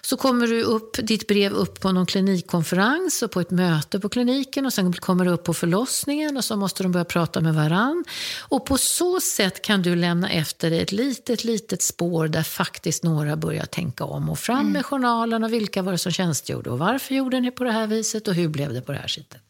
Så 0.00 0.16
kommer 0.16 0.46
du 0.46 0.62
upp, 0.62 0.96
ditt 1.02 1.26
brev 1.26 1.52
upp 1.52 1.80
på 1.80 1.92
någon 1.92 2.06
klinikkonferens 2.06 3.22
och 3.22 3.30
på 3.30 3.40
ett 3.40 3.50
möte 3.50 4.00
på 4.00 4.08
kliniken 4.08 4.66
och 4.66 4.72
sen 4.72 4.92
kommer 4.92 5.24
det 5.24 5.30
upp 5.30 5.44
på 5.44 5.54
förlossningen 5.54 6.36
och 6.36 6.44
så 6.44 6.56
måste 6.56 6.82
de 6.82 6.92
börja 6.92 7.04
prata 7.04 7.40
med 7.40 7.54
varann. 7.54 8.04
Och 8.40 8.66
på 8.66 8.78
så 8.78 9.20
sätt 9.20 9.62
kan 9.62 9.82
du 9.82 9.96
lämna 9.96 10.30
efter 10.30 10.70
dig 10.70 10.80
ett 10.80 10.92
litet, 10.92 11.44
litet 11.44 11.82
spår 11.82 12.28
där 12.28 12.42
faktiskt 12.42 13.02
några 13.16 13.36
börjar 13.36 13.66
tänka 13.66 14.04
om 14.04 14.30
och 14.30 14.38
fram 14.38 14.72
med 14.72 14.86
journalen 14.86 15.44
och 15.44 15.52
vilka 15.52 15.82
var 15.82 15.92
det 15.92 15.98
som 15.98 16.12
tjänstgjorde 16.12 16.70
och 16.70 16.78
varför 16.78 17.14
gjorde 17.14 17.40
ni 17.40 17.50
på 17.50 17.64
det 17.64 17.72
här 17.72 17.86
viset 17.86 18.28
och 18.28 18.34
hur 18.34 18.48
blev 18.48 18.72
det 18.72 18.80
på 18.80 18.92
det 18.92 18.98
här 18.98 19.08
sättet. 19.08 19.42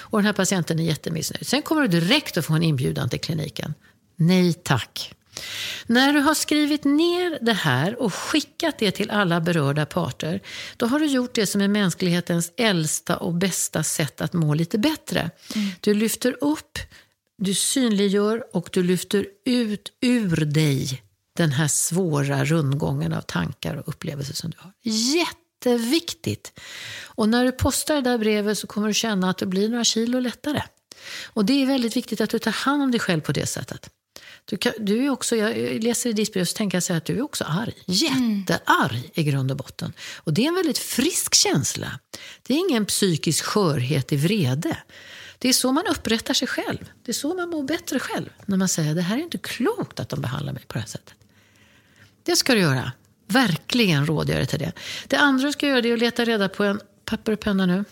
Och 0.00 0.18
den 0.18 0.26
här 0.26 0.32
patienten 0.32 0.78
är 0.78 0.84
jättemissnöjd. 0.84 1.46
Sen 1.46 1.62
kommer 1.62 1.82
du 1.82 1.88
direkt 1.88 2.36
att 2.36 2.46
få 2.46 2.52
en 2.52 2.62
inbjudan 2.62 3.08
till 3.08 3.20
kliniken. 3.20 3.74
Nej 4.16 4.52
tack. 4.52 5.14
När 5.86 6.12
du 6.12 6.20
har 6.20 6.34
skrivit 6.34 6.84
ner 6.84 7.38
det 7.40 7.52
här 7.52 8.02
och 8.02 8.14
skickat 8.14 8.78
det 8.78 8.90
till 8.90 9.10
alla 9.10 9.40
berörda 9.40 9.86
parter, 9.86 10.40
då 10.76 10.86
har 10.86 11.00
du 11.00 11.06
gjort 11.06 11.34
det 11.34 11.46
som 11.46 11.60
är 11.60 11.68
mänsklighetens 11.68 12.52
äldsta 12.56 13.16
och 13.16 13.34
bästa 13.34 13.82
sätt 13.82 14.20
att 14.20 14.32
må 14.32 14.54
lite 14.54 14.78
bättre. 14.78 15.30
Du 15.80 15.94
lyfter 15.94 16.36
upp, 16.40 16.78
du 17.38 17.54
synliggör 17.54 18.44
och 18.52 18.68
du 18.72 18.82
lyfter 18.82 19.26
ut 19.44 19.92
ur 20.00 20.36
dig 20.36 21.02
den 21.40 21.52
här 21.52 21.68
svåra 21.68 22.44
rundgången 22.44 23.12
av 23.12 23.20
tankar 23.20 23.76
och 23.76 23.88
upplevelser 23.88 24.34
som 24.34 24.50
du 24.50 24.56
har. 24.58 24.72
Jätteviktigt! 24.82 26.60
Och 27.04 27.28
när 27.28 27.44
du 27.44 27.52
postar 27.52 27.94
det 27.94 28.00
där 28.00 28.18
brevet 28.18 28.58
så 28.58 28.66
kommer 28.66 28.88
du 28.88 28.94
känna 28.94 29.30
att 29.30 29.38
du 29.38 29.46
blir 29.46 29.68
några 29.68 29.84
kilo 29.84 30.20
lättare. 30.20 30.62
Och 31.26 31.44
det 31.44 31.62
är 31.62 31.66
väldigt 31.66 31.96
viktigt 31.96 32.20
att 32.20 32.30
du 32.30 32.38
tar 32.38 32.50
hand 32.50 32.82
om 32.82 32.90
dig 32.90 33.00
själv 33.00 33.20
på 33.20 33.32
det 33.32 33.46
sättet. 33.46 33.90
Du, 34.44 34.56
kan, 34.56 34.72
du 34.78 35.04
är 35.04 35.10
också, 35.10 35.36
jag 35.36 35.82
läser 35.82 36.10
i 36.10 36.12
ditt 36.12 36.32
brev 36.32 36.44
så 36.44 36.56
tänker 36.56 36.76
jag 36.76 36.82
säga 36.82 36.96
att 36.96 37.04
du 37.04 37.16
är 37.16 37.22
också 37.22 37.44
arg. 37.44 37.74
Jättearg 37.86 39.10
i 39.14 39.22
grund 39.22 39.50
och 39.50 39.56
botten. 39.56 39.92
Och 40.16 40.34
det 40.34 40.44
är 40.44 40.48
en 40.48 40.54
väldigt 40.54 40.78
frisk 40.78 41.34
känsla. 41.34 41.98
Det 42.42 42.54
är 42.54 42.58
ingen 42.58 42.86
psykisk 42.86 43.44
skörhet 43.44 44.12
i 44.12 44.16
vrede. 44.16 44.76
Det 45.38 45.48
är 45.48 45.52
så 45.52 45.72
man 45.72 45.86
upprättar 45.86 46.34
sig 46.34 46.48
själv. 46.48 46.90
Det 47.02 47.10
är 47.10 47.14
så 47.14 47.34
man 47.34 47.48
mår 47.48 47.62
bättre 47.62 47.98
själv. 47.98 48.28
När 48.46 48.56
man 48.56 48.68
säger 48.68 48.94
det 48.94 49.02
här 49.02 49.16
är 49.16 49.22
inte 49.22 49.38
klokt 49.38 50.00
att 50.00 50.08
de 50.08 50.20
behandlar 50.20 50.52
mig 50.52 50.62
på 50.66 50.72
det 50.72 50.80
här 50.80 50.86
sättet. 50.86 51.14
Det 52.22 52.36
ska 52.36 52.54
du 52.54 52.60
göra. 52.60 52.92
Verkligen 53.26 54.06
råder 54.06 54.32
jag 54.32 54.40
dig 54.40 54.46
till 54.46 54.58
det. 54.58 54.72
Det 55.06 55.16
andra 55.16 55.46
du 55.46 55.52
ska 55.52 55.66
göra 55.66 55.78
är 55.86 55.92
att 55.92 55.98
leta 55.98 56.24
reda 56.24 56.48
på 56.48 56.64
en 56.64 56.80
papper 57.04 57.32
och 57.32 57.40
penna 57.40 57.66
nu. 57.66 57.84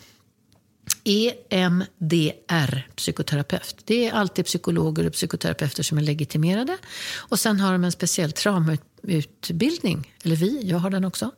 EMDR, 1.04 2.88
psykoterapeut. 2.96 3.76
Det 3.84 4.08
är 4.08 4.12
alltid 4.12 4.44
psykologer 4.44 5.06
och 5.06 5.12
psykoterapeuter 5.12 5.82
som 5.82 5.98
är 5.98 6.02
legitimerade. 6.02 6.78
Och 7.16 7.40
sen 7.40 7.60
har 7.60 7.72
de 7.72 7.84
en 7.84 7.92
speciell 7.92 8.32
traumautbildning, 8.32 10.14
eller 10.24 10.36
vi, 10.36 10.62
jag 10.62 10.78
har 10.78 10.90
den 10.90 11.04
också. 11.04 11.30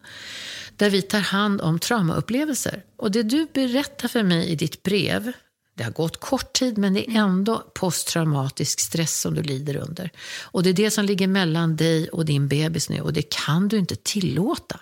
Där 0.77 0.91
vi 0.91 1.03
tar 1.03 1.21
hand 1.21 1.61
om 1.61 1.79
traumaupplevelser. 1.79 2.85
Och 2.97 3.11
det 3.11 3.23
du 3.23 3.47
berättar 3.53 4.09
för 4.09 4.23
mig 4.23 4.47
i 4.47 4.55
ditt 4.55 4.83
brev, 4.83 5.33
det 5.81 5.85
har 5.85 5.93
gått 5.93 6.21
kort 6.21 6.53
tid 6.53 6.79
men 6.79 6.95
det 6.95 7.11
är 7.11 7.17
ändå 7.17 7.65
posttraumatisk 7.75 8.81
stress 8.81 9.21
som 9.21 9.35
du 9.35 9.43
lider 9.43 9.77
under. 9.77 10.11
Och 10.43 10.63
det 10.63 10.71
är 10.71 10.75
det 10.75 10.91
som 10.91 11.05
ligger 11.05 11.27
mellan 11.27 11.77
dig 11.77 12.09
och 12.09 12.25
din 12.25 12.49
bebis 12.49 12.89
nu 12.89 13.01
och 13.01 13.13
det 13.13 13.23
kan 13.23 13.69
du 13.69 13.79
inte 13.79 13.97
tillåta. 13.97 14.81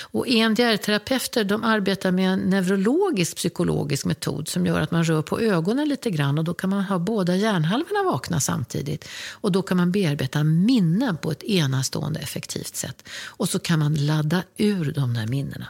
Och 0.00 0.28
EMDR-terapeuter 0.28 1.44
de 1.44 1.64
arbetar 1.64 2.10
med 2.10 2.32
en 2.32 2.38
neurologisk 2.38 3.36
psykologisk 3.36 4.04
metod 4.04 4.48
som 4.48 4.66
gör 4.66 4.80
att 4.80 4.90
man 4.90 5.04
rör 5.04 5.22
på 5.22 5.40
ögonen 5.40 5.88
lite 5.88 6.10
grann 6.10 6.38
och 6.38 6.44
då 6.44 6.54
kan 6.54 6.70
man 6.70 6.84
ha 6.84 6.98
båda 6.98 7.36
hjärnhalvorna 7.36 8.02
vakna 8.02 8.40
samtidigt. 8.40 9.08
Och 9.30 9.52
då 9.52 9.62
kan 9.62 9.76
man 9.76 9.92
bearbeta 9.92 10.44
minnen 10.44 11.16
på 11.16 11.30
ett 11.30 11.42
enastående 11.42 12.20
effektivt 12.20 12.76
sätt. 12.76 13.08
Och 13.26 13.48
så 13.48 13.58
kan 13.58 13.78
man 13.78 13.94
ladda 13.94 14.42
ur 14.56 14.92
de 14.92 15.14
där 15.14 15.26
minnena. 15.26 15.66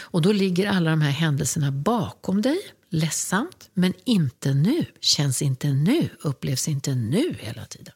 Och 0.00 0.22
då 0.22 0.32
ligger 0.32 0.68
alla 0.68 0.90
de 0.90 1.00
här 1.00 1.10
händelserna 1.10 1.70
bakom 1.70 2.42
dig 2.42 2.58
ledsamt, 2.94 3.70
men 3.74 3.92
inte 4.04 4.54
nu, 4.54 4.84
känns 5.00 5.42
inte 5.42 5.68
nu, 5.68 6.08
upplevs 6.20 6.68
inte 6.68 6.94
nu 6.94 7.36
hela 7.40 7.64
tiden. 7.64 7.94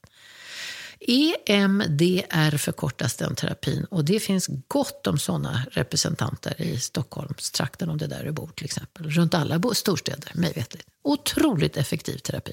EMDR 1.01 2.57
förkortas 2.57 3.17
den 3.17 3.35
terapin 3.35 3.85
och 3.85 4.05
det 4.05 4.21
finns 4.21 4.49
gott 4.69 5.07
om 5.07 5.19
sådana 5.19 5.67
representanter 5.71 6.63
i 6.63 6.81
Stockholmstrakten 6.81 7.91
om 7.91 7.99
det 7.99 8.07
där 8.07 8.25
du 8.25 8.33
bor 8.33 8.51
till 8.55 8.65
exempel. 8.65 9.11
Runt 9.11 9.35
alla 9.35 9.61
storstäder, 9.75 10.33
mig 10.35 10.53
vetligt. 10.53 10.87
Otroligt 11.03 11.77
effektiv 11.77 12.19
terapi. 12.19 12.53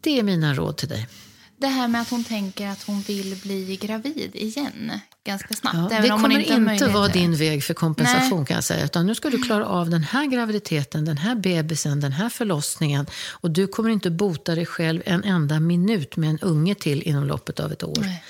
Det 0.00 0.18
är 0.18 0.22
mina 0.22 0.54
råd 0.54 0.76
till 0.76 0.88
dig. 0.88 1.08
Det 1.56 1.66
här 1.66 1.88
med 1.88 2.00
att 2.00 2.10
hon 2.10 2.24
tänker 2.24 2.68
att 2.68 2.82
hon 2.82 3.00
vill 3.00 3.36
bli 3.42 3.76
gravid 3.76 4.30
igen 4.34 5.00
ganska 5.24 5.54
snabbt. 5.54 5.92
Ja, 5.92 6.00
det 6.02 6.10
om 6.10 6.22
kommer 6.22 6.38
inte, 6.38 6.72
inte 6.72 6.88
vara 6.88 7.08
din 7.08 7.36
väg 7.36 7.64
för 7.64 7.74
kompensation 7.74 8.38
Nej. 8.38 8.46
kan 8.46 8.54
jag 8.54 8.64
säga. 8.64 8.84
Utan 8.84 9.06
nu 9.06 9.14
ska 9.14 9.30
du 9.30 9.42
klara 9.42 9.66
av 9.66 9.90
den 9.90 10.02
här 10.02 10.26
graviditeten, 10.26 11.04
den 11.04 11.18
här 11.18 11.34
bebisen, 11.34 12.00
den 12.00 12.12
här 12.12 12.28
förlossningen. 12.28 13.06
Och 13.30 13.50
du 13.50 13.66
kommer 13.66 13.90
inte 13.90 14.10
bota 14.10 14.54
dig 14.54 14.66
själv 14.66 15.02
en 15.06 15.24
enda 15.24 15.60
minut 15.60 16.16
med 16.16 16.30
en 16.30 16.38
unge 16.38 16.74
till 16.74 17.02
inom 17.02 17.24
loppet 17.24 17.60
av 17.60 17.72
ett 17.72 17.82
år. 17.82 17.98
Nej. 18.00 18.24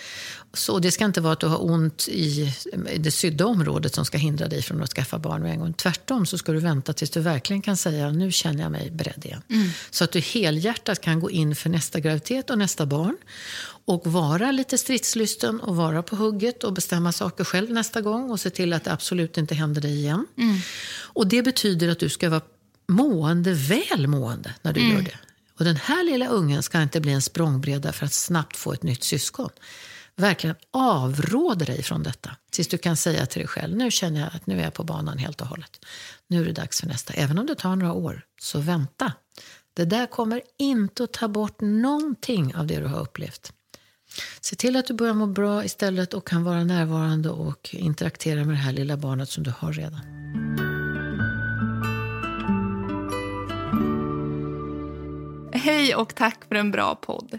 Så 0.55 0.79
det 0.79 0.91
ska 0.91 1.05
inte 1.05 1.21
vara 1.21 1.33
att 1.33 1.41
du 1.41 1.47
har 1.47 1.65
ont 1.65 2.09
i 2.09 2.55
det 2.97 3.11
sydda 3.11 3.47
området 3.47 3.95
som 3.95 4.05
ska 4.05 4.19
hindra 4.19 4.49
dig 4.49 4.63
från 4.63 4.83
att 4.83 4.91
skaffa 4.91 5.19
barn 5.19 5.43
med 5.43 5.53
en 5.53 5.61
gång. 5.61 5.73
Tvärtom 5.73 6.27
så 6.27 6.39
ska 6.39 6.53
du 6.53 6.59
vänta 6.59 6.93
tills 6.93 7.11
du 7.11 7.21
verkligen 7.21 7.63
kan 7.63 7.77
säga 7.77 8.11
nu 8.11 8.33
känner 8.33 8.63
jag 8.63 8.73
mig 8.73 8.91
beredd 8.91 9.25
igen. 9.25 9.43
Mm. 9.51 9.69
Så 9.91 10.05
att 10.05 10.13
du 10.13 10.21
helhjärtat 10.21 11.01
kan 11.01 11.21
gå 11.21 11.31
in 11.31 11.57
för 11.57 11.71
nästa 11.71 12.01
graviditet 12.01 12.51
och 12.51 12.59
nästa 12.59 12.87
barn. 12.87 13.17
Och 13.91 14.07
vara 14.07 14.53
lite 14.53 14.79
stridslysten 14.79 15.61
och 15.61 15.77
vara 15.77 16.03
på 16.03 16.17
hugget 16.17 16.65
och 16.65 16.73
bestämma 16.73 17.13
saker 17.13 17.45
själv 17.45 17.71
nästa 17.71 18.01
gång 18.01 18.31
och 18.31 18.41
se 18.41 18.51
till 18.51 18.73
att 18.73 18.85
det 18.85 18.93
absolut 18.93 19.39
inte 19.39 19.55
händer 19.55 19.81
dig 19.81 19.95
igen. 19.95 20.27
Mm. 20.37 20.59
Och 21.03 21.27
det 21.27 21.43
betyder 21.43 21.89
att 21.89 21.99
du 21.99 22.09
ska 22.09 22.31
vara 22.31 22.43
mående, 22.89 23.55
välmående 23.55 24.55
när 24.63 24.73
du 24.73 24.81
mm. 24.81 24.93
gör 24.93 25.03
det. 25.03 25.19
Och 25.59 25.65
den 25.65 25.77
här 25.77 26.05
lilla 26.05 26.29
ungen 26.29 26.63
ska 26.63 26.83
inte 26.83 27.01
bli 27.01 27.13
en 27.13 27.23
språngbräda 27.23 27.93
för 27.93 28.07
att 28.07 28.13
snabbt 28.13 28.57
få 28.57 28.73
ett 28.73 28.83
nytt 28.83 29.05
syskon 29.05 29.51
verkligen 30.17 30.57
avråder 30.71 31.67
dig 31.67 31.83
från 31.83 32.03
detta. 32.03 32.31
Tills 32.51 32.69
du 32.69 32.79
kan 32.79 32.97
säga 32.97 33.27
till 33.27 33.41
dig 33.41 33.49
själv, 33.49 33.77
nu 33.77 33.91
känner 33.91 34.21
jag 34.21 34.31
att 34.35 34.47
nu 34.47 34.59
är 34.59 34.65
jag 34.65 34.75
på 34.75 34.85
banan 34.85 35.19
helt 35.19 35.41
och 35.41 35.47
hållet. 35.47 35.85
Nu 36.27 36.41
är 36.41 36.45
det 36.45 36.53
dags 36.53 36.81
för 36.81 36.87
nästa. 36.87 37.13
Även 37.13 37.39
om 37.39 37.47
det 37.47 37.55
tar 37.55 37.77
några 37.77 37.93
år, 37.93 38.23
så 38.41 38.59
vänta. 38.59 39.13
Det 39.75 39.85
där 39.85 40.07
kommer 40.07 40.43
inte 40.59 41.05
att 41.05 41.13
ta 41.13 41.29
bort 41.29 41.61
någonting 41.61 42.55
av 42.55 42.67
det 42.67 42.81
du 42.81 42.87
har 42.87 43.01
upplevt. 43.01 43.53
Se 44.41 44.57
till 44.57 44.77
att 44.77 44.87
du 44.87 44.95
börjar 44.95 45.15
må 45.15 45.27
bra 45.27 45.65
istället 45.65 46.15
och 46.15 46.27
kan 46.27 46.45
vara 46.45 46.65
närvarande 46.65 47.31
och 47.31 47.75
interagera 47.75 48.45
med 48.45 48.55
det 48.55 48.61
här 48.61 48.73
lilla 48.73 48.97
barnet 48.97 49.29
som 49.29 49.45
du 49.45 49.53
har 49.59 49.73
redan. 49.73 50.01
Hej 55.53 55.95
och 55.95 56.15
tack 56.15 56.45
för 56.49 56.55
en 56.55 56.71
bra 56.71 56.95
podd. 56.95 57.39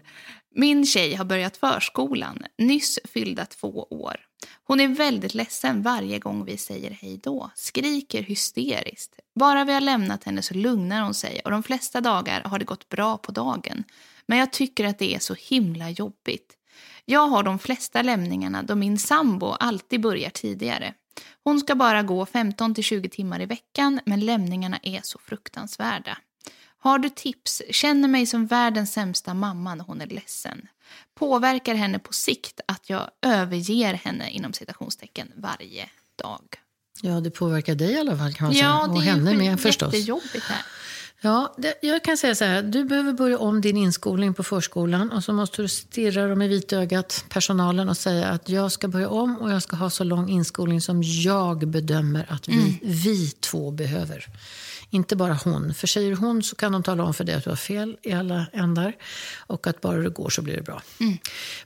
Min 0.55 0.86
tjej 0.86 1.15
har 1.15 1.26
börjat 1.26 1.57
förskolan, 1.57 2.43
nyss 2.57 2.99
fyllda 3.13 3.45
två 3.45 3.88
år. 3.89 4.15
Hon 4.63 4.80
är 4.80 4.88
väldigt 4.88 5.34
ledsen 5.34 5.82
varje 5.82 6.19
gång 6.19 6.45
vi 6.45 6.57
säger 6.57 6.91
hej 6.91 7.19
då, 7.24 7.51
skriker 7.55 8.24
hysteriskt. 8.24 9.19
Bara 9.39 9.65
vi 9.65 9.74
har 9.74 9.82
lämnat 9.82 10.24
henne 10.24 10.41
så 10.41 10.53
lugnar 10.53 11.01
hon 11.01 11.13
sig 11.13 11.41
och 11.45 11.51
de 11.51 11.63
flesta 11.63 12.01
dagar 12.01 12.41
har 12.41 12.59
det 12.59 12.65
gått 12.65 12.89
bra 12.89 13.17
på 13.17 13.32
dagen. 13.32 13.84
Men 14.26 14.38
jag 14.38 14.53
tycker 14.53 14.86
att 14.86 14.99
det 14.99 15.15
är 15.15 15.19
så 15.19 15.34
himla 15.34 15.89
jobbigt. 15.89 16.57
Jag 17.05 17.27
har 17.27 17.43
de 17.43 17.59
flesta 17.59 18.01
lämningarna 18.01 18.63
då 18.63 18.75
min 18.75 18.97
sambo 18.99 19.47
alltid 19.47 20.01
börjar 20.01 20.29
tidigare. 20.29 20.93
Hon 21.43 21.59
ska 21.59 21.75
bara 21.75 22.03
gå 22.03 22.25
15-20 22.25 23.09
timmar 23.09 23.41
i 23.41 23.45
veckan 23.45 23.99
men 24.05 24.19
lämningarna 24.19 24.79
är 24.83 24.99
så 25.03 25.19
fruktansvärda. 25.19 26.17
Har 26.77 26.99
du 26.99 27.09
tips? 27.09 27.61
Känner 27.69 28.07
mig 28.07 28.25
som 28.25 28.47
världens 28.47 28.93
sämsta 28.93 29.33
mamma 29.33 29.75
när 29.75 29.83
hon 29.83 30.01
är 30.01 30.07
ledsen. 30.07 30.67
Påverkar 31.19 31.75
henne 31.75 31.99
på 31.99 32.13
sikt 32.13 32.59
att 32.65 32.89
jag 32.89 33.09
överger 33.21 33.93
henne 33.93 34.31
inom 34.31 34.53
citationstecken 34.53 35.31
varje 35.35 35.89
dag. 36.23 36.41
Ja, 37.01 37.19
det 37.19 37.31
påverkar 37.31 37.75
dig 37.75 37.91
i 37.91 37.99
alla 37.99 38.17
fall 38.17 38.33
kan 38.33 38.45
man 38.45 38.53
säga. 38.53 38.65
Ja, 38.65 38.87
det 38.87 38.93
och 38.93 39.01
henne 39.01 39.33
med 39.33 39.59
förstås. 39.59 39.93
jättejobbigt 39.93 40.43
här. 40.43 40.61
Ja, 41.24 41.53
det, 41.57 41.74
jag 41.82 42.03
kan 42.03 42.17
säga 42.17 42.36
så 42.36 42.45
här. 42.45 42.61
Du 42.61 42.86
behöver 42.86 43.13
börja 43.13 43.38
om 43.38 43.61
din 43.61 43.78
inskolning 43.78 44.34
på 44.34 44.43
förskolan 44.43 45.11
och 45.11 45.24
så 45.24 45.34
måste 45.34 45.61
du 45.61 45.67
stirra 45.67 46.28
dem 46.28 46.41
i 46.41 46.47
vitögat, 46.47 47.26
personalen, 47.30 47.89
och 47.89 47.97
säga 47.97 48.28
att 48.28 48.49
jag 48.49 48.72
ska 48.72 48.88
börja 48.88 49.09
om 49.09 49.38
och 49.38 49.51
jag 49.51 49.63
ska 49.63 49.76
ha 49.76 49.89
så 49.89 50.03
lång 50.03 50.30
inskolning 50.30 50.82
som 50.82 51.03
jag 51.03 51.67
bedömer 51.67 52.26
att 52.30 52.47
vi, 52.47 52.53
mm. 52.53 52.80
vi 52.82 53.30
två 53.30 53.72
behöver. 53.72 54.28
Inte 54.89 55.15
bara 55.15 55.34
hon. 55.34 55.74
För 55.74 55.88
säger 55.88 56.15
hon 56.15 56.43
så 56.43 56.55
kan 56.55 56.72
de 56.72 56.84
tala 56.84 57.03
om 57.03 57.13
för 57.13 57.24
dig 57.24 57.36
att 57.36 57.43
du 57.43 57.49
har 57.49 57.57
fel 57.57 57.97
i 58.01 58.13
alla 58.13 58.45
ändar. 58.53 58.93
Och 59.38 59.67
att 59.67 59.82
bara 59.82 59.97
det 59.97 60.09
går 60.09 60.30
så 60.30 60.41
blir 60.41 60.55
det 60.55 60.61
bra. 60.61 60.82
Mm. 60.99 61.17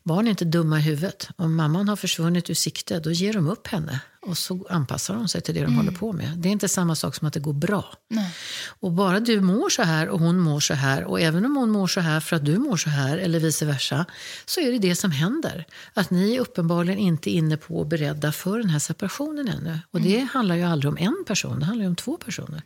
Barn 0.03 0.25
är 0.27 0.29
inte 0.29 0.45
dumma 0.45 0.79
i 0.79 0.81
huvudet. 0.81 1.27
Om 1.35 1.55
mamman 1.55 1.89
har 1.89 1.95
försvunnit 1.95 2.49
ur 2.49 2.53
sikte, 2.53 2.99
då 2.99 3.11
ger 3.11 3.33
de 3.33 3.47
upp 3.47 3.67
henne. 3.67 3.99
Och 4.25 4.37
så 4.37 4.65
anpassar 4.69 5.13
de 5.13 5.27
sig 5.27 5.41
till 5.41 5.53
det 5.53 5.59
de 5.59 5.65
mm. 5.65 5.77
håller 5.77 5.91
på 5.91 6.13
med. 6.13 6.31
Det 6.37 6.49
är 6.49 6.51
inte 6.51 6.69
samma 6.69 6.95
sak 6.95 7.15
som 7.15 7.27
att 7.27 7.33
det 7.33 7.39
går 7.39 7.53
bra. 7.53 7.85
Nej. 8.09 8.35
Och 8.79 8.91
bara 8.91 9.19
du 9.19 9.41
mår 9.41 9.69
så 9.69 9.83
här 9.83 10.09
och 10.09 10.19
hon 10.19 10.39
mår 10.39 10.59
så 10.59 10.73
här 10.73 11.03
och 11.03 11.21
även 11.21 11.45
om 11.45 11.55
hon 11.55 11.69
mår 11.69 11.87
så 11.87 11.99
här 11.99 12.19
för 12.19 12.35
att 12.35 12.45
du 12.45 12.57
mår 12.57 12.77
så 12.77 12.89
här 12.89 13.17
eller 13.17 13.39
vice 13.39 13.65
versa 13.65 14.05
så 14.45 14.59
är 14.61 14.71
det 14.71 14.77
det 14.77 14.95
som 14.95 15.11
händer. 15.11 15.65
Att 15.93 16.11
ni 16.11 16.35
är 16.35 16.39
uppenbarligen 16.39 16.99
inte 16.99 17.29
inne 17.29 17.57
på 17.57 17.79
och 17.79 17.87
beredda 17.87 18.31
för 18.31 18.57
den 18.57 18.69
här 18.69 18.79
separationen 18.79 19.47
ännu. 19.47 19.79
Och 19.91 20.01
det 20.01 20.15
mm. 20.15 20.27
handlar 20.27 20.55
ju 20.55 20.63
aldrig 20.63 20.91
om 20.91 20.97
en 20.97 21.23
person, 21.27 21.59
det 21.59 21.65
handlar 21.65 21.83
ju 21.83 21.89
om 21.89 21.95
två 21.95 22.17
personer. 22.17 22.61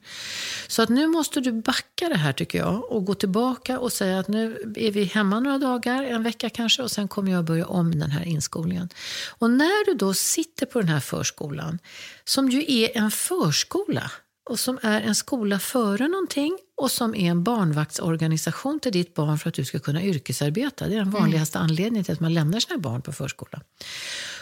Så 0.68 0.82
att 0.82 0.90
nu 0.90 1.08
måste 1.08 1.40
du 1.40 1.52
backa 1.52 2.10
det 2.10 2.18
här 2.18 2.34
tycker 2.34 2.58
jag 2.60 2.92
och 2.92 3.06
gå 3.06 3.14
tillbaka 3.14 3.80
och 3.80 3.92
säga 3.92 4.20
att 4.20 4.28
nu 4.28 4.74
är 4.76 4.92
vi 4.92 5.04
hemma 5.04 5.40
några 5.40 5.58
dagar, 5.58 6.04
en 6.04 6.24
vecka 6.24 6.50
kanske 6.50 6.84
och 6.84 6.92
sen 6.92 7.08
kommer 7.08 7.32
jag 7.32 7.46
börja 7.46 7.66
om 7.66 8.00
den 8.00 8.12
här 8.12 8.24
inskolningen. 8.24 8.90
Och 9.40 9.52
när 9.52 9.86
du 9.86 9.94
då 9.94 10.14
sitter 10.14 10.66
på 10.66 10.80
den 10.80 10.90
här 10.90 11.00
förskolan 11.00 11.49
förskolan, 11.50 11.80
som 12.24 12.50
ju 12.50 12.66
är 12.68 12.98
en 12.98 13.12
förskola 13.12 14.12
och 14.50 14.60
som 14.60 14.80
är 14.82 15.02
en 15.02 15.16
skola 15.16 15.60
före 15.60 16.08
någonting 16.08 16.58
och 16.78 16.92
som 16.92 17.16
är 17.16 17.32
en 17.32 17.44
barnvaktsorganisation 17.44 18.80
till 18.80 18.92
ditt 18.92 19.14
barn 19.14 19.38
för 19.38 19.50
att 19.50 19.56
du 19.56 19.66
ska 19.66 19.80
kunna 19.80 20.04
yrkesarbeta. 20.04 20.88
Det 20.88 20.94
är 20.94 21.00
den 21.00 21.12
vanligaste 21.12 21.58
mm. 21.58 21.70
anledningen 21.70 22.06
till 22.06 22.14
att 22.14 22.20
man 22.20 22.34
lämnar 22.34 22.60
sina 22.60 22.78
barn 22.78 23.02
på 23.02 23.12
förskola. 23.12 23.62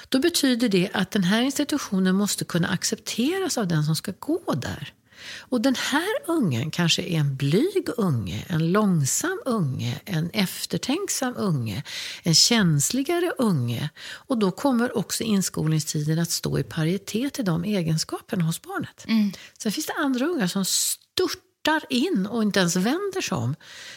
Då 0.10 0.20
betyder 0.20 0.70
det 0.70 0.90
att 0.94 1.12
den 1.12 1.24
här 1.24 1.42
institutionen 1.42 2.16
måste 2.16 2.46
kunna 2.46 2.68
accepteras 2.68 3.58
av 3.58 3.68
den 3.68 3.84
som 3.84 3.96
ska 3.96 4.14
gå 4.20 4.54
där. 4.54 4.94
Och 5.40 5.62
den 5.62 5.76
här 5.76 6.16
ungen 6.28 6.72
kanske 6.72 7.02
är 7.02 7.20
en 7.20 7.36
blyg 7.36 7.88
unge, 7.98 8.46
en 8.48 8.72
långsam 8.72 9.42
unge, 9.46 10.02
en 10.06 10.30
eftertänksam 10.30 11.34
unge, 11.38 11.84
en 12.24 12.36
känsligare 12.36 13.34
unge. 13.38 13.90
Och 14.00 14.38
då 14.38 14.52
kommer 14.52 14.98
också 14.98 15.24
inskolningstiden 15.24 16.20
att 16.20 16.32
stå 16.32 16.60
i 16.60 16.64
paritet 16.64 17.34
till 17.34 17.46
de 17.46 17.64
egenskaperna 17.64 18.44
hos 18.44 18.62
barnet. 18.62 19.06
Mm. 19.08 19.32
Sen 19.58 19.72
finns 19.72 19.86
det 19.86 19.94
andra 19.94 20.26
ungar 20.26 20.48
som 20.48 20.66
störtar 20.66 21.84
in 21.90 22.28
och 22.32 22.44
inte 22.44 22.60
ens 22.60 22.76
vänder 22.76 23.22
sig 23.22 23.38
om, 23.38 23.56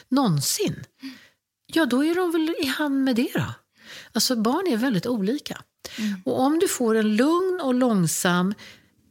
någonsin. 0.08 0.84
Ja, 1.66 1.86
då 1.86 2.04
är 2.04 2.14
de 2.14 2.32
väl 2.32 2.54
i 2.62 2.66
hand 2.66 3.04
med 3.04 3.16
det 3.16 3.30
då. 3.34 3.54
Alltså 4.12 4.36
barn 4.36 4.72
är 4.72 4.76
väldigt 4.76 5.06
olika. 5.06 5.62
Och 6.24 6.40
om 6.40 6.58
du 6.58 6.68
får 6.68 6.94
en 6.94 7.16
lugn 7.16 7.60
och 7.62 7.74
långsam 7.74 8.54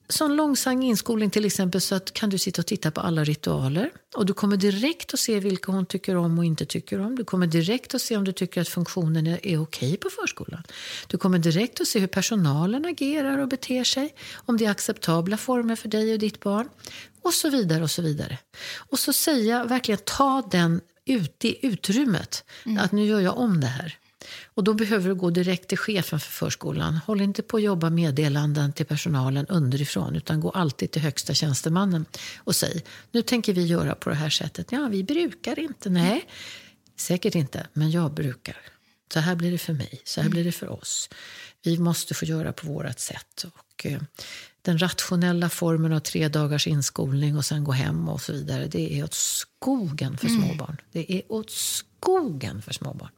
sån 0.10 0.36
långsam 0.36 0.82
inskolning 0.82 1.30
till 1.30 1.46
exempel 1.46 1.82
så 1.82 1.96
att 1.96 2.14
kan 2.14 2.30
du 2.30 2.38
sitta 2.38 2.62
och 2.62 2.66
titta 2.66 2.92
på 2.92 3.02
alla 3.02 3.24
ritualer 3.24 3.92
och 4.16 4.26
du 4.26 4.34
kommer 4.34 4.58
direkt 4.58 5.14
att 5.14 5.20
se 5.20 5.40
vilka 5.40 5.72
hon 5.72 5.86
tycker 5.86 6.16
om 6.16 6.40
och 6.40 6.46
inte 6.46 6.66
tycker 6.66 7.00
om. 7.00 7.16
Du 7.16 7.24
kommer 7.24 7.48
direkt 7.48 7.96
att 7.96 8.02
se 8.02 8.18
om 8.18 8.24
du 8.24 8.32
tycker 8.32 8.62
att 8.62 8.70
funktionen 8.70 9.28
är, 9.28 9.46
är 9.48 9.62
okej 9.62 9.98
på 9.98 10.10
förskolan. 10.10 10.64
Du 11.08 11.18
kommer 11.18 11.40
direkt 11.40 11.82
att 11.82 11.88
se 11.88 12.00
hur 12.00 12.08
personalen 12.08 12.86
agerar 12.86 13.38
och 13.38 13.48
beter 13.48 13.84
sig, 13.84 14.16
om 14.46 14.58
det 14.58 14.66
är 14.66 14.72
acceptabla 14.72 15.38
former 15.38 15.76
för 15.76 15.90
dig 15.90 16.14
och 16.14 16.20
ditt 16.20 16.40
barn 16.40 16.70
och 17.22 17.34
så 17.34 17.50
vidare 17.50 17.84
och 17.84 17.92
så 17.92 18.02
vidare. 18.02 18.38
Och 18.78 19.00
så 19.00 19.14
säga, 19.14 19.64
verkligen 19.64 20.00
ta 20.04 20.48
den 20.52 20.82
ut 21.06 21.46
i 21.46 21.66
utrymmet, 21.68 22.44
att 22.80 22.92
nu 22.92 23.06
gör 23.06 23.20
jag 23.20 23.38
om 23.38 23.62
det 23.62 23.68
här. 23.68 23.99
Och 24.60 24.66
då 24.66 24.74
behöver 24.74 25.10
du 25.10 25.16
gå 25.16 25.30
direkt 25.30 25.68
till 25.68 25.78
chefen 25.78 26.20
för 26.20 26.32
förskolan. 26.32 27.00
Håll 27.06 27.22
inte 27.22 27.44
på 27.44 27.58
att 27.58 27.64
jobba 27.64 27.90
meddelanden 27.90 28.74
till 28.74 28.86
personalen 28.86 29.46
underifrån 29.46 30.16
utan 30.16 30.40
gå 30.40 30.50
alltid 30.50 30.92
till 30.92 31.02
högsta 31.02 31.34
tjänstemannen 31.34 32.06
och 32.38 32.56
säg 32.56 32.84
nu 33.12 33.22
tänker 33.22 33.54
vi 33.54 33.66
göra 33.66 33.96
på 33.96 34.10
det 34.10 34.16
här 34.16 34.30
sättet. 34.30 34.72
Ja, 34.72 34.88
vi 34.92 35.04
brukar 35.04 35.60
inte. 35.60 35.90
Nej, 35.90 36.26
säkert 36.96 37.36
inte, 37.36 37.68
men 37.74 37.92
jag 37.92 38.14
brukar. 38.14 38.58
Så 39.14 39.20
här 39.20 39.36
blir 39.36 39.52
det 39.52 39.58
för 39.58 39.74
mig, 39.74 40.02
så 40.04 40.22
här 40.22 40.30
blir 40.30 40.44
det 40.44 40.52
för 40.52 40.70
oss. 40.70 41.10
Vi 41.64 41.78
måste 41.78 42.14
få 42.14 42.26
göra 42.26 42.54
på 42.54 42.68
vårt 42.68 43.00
sätt. 43.00 43.46
Och, 43.54 43.86
eh, 43.86 44.02
den 44.62 44.82
rationella 44.82 45.50
formen 45.50 45.94
av 45.94 46.00
tre 46.00 46.28
dagars 46.28 46.68
inskolning 46.68 47.38
och 47.38 47.46
sen 47.46 47.64
gå 47.64 47.72
hem 47.72 48.10
och 48.10 48.22
så 48.22 48.34
vidare, 48.34 48.68
det 48.68 49.00
är 49.00 49.04
åt 49.04 49.14
skogen 49.14 50.18
för 50.18 50.28
småbarn. 50.28 50.78
Det 50.92 51.14
är 51.14 51.22
åt 51.32 51.50
skogen 51.50 52.62
för 52.62 52.74
småbarn. 52.74 53.10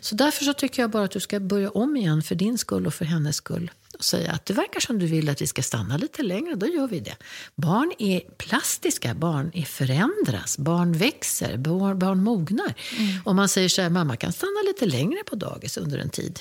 Så 0.00 0.14
därför 0.14 0.44
så 0.44 0.52
tycker 0.52 0.82
jag 0.82 0.90
bara 0.90 1.04
att 1.04 1.10
du 1.10 1.20
ska 1.20 1.40
börja 1.40 1.70
om 1.70 1.96
igen 1.96 2.22
för 2.22 2.34
din 2.34 2.58
skull 2.58 2.86
och 2.86 2.94
för 2.94 3.04
hennes 3.04 3.36
skull. 3.36 3.70
Och 3.98 4.04
säga 4.04 4.32
att 4.32 4.46
det 4.46 4.54
verkar 4.54 4.80
som 4.80 4.98
du 4.98 5.06
vill 5.06 5.28
att 5.28 5.42
vi 5.42 5.46
ska 5.46 5.62
stanna 5.62 5.96
lite 5.96 6.22
längre, 6.22 6.54
då 6.54 6.66
gör 6.66 6.88
vi 6.88 7.00
det. 7.00 7.16
Barn 7.54 7.92
är 7.98 8.20
plastiska, 8.20 9.14
barn 9.14 9.50
är 9.54 9.62
förändras, 9.62 10.58
barn 10.58 10.92
växer, 10.92 11.56
barn, 11.56 11.98
barn 11.98 12.22
mognar. 12.22 12.74
Om 13.24 13.36
man 13.36 13.48
säger 13.48 13.68
så 13.68 13.82
här, 13.82 13.90
mamma 13.90 14.16
kan 14.16 14.32
stanna 14.32 14.62
lite 14.66 14.86
längre 14.86 15.18
på 15.26 15.36
dagis 15.36 15.76
under 15.76 15.98
en 15.98 16.10
tid. 16.10 16.40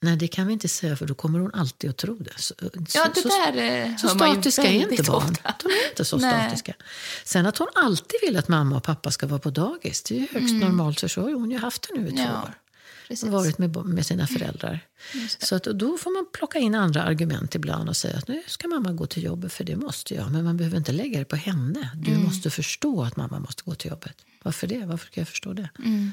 Nej, 0.00 0.16
det 0.16 0.28
kan 0.28 0.46
vi 0.46 0.52
inte 0.52 0.68
säga 0.68 0.96
för 0.96 1.06
då 1.06 1.14
kommer 1.14 1.38
hon 1.38 1.54
alltid 1.54 1.90
att 1.90 1.96
tro 1.96 2.14
det. 2.14 2.38
Så, 2.38 2.54
Ja, 2.60 2.68
det 3.14 3.20
så, 3.22 3.28
där 3.28 3.56
eh, 3.56 3.96
så 3.96 4.06
ju 4.06 4.14
statiska 4.14 4.62
är 4.64 4.90
inte 4.92 5.02
barn. 5.02 5.30
ofta. 5.30 5.54
De 5.62 5.68
är 5.68 5.88
inte 5.90 6.04
så 6.04 6.16
Nej. 6.16 6.40
statiska. 6.46 6.74
Sen 7.24 7.46
att 7.46 7.58
hon 7.58 7.68
alltid 7.74 8.20
vill 8.22 8.36
att 8.36 8.48
mamma 8.48 8.76
och 8.76 8.82
pappa 8.82 9.10
ska 9.10 9.26
vara 9.26 9.40
på 9.40 9.50
dagis, 9.50 10.02
det 10.02 10.16
är 10.18 10.20
högst 10.32 10.54
normalt. 10.54 11.00
För 11.00 11.08
så 11.08 11.20
har 11.22 11.32
hon 11.32 11.50
ju 11.50 11.58
haft 11.58 11.88
det 11.88 12.00
nu 12.00 12.06
i 12.08 12.10
två 12.10 12.16
Mm. 12.22 12.32
Ja, 12.32 12.42
år. 12.42 12.54
precis. 13.08 13.28
Varit 13.28 13.58
med, 13.58 13.76
med 13.76 14.06
sina 14.06 14.26
föräldrar. 14.26 14.80
Så 15.38 15.54
att, 15.56 15.64
då 15.64 15.98
får 15.98 16.10
man 16.10 16.26
plocka 16.32 16.58
in 16.58 16.74
andra 16.74 17.02
argument 17.02 17.54
ibland 17.54 17.88
och 17.88 17.96
säga 17.96 18.16
att 18.18 18.28
nu 18.28 18.42
ska 18.46 18.68
mamma 18.68 18.92
gå 18.92 19.06
till 19.06 19.22
jobbet 19.24 19.52
för 19.52 19.64
det 19.64 19.76
måste 19.76 20.14
jag. 20.14 20.30
Men 20.32 20.44
man 20.44 20.56
behöver 20.56 20.76
inte 20.78 20.92
lägga 20.92 21.18
det 21.18 21.24
på 21.24 21.36
henne. 21.36 21.90
Du 21.94 22.10
Mm. 22.10 22.22
måste 22.24 22.50
förstå 22.50 23.02
att 23.04 23.16
mamma 23.16 23.38
måste 23.38 23.62
gå 23.64 23.74
till 23.74 23.90
jobbet. 23.90 24.16
Varför 24.42 24.66
det? 24.66 24.86
Varför 24.86 25.06
ska 25.06 25.20
jag 25.20 25.28
förstå 25.28 25.52
det? 25.52 25.68
Mm. 25.78 26.12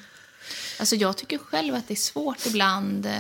Alltså 0.80 0.96
jag 0.96 1.18
tycker 1.18 1.38
själv 1.38 1.76
att 1.76 1.88
det 1.88 1.94
är 1.94 1.96
svårt 1.96 2.46
ibland, 2.46 3.06
eh, 3.06 3.18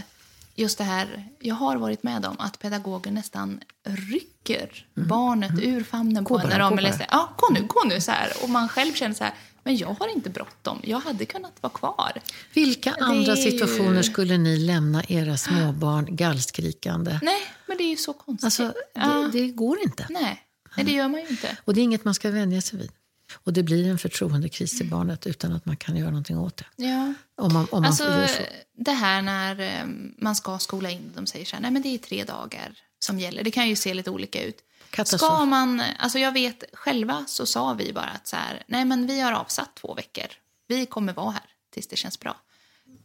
just 0.55 0.77
det 0.77 0.83
här, 0.83 1.27
jag 1.39 1.55
har 1.55 1.75
varit 1.75 2.03
med 2.03 2.25
om 2.25 2.35
att 2.39 2.59
pedagoger 2.59 3.11
nästan 3.11 3.59
rycker 3.83 4.85
barnet 4.93 5.51
ur 5.61 5.83
famnen 5.83 6.17
Mm. 6.17 6.25
På 6.25 6.39
en 6.39 6.49
när 6.49 6.59
de 6.59 6.77
säger, 6.77 7.07
ja 7.11 7.29
gå 7.37 7.47
nu, 7.53 7.61
gå 7.67 7.83
nu 7.85 8.01
så 8.01 8.11
här. 8.11 8.31
Och 8.43 8.49
man 8.49 8.69
själv 8.69 8.93
känner 8.93 9.15
så 9.15 9.23
här, 9.23 9.33
men 9.63 9.77
jag 9.77 9.87
har 9.99 10.07
inte 10.15 10.29
bråttom, 10.29 10.79
jag 10.83 10.99
hade 10.99 11.25
kunnat 11.25 11.53
vara 11.61 11.73
kvar. 11.73 12.21
Vilka 12.53 12.89
är 12.93 13.03
andra 13.03 13.35
ju- 13.35 13.51
situationer 13.51 14.01
skulle 14.01 14.37
ni 14.37 14.57
lämna 14.57 15.03
era 15.07 15.37
småbarn 15.37 16.15
gallskrikande? 16.15 17.19
Nej, 17.23 17.41
men 17.65 17.77
det 17.77 17.83
är 17.83 17.89
ju 17.89 17.97
så 17.97 18.13
konstigt. 18.13 18.45
Alltså, 18.45 18.73
ja, 18.93 19.29
det, 19.31 19.39
det 19.39 19.47
går 19.47 19.77
inte. 19.83 20.07
nej. 20.09 20.43
nej, 20.77 20.85
det 20.85 20.91
gör 20.91 21.07
man 21.07 21.21
ju 21.21 21.27
inte. 21.27 21.57
Och 21.65 21.73
det 21.73 21.81
är 21.81 21.83
inget 21.83 22.05
man 22.05 22.13
ska 22.13 22.31
vänja 22.31 22.61
sig 22.61 22.79
vid. 22.79 22.91
Och 23.33 23.53
det 23.53 23.63
blir 23.63 23.89
en 23.89 23.97
förtroendekris 23.97 24.81
i 24.81 24.83
barnet 24.83 25.27
utan 25.27 25.51
att 25.53 25.65
man 25.65 25.77
kan 25.77 25.95
göra 25.95 26.09
någonting 26.09 26.37
åt 26.39 26.57
det. 26.57 26.65
Ja. 26.75 27.13
Om 27.37 27.53
man, 27.53 27.67
om 27.71 27.81
man 27.81 27.85
Alltså, 27.85 28.03
gör 28.03 28.27
så. 28.27 28.41
det 28.77 28.91
här 28.91 29.21
när 29.21 29.59
eh, 29.59 29.85
man 30.17 30.35
ska 30.35 30.59
skola 30.59 30.89
in, 30.89 31.11
de 31.15 31.27
säger 31.27 31.45
så 31.45 31.55
här, 31.55 31.61
nej 31.61 31.71
men 31.71 31.81
det 31.81 31.87
är 31.89 31.97
tre 31.97 32.23
dagar 32.23 32.73
som 32.99 33.19
gäller. 33.19 33.43
Det 33.43 33.51
kan 33.51 33.69
ju 33.69 33.75
se 33.75 33.93
lite 33.93 34.09
olika 34.09 34.43
ut. 34.43 34.57
Katastrof. 34.89 35.21
Ska 35.21 35.45
man, 35.45 35.81
alltså 35.99 36.19
jag 36.19 36.31
vet, 36.31 36.63
själva 36.73 37.25
så 37.27 37.45
sa 37.45 37.73
vi 37.73 37.93
bara 37.93 38.05
att 38.05 38.27
så 38.27 38.35
här, 38.35 38.63
nej 38.67 38.85
men 38.85 39.07
vi 39.07 39.21
har 39.21 39.31
avsatt 39.31 39.75
två 39.75 39.93
veckor. 39.93 40.25
Vi 40.67 40.85
kommer 40.85 41.13
vara 41.13 41.31
här 41.31 41.43
tills 41.73 41.87
det 41.87 41.95
känns 41.95 42.19
bra. 42.19 42.35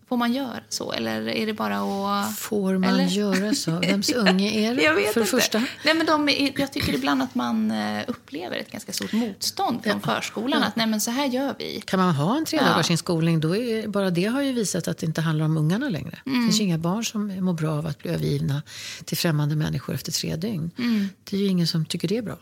Får 0.09 0.16
man 0.16 0.32
göra 0.32 0.61
så 0.68 0.92
eller 0.92 1.28
är 1.28 1.46
det 1.46 1.52
bara 1.52 1.78
att... 2.20 2.38
Får 2.38 2.78
man 2.78 2.90
Eller? 2.90 3.04
göra 3.04 3.54
så? 3.54 3.70
Vems 3.78 4.11
unge 4.12 4.50
är 4.50 4.74
det? 4.76 4.82
Jag 4.82 4.94
vet 4.94 5.12
för 5.14 5.20
inte. 5.20 5.30
första? 5.30 5.59
Nej, 5.84 5.94
men 5.94 6.06
de, 6.06 6.28
är- 6.28 6.61
jag 6.61 6.72
tycker 6.72 6.94
ibland 6.94 7.22
att 7.22 7.34
man 7.34 7.70
eh, 7.70 8.02
upplever 8.09 8.56
ett 8.56 8.70
ganska 8.70 8.92
stort 8.92 9.12
motstånd 9.12 9.82
från 9.84 10.00
förskolan. 10.00 10.62
Att 10.62 10.76
nej 10.76 10.86
men 10.86 11.00
så 11.00 11.11
här 11.11 11.26
gör 11.26 11.54
vi. 11.59 11.82
Kan 11.84 12.00
man 12.00 12.14
ha 12.14 12.36
en 12.36 12.44
tredagarsinskolning, 12.44 13.40
då 13.40 13.56
är, 13.56 13.88
bara 13.88 14.11
det 14.11 14.24
har 14.24 14.42
ju 14.42 14.52
visat 14.52 14.88
att 14.88 14.98
det 14.98 15.06
inte 15.06 15.20
handlar 15.20 15.44
om 15.44 15.56
ungarna 15.56 15.88
längre. 15.88 16.18
Det 16.24 16.30
finns 16.30 16.61
ju 16.61 16.64
inga 16.64 16.78
barn 16.78 17.04
som 17.04 17.26
mår 17.44 17.52
bra 17.52 17.70
av 17.70 17.86
att 17.86 17.98
bli 17.98 18.11
övergivna 18.11 18.62
till 19.04 19.16
främmande 19.16 19.56
människor 19.56 19.94
efter 19.94 20.12
tre 20.12 20.36
dygn. 20.36 20.70
Det 21.24 21.36
är 21.36 21.40
ju 21.40 21.46
ingen 21.46 21.66
som 21.66 21.84
tycker 21.84 22.09
det 22.09 22.16
är 22.16 22.22
bra. 22.22 22.38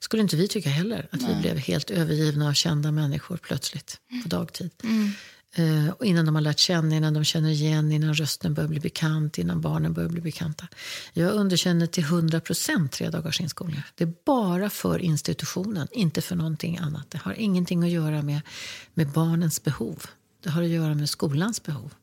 skulle 0.00 0.22
inte 0.22 0.36
vi 0.36 0.48
tycka 0.48 0.68
heller, 0.68 1.08
att 1.10 1.22
vi 1.22 1.34
blev 1.40 1.56
helt 1.58 1.90
övergivna 1.90 2.48
av 2.48 2.52
kända 2.52 2.90
människor 2.92 3.36
plötsligt 3.36 3.96
på 4.22 4.28
dagtid. 4.28 4.70
Eh, 5.54 5.88
innan 6.08 6.26
de 6.26 6.34
har 6.34 6.42
lärt 6.42 6.58
känna, 6.58 6.96
innan 6.96 7.14
de 7.14 7.24
känner 7.24 7.50
igen, 7.50 7.92
innan 7.92 8.14
rösten 8.14 8.54
börjar 8.54 8.68
bli 8.68 8.80
bekant, 8.80 9.38
innan 9.38 9.60
barnen 9.60 9.92
börjar 9.92 10.08
bli 10.08 10.20
bekanta. 10.20 10.66
Jag 11.12 11.32
underkänner 11.32 11.86
till 11.86 12.04
100 12.04 12.40
procent 12.40 12.92
tre 12.92 13.10
dagars 13.10 13.40
inskolningar. 13.40 13.86
Det 13.94 14.04
är 14.04 14.12
bara 14.26 14.70
för 14.70 14.98
institutionen, 14.98 15.88
inte 15.92 16.22
för 16.22 16.36
någonting 16.36 16.78
annat. 16.78 17.10
Det 17.10 17.18
har 17.18 17.32
ingenting 17.32 17.82
att 17.82 17.90
göra 17.90 18.22
med, 18.22 18.40
med 18.94 19.08
barnens 19.08 19.62
behov. 19.62 20.02
Det 20.42 20.50
har 20.50 20.62
att 20.62 20.68
göra 20.68 20.94
med 20.94 21.10
skolans 21.10 21.62
behov. 21.62 21.94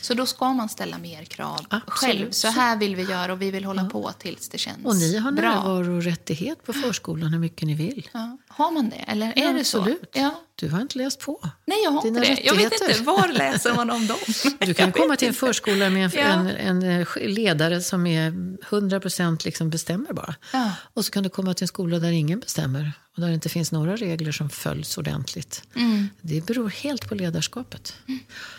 Så 0.00 0.14
då 0.14 0.26
ska 0.26 0.52
man 0.52 0.68
ställa 0.68 0.98
mer 0.98 1.24
krav 1.24 1.60
Absolut. 1.70 1.88
själv. 2.16 2.30
Så 2.30 2.48
här 2.48 2.76
vill 2.76 2.96
vi 2.96 3.02
göra 3.02 3.32
och 3.32 3.42
vi 3.42 3.50
vill 3.50 3.64
hålla 3.64 3.84
på 3.84 4.12
tills 4.18 4.48
det 4.48 4.58
känns 4.58 4.84
Och 4.84 4.96
ni 4.96 5.16
har 5.18 5.32
bra. 5.32 5.50
närvaro 5.54 5.96
och 5.96 6.02
rättighet 6.02 6.64
på 6.64 6.72
förskolan 6.72 7.32
hur 7.32 7.38
mycket 7.40 7.66
ni 7.66 7.74
vill. 7.74 8.08
Ja. 8.12 8.38
Har 8.48 8.70
man 8.72 8.88
det? 8.90 8.96
Eller 8.96 9.26
är 9.26 9.32
Ja, 9.44 9.52
det 9.52 9.60
absolut. 9.60 10.00
så? 10.00 10.18
Ja. 10.20 10.40
Du 10.60 10.68
har 10.68 10.80
inte 10.80 10.98
läst 10.98 11.20
på. 11.20 11.48
Nej, 11.66 11.78
jag 11.84 11.90
har 11.90 12.02
Dina 12.02 12.24
inte 12.24 12.34
det. 12.34 12.46
Jag 12.46 12.54
vet 12.54 12.72
inte. 12.72 13.02
Var 13.02 13.28
läser 13.32 13.74
man 13.74 13.90
om 13.90 14.06
dem? 14.06 14.18
Du 14.66 14.74
kan 14.74 14.92
komma 14.92 15.16
till 15.16 15.28
en 15.28 15.34
förskola 15.34 15.90
med 15.90 16.04
en, 16.04 16.10
Ja. 16.14 16.20
en, 16.20 16.82
en 16.82 17.00
eh, 17.00 17.06
ledare 17.16 17.80
som 17.80 18.06
är 18.06 18.30
100% 18.30 19.44
liksom 19.44 19.70
bestämmer 19.70 20.12
bara. 20.12 20.34
Ja. 20.52 20.72
Och 20.94 21.04
så 21.04 21.10
kan 21.10 21.22
du 21.22 21.28
komma 21.28 21.54
till 21.54 21.64
en 21.64 21.68
skola 21.68 21.98
där 21.98 22.10
ingen 22.10 22.40
bestämmer 22.40 22.92
och 23.14 23.20
där 23.20 23.28
det 23.28 23.34
inte 23.34 23.48
finns 23.48 23.72
några 23.72 23.96
regler 23.96 24.32
som 24.32 24.50
följs 24.50 24.98
ordentligt. 24.98 25.62
Mm. 25.74 26.08
Det 26.20 26.46
beror 26.46 26.68
helt 26.68 27.08
på 27.08 27.14
ledarskapet. 27.14 27.94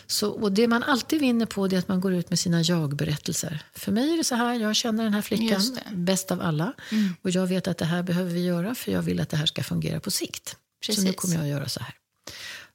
Så, 0.07 0.29
och 0.29 0.51
det 0.51 0.67
man 0.67 0.83
alltid 0.83 1.19
vinner 1.21 1.45
på 1.45 1.65
är 1.65 1.77
att 1.77 1.87
man 1.87 2.01
går 2.01 2.13
ut 2.13 2.29
med 2.29 2.39
sina 2.39 2.61
jag-berättelser. 2.61 3.59
För 3.73 3.91
mig 3.91 4.13
är 4.13 4.17
det 4.17 4.23
så 4.23 4.35
här, 4.35 4.53
jag 4.53 4.75
känner 4.75 5.03
den 5.03 5.13
här 5.13 5.21
flickan. 5.21 5.61
Mm. 5.87 6.05
bäst 6.05 6.31
av 6.31 6.41
alla. 6.41 6.73
Och 7.21 7.29
jag 7.29 7.47
vet 7.47 7.67
att 7.67 7.77
det 7.77 7.85
här 7.85 8.03
behöver 8.03 8.31
vi 8.31 8.45
göra 8.45 8.75
för 8.75 8.91
jag 8.91 9.01
vill 9.01 9.19
att 9.19 9.29
det 9.29 9.37
här 9.37 9.45
ska 9.45 9.63
fungera 9.63 9.99
på 9.99 10.11
sikt. 10.11 10.55
Så 10.81 10.91
nu 10.91 10.95
Precis. 10.95 11.15
kommer 11.15 11.35
jag 11.35 11.43
att 11.43 11.49
göra 11.49 11.69
så 11.69 11.79
här. 11.79 11.93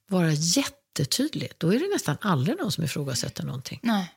Vara 0.08 0.32
jättetydlig. 0.32 1.52
Då 1.58 1.74
är 1.74 1.78
det 1.78 1.88
nästan 1.92 2.16
aldrig 2.20 2.58
någon 2.58 2.72
som 2.72 2.84
ifrågasätter 2.84 3.44
någonting. 3.44 3.80
Nej. 3.82 4.14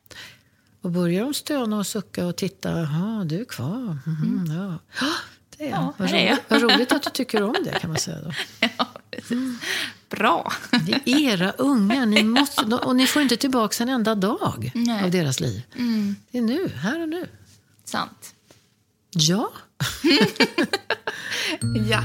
Och 0.81 0.91
börjar 0.91 1.23
de 1.23 1.33
stöna 1.33 1.77
och 1.77 1.87
sucka 1.87 2.25
och 2.25 2.35
titta, 2.35 2.71
jaha, 2.71 3.23
du 3.23 3.41
är 3.41 3.45
kvar. 3.45 3.97
Mhm, 4.05 4.45
ja. 4.57 4.79
Ja, 4.99 5.13
det 5.57 5.65
är. 5.67 5.69
Ja, 5.69 5.93
vad, 5.97 6.11
roligt, 6.11 6.39
vad 6.47 6.61
roligt 6.61 6.91
att 6.91 7.03
du 7.03 7.09
tycker 7.09 7.43
om 7.43 7.55
det 7.63 7.79
kan 7.79 7.89
man 7.89 7.99
säga 7.99 8.21
då. 8.21 8.31
Ja, 8.77 8.87
precis. 9.11 9.37
Bra. 10.09 10.51
Det 10.85 11.11
är 11.11 11.19
era 11.19 11.51
unga, 11.51 12.05
ni 12.05 12.23
måste, 12.23 12.61
och 12.75 12.95
ni 12.95 13.07
får 13.07 13.21
inte 13.21 13.37
tillbaka 13.37 13.83
en 13.83 13.89
enda 13.89 14.15
dag 14.15 14.71
Nej. 14.75 14.89
Mm. 14.89 15.05
av 15.05 15.11
deras 15.11 15.39
liv. 15.39 15.61
Det 16.31 16.37
är 16.37 16.41
nu, 16.41 16.67
här 16.67 17.01
och 17.01 17.09
nu. 17.09 17.27
Sant. 17.85 18.33
Ja. 19.09 19.51
Ja. 21.89 22.03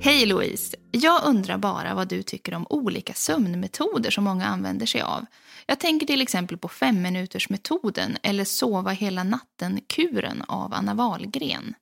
Hej 0.00 0.26
Louise! 0.26 0.76
Jag 0.90 1.24
undrar 1.24 1.58
bara 1.58 1.94
vad 1.94 2.08
du 2.08 2.22
tycker 2.22 2.54
om 2.54 2.66
olika 2.70 3.14
sömnmetoder 3.14 4.10
som 4.10 4.24
många 4.24 4.46
använder 4.46 4.86
sig 4.86 5.00
av. 5.00 5.26
Jag 5.66 5.80
tänker 5.80 6.06
till 6.06 6.22
exempel 6.22 6.58
på 6.58 6.68
femminutersmetoden 6.68 8.16
eller 8.22 8.44
sova 8.44 8.90
hela 8.90 9.24
natten-kuren 9.24 10.42
av 10.48 10.74
Anna 10.74 10.94
Wahlgren. 10.94 11.74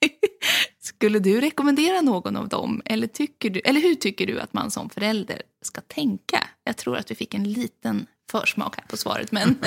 Skulle 0.98 1.18
du 1.18 1.40
rekommendera 1.40 2.00
någon 2.00 2.36
av 2.36 2.48
dem? 2.48 2.82
Eller, 2.84 3.06
tycker 3.06 3.50
du, 3.50 3.60
eller 3.60 3.80
hur 3.80 3.94
tycker 3.94 4.26
du 4.26 4.40
att 4.40 4.52
man 4.52 4.70
som 4.70 4.90
förälder 4.90 5.42
ska 5.62 5.80
tänka? 5.80 6.44
Jag 6.64 6.76
tror 6.76 6.96
att 6.96 7.10
vi 7.10 7.14
fick 7.14 7.34
en 7.34 7.52
liten 7.52 8.06
försmak 8.30 8.76
här 8.76 8.84
på 8.88 8.96
svaret, 8.96 9.32
men 9.32 9.58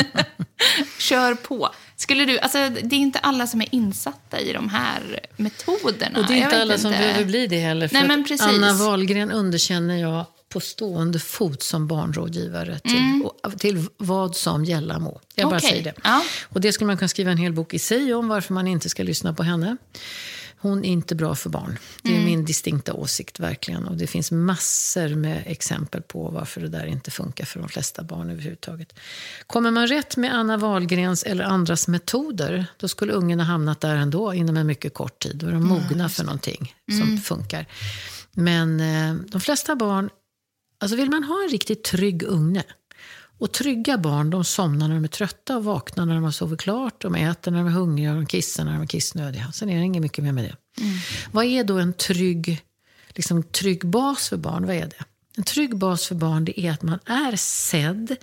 kör 1.00 1.36
på. 1.36 1.70
Skulle 1.96 2.26
du, 2.26 2.40
alltså, 2.40 2.58
det 2.70 2.96
är 2.96 3.00
inte 3.00 3.20
alla 3.20 3.48
som 3.48 3.62
är 3.62 3.68
insatta 3.72 4.40
i 4.40 4.54
de 4.54 4.70
här 4.70 5.20
metoderna. 5.38 6.20
Och 6.20 6.28
det 6.28 6.34
är 6.34 6.44
inte 6.44 6.62
alla 6.62 6.78
som 6.78 6.92
behöver 6.92 7.26
bli 7.26 7.48
det 7.48 7.60
heller. 7.60 7.88
För 7.88 7.96
Nej, 7.96 8.08
men 8.08 8.24
precis. 8.24 8.48
Anna 8.48 8.74
Wahlgren 8.74 9.32
underkänner 9.32 9.98
jag 9.98 10.26
på 10.50 10.60
stående 10.60 11.20
fot 11.20 11.64
som 11.64 11.88
barnrådgivare 11.88 12.80
till, 12.80 13.24
och, 13.44 13.60
till 13.60 13.86
vad 13.98 14.36
som 14.36 14.66
gälla 14.66 15.00
må. 15.00 15.22
Jag 15.36 15.50
bara 15.50 15.52
Mm. 15.52 15.58
Okej, 15.58 15.70
säger 15.70 15.84
det. 15.84 15.94
ja. 16.04 16.24
Och 16.50 16.62
det 16.62 16.74
skulle 16.74 16.88
man 16.88 16.98
kunna 16.98 17.10
skriva 17.10 17.32
en 17.32 17.38
hel 17.38 17.54
bok 17.54 17.74
i 17.74 17.80
sig 17.80 18.14
om 18.14 18.28
varför 18.28 18.54
man 18.54 18.68
inte 18.68 18.90
ska 18.90 19.04
lyssna 19.04 19.34
på 19.34 19.44
henne. 19.44 19.78
Hon 20.62 20.86
är 20.86 20.90
inte 20.90 21.16
bra 21.16 21.36
för 21.36 21.50
barn. 21.50 21.78
Det 22.02 22.10
är 22.10 22.14
Mm. 22.14 22.26
min 22.26 22.46
distinkta 22.46 22.94
åsikt 22.94 23.40
verkligen. 23.40 23.88
Och 23.88 23.98
det 23.98 24.08
finns 24.08 24.32
massor 24.32 25.10
med 25.16 25.44
exempel 25.46 26.02
på 26.02 26.30
varför 26.30 26.62
det 26.62 26.68
där 26.68 26.86
inte 26.86 27.12
funkar 27.12 27.46
för 27.46 27.60
de 27.60 27.70
flesta 27.70 28.04
barn 28.04 28.30
överhuvudtaget. 28.30 28.94
Kommer 29.48 29.72
man 29.72 29.88
rätt 29.88 30.18
med 30.18 30.34
Anna 30.36 30.58
Wahlgrens 30.58 31.24
eller 31.24 31.44
andras 31.44 31.88
metoder, 31.88 32.66
då 32.78 32.88
skulle 32.88 33.14
ungen 33.14 33.40
ha 33.40 33.46
hamnat 33.48 33.82
där 33.82 33.96
ändå 33.96 34.34
inom 34.34 34.58
en 34.58 34.68
mycket 34.68 34.94
kort 34.94 35.20
tid. 35.20 35.36
Då 35.36 35.48
är 35.48 35.52
de 35.52 35.64
mogna 35.68 36.10
för 36.10 36.24
någonting 36.24 36.76
som 37.00 37.18
funkar. 37.18 37.66
Men 38.32 38.80
eh, 38.80 39.14
de 39.28 39.42
flesta 39.42 39.76
barn, 39.76 40.10
alltså 40.80 40.98
vill 40.98 41.10
man 41.10 41.24
ha 41.24 41.44
en 41.44 41.50
riktigt 41.50 41.84
trygg 41.84 42.24
unge, 42.24 42.64
och 43.42 43.52
trygga 43.52 43.98
barn 43.98 44.30
de 44.30 44.44
somnar 44.44 44.88
när 44.88 44.96
de 44.96 45.04
är 45.04 45.08
trötta 45.08 45.58
och 45.58 45.64
vaknar 45.64 46.06
när 46.06 46.16
de 46.16 46.24
har 46.24 46.32
sovit 46.32 46.62
klart. 46.62 47.02
De 47.02 47.16
äter 47.16 47.52
när 47.52 47.60
de 47.60 47.68
är 47.68 47.72
hungriga 47.72 48.10
och 48.10 48.16
de 48.16 48.26
kissar 48.26 48.66
när 48.66 48.74
de 48.74 48.82
är 48.82 48.88
kissnödiga. 48.88 49.52
Sen 49.52 49.70
är 49.70 49.80
det 49.80 49.86
inget 49.86 50.02
mycket 50.02 50.24
mer 50.24 50.32
med 50.32 50.44
det. 50.44 50.56
Vad 51.32 51.46
är 51.46 51.64
då 51.64 51.78
en 51.78 51.94
trygg, 51.94 52.62
liksom, 53.08 53.44
trygg 53.44 53.86
bas 53.86 54.30
för 54.30 54.38
barn? 54.38 54.66
Vad 54.68 54.76
är 54.76 54.86
det? 54.86 55.06
En 55.38 55.44
trygg 55.44 55.78
bas 55.78 56.08
för 56.08 56.16
barn 56.16 56.46
det 56.46 56.60
är 56.60 56.72
att 56.72 56.82
man 56.82 57.00
är 57.06 57.36
sedd, 57.36 58.16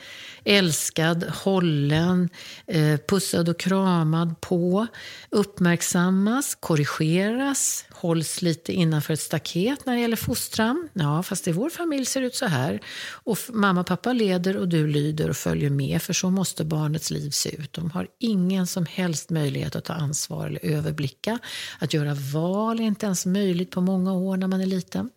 älskad, 0.45 1.25
hållen, 1.25 2.29
eh, 2.67 3.01
pussad 3.09 3.49
och 3.49 3.61
kramad 3.61 4.41
på, 4.41 4.87
uppmärksammas, 5.31 6.55
korrigeras, 6.55 7.85
hålls 8.01 8.43
lite 8.43 8.73
innanför 8.73 9.15
ett 9.15 9.21
staket 9.21 9.87
när 9.87 9.95
det 9.95 10.01
gäller 10.01 10.17
fostran. 10.17 10.89
Ja, 10.93 11.23
fast 11.23 11.49
i 11.49 11.53
vår 11.53 11.71
familj 11.71 12.05
ser 12.05 12.21
det 12.21 12.27
ut 12.27 12.35
så 12.35 12.47
här. 12.47 12.81
Och 13.11 13.39
mamma 13.49 13.81
och 13.81 13.87
pappa 13.87 14.13
leder 14.13 14.57
och 14.57 14.69
du 14.69 14.87
lyder 14.87 15.31
och 15.31 15.37
följer 15.37 15.71
med, 15.71 16.03
för 16.03 16.13
så 16.13 16.31
måste 16.31 16.65
barnets 16.65 17.11
liv 17.11 17.31
se 17.31 17.55
ut. 17.55 17.73
De 17.73 17.91
har 17.91 18.09
ingen 18.19 18.67
som 18.67 18.87
helst 18.87 19.31
möjlighet 19.31 19.77
att 19.77 19.85
ta 19.85 19.93
ansvar 19.93 20.47
eller 20.47 20.65
överblicka. 20.65 21.39
Att 21.79 21.95
göra 21.95 22.15
val 22.15 22.81
är 22.81 22.85
inte 22.85 23.07
ens 23.07 23.27
möjligt 23.27 23.71
på 23.71 23.81
många 23.81 24.13
år 24.13 24.37
när 24.37 24.47
man 24.47 24.61
är 24.61 24.67
liten. 24.67 25.11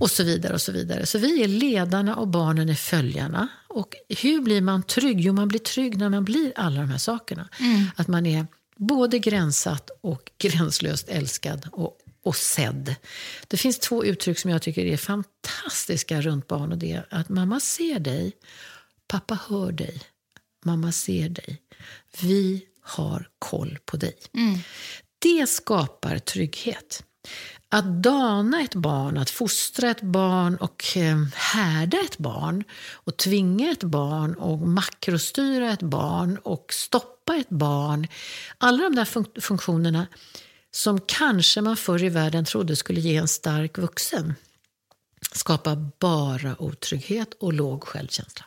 Och 0.00 0.10
så 0.10 0.24
vidare 0.24 0.54
och 0.54 0.60
så 0.60 0.72
vidare. 0.72 1.06
Så 1.06 1.18
vi 1.18 1.42
är 1.42 1.48
ledarna 1.48 2.16
och 2.16 2.28
barnen 2.28 2.68
är 2.68 2.74
följarna. 2.74 3.48
Och 3.68 3.94
hur 4.08 4.40
blir 4.40 4.60
man 4.60 4.82
trygg? 4.82 5.20
Jo, 5.20 5.32
man 5.32 5.48
blir 5.48 5.60
trygg 5.60 5.98
när 5.98 6.08
man 6.08 6.24
blir 6.24 6.52
alla 6.56 6.80
de 6.80 6.90
här 6.90 6.98
sakerna. 6.98 7.48
Att 7.96 8.08
man 8.08 8.26
är 8.26 8.46
både 8.76 9.18
gränssatt 9.18 9.90
och 10.00 10.30
gränslöst 10.38 11.08
älskad 11.08 11.68
och, 11.72 11.98
och 12.24 12.36
sedd. 12.36 12.94
Det 13.48 13.56
finns 13.56 13.78
två 13.78 14.04
uttryck 14.04 14.38
som 14.38 14.50
jag 14.50 14.62
tycker 14.62 14.84
är 14.86 14.96
fantastiska 14.96 16.20
runt 16.20 16.46
barn. 16.48 16.72
Och 16.72 16.78
det 16.78 16.92
är 16.92 17.06
att 17.10 17.28
mamma 17.28 17.60
ser 17.60 17.98
dig, 17.98 18.32
pappa 19.08 19.38
hör 19.48 19.72
dig, 19.72 20.02
mamma 20.64 20.92
ser 20.92 21.28
dig. 21.28 21.62
Vi 22.20 22.66
har 22.80 23.28
koll 23.38 23.78
på 23.84 23.96
dig. 23.96 24.16
Det 25.18 25.46
skapar 25.46 26.18
trygghet. 26.18 27.04
Att 27.68 28.02
dana 28.02 28.60
ett 28.62 28.74
barn, 28.74 29.18
att 29.18 29.30
fostra 29.30 29.90
ett 29.90 30.00
barn 30.02 30.56
och 30.56 30.96
eh, 30.96 31.24
härda 31.34 32.00
ett 32.00 32.18
barn 32.18 32.64
och 32.92 33.16
tvinga 33.16 33.70
ett 33.70 33.82
barn 33.84 34.34
och 34.34 34.58
makrostyra 34.58 35.72
ett 35.72 35.82
barn 35.82 36.38
och 36.42 36.72
stoppa 36.72 37.36
ett 37.36 37.48
barn. 37.48 38.06
Alla 38.58 38.82
de 38.82 38.94
där 38.94 39.04
fun- 39.04 39.40
funktionerna 39.40 40.06
som 40.74 41.00
kanske 41.06 41.60
man 41.60 41.76
förr 41.76 42.04
i 42.04 42.08
världen 42.08 42.44
trodde 42.44 42.76
skulle 42.76 43.00
ge 43.00 43.16
en 43.16 43.28
stark 43.28 43.78
vuxen 43.78 44.34
skapar 45.32 45.90
bara 45.98 46.62
otrygghet 46.62 47.34
och 47.40 47.52
låg 47.52 47.84
självkänsla. 47.84 48.44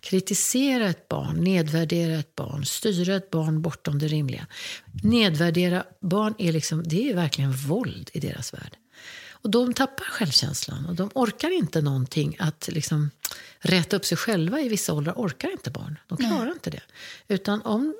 Kritisera 0.00 0.88
ett 0.88 1.08
barn, 1.08 1.36
nedvärdera 1.36 2.18
ett 2.18 2.34
barn, 2.36 2.64
styra 2.64 3.16
ett 3.16 3.30
barn 3.30 3.62
bortom 3.62 3.98
det 3.98 4.08
rimliga. 4.08 4.46
Nedvärdera 5.02 5.84
barn 6.00 6.34
är, 6.38 6.52
liksom, 6.52 6.82
det 6.82 7.10
är 7.10 7.14
verkligen 7.14 7.52
våld 7.52 8.10
i 8.12 8.20
deras 8.20 8.54
värld. 8.54 8.76
Och 9.42 9.50
de 9.50 9.74
tappar 9.74 10.04
självkänslan 10.04 10.86
och 10.86 10.94
de 10.94 11.10
orkar 11.14 11.50
inte 11.50 11.82
någonting 11.82 12.36
att 12.38 12.68
liksom 12.72 13.10
rätta 13.58 13.96
upp 13.96 14.04
sig 14.04 14.18
själva 14.18 14.60
i 14.60 14.68
vissa 14.68 14.92
åldrar. 14.92 15.14
orkar 15.16 15.50
inte 15.52 15.70
barn. 15.70 15.98
De 16.08 16.18
klarar 16.18 16.52
inte 16.52 16.70
det. 16.70 16.82
Utan 17.28 17.62
om 17.62 17.94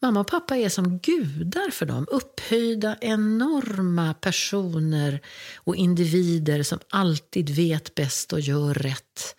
mamma 0.00 0.20
och 0.20 0.26
pappa 0.26 0.56
är 0.56 0.68
som 0.68 0.98
gudar 0.98 1.70
för 1.70 1.86
dem, 1.86 2.06
upphöjda 2.10 2.96
enorma 3.00 4.14
personer 4.14 5.20
och 5.56 5.76
individer 5.76 6.62
som 6.62 6.78
alltid 6.88 7.50
vet 7.50 7.94
bäst 7.94 8.32
och 8.32 8.40
gör 8.40 8.74
rätt. 8.74 9.36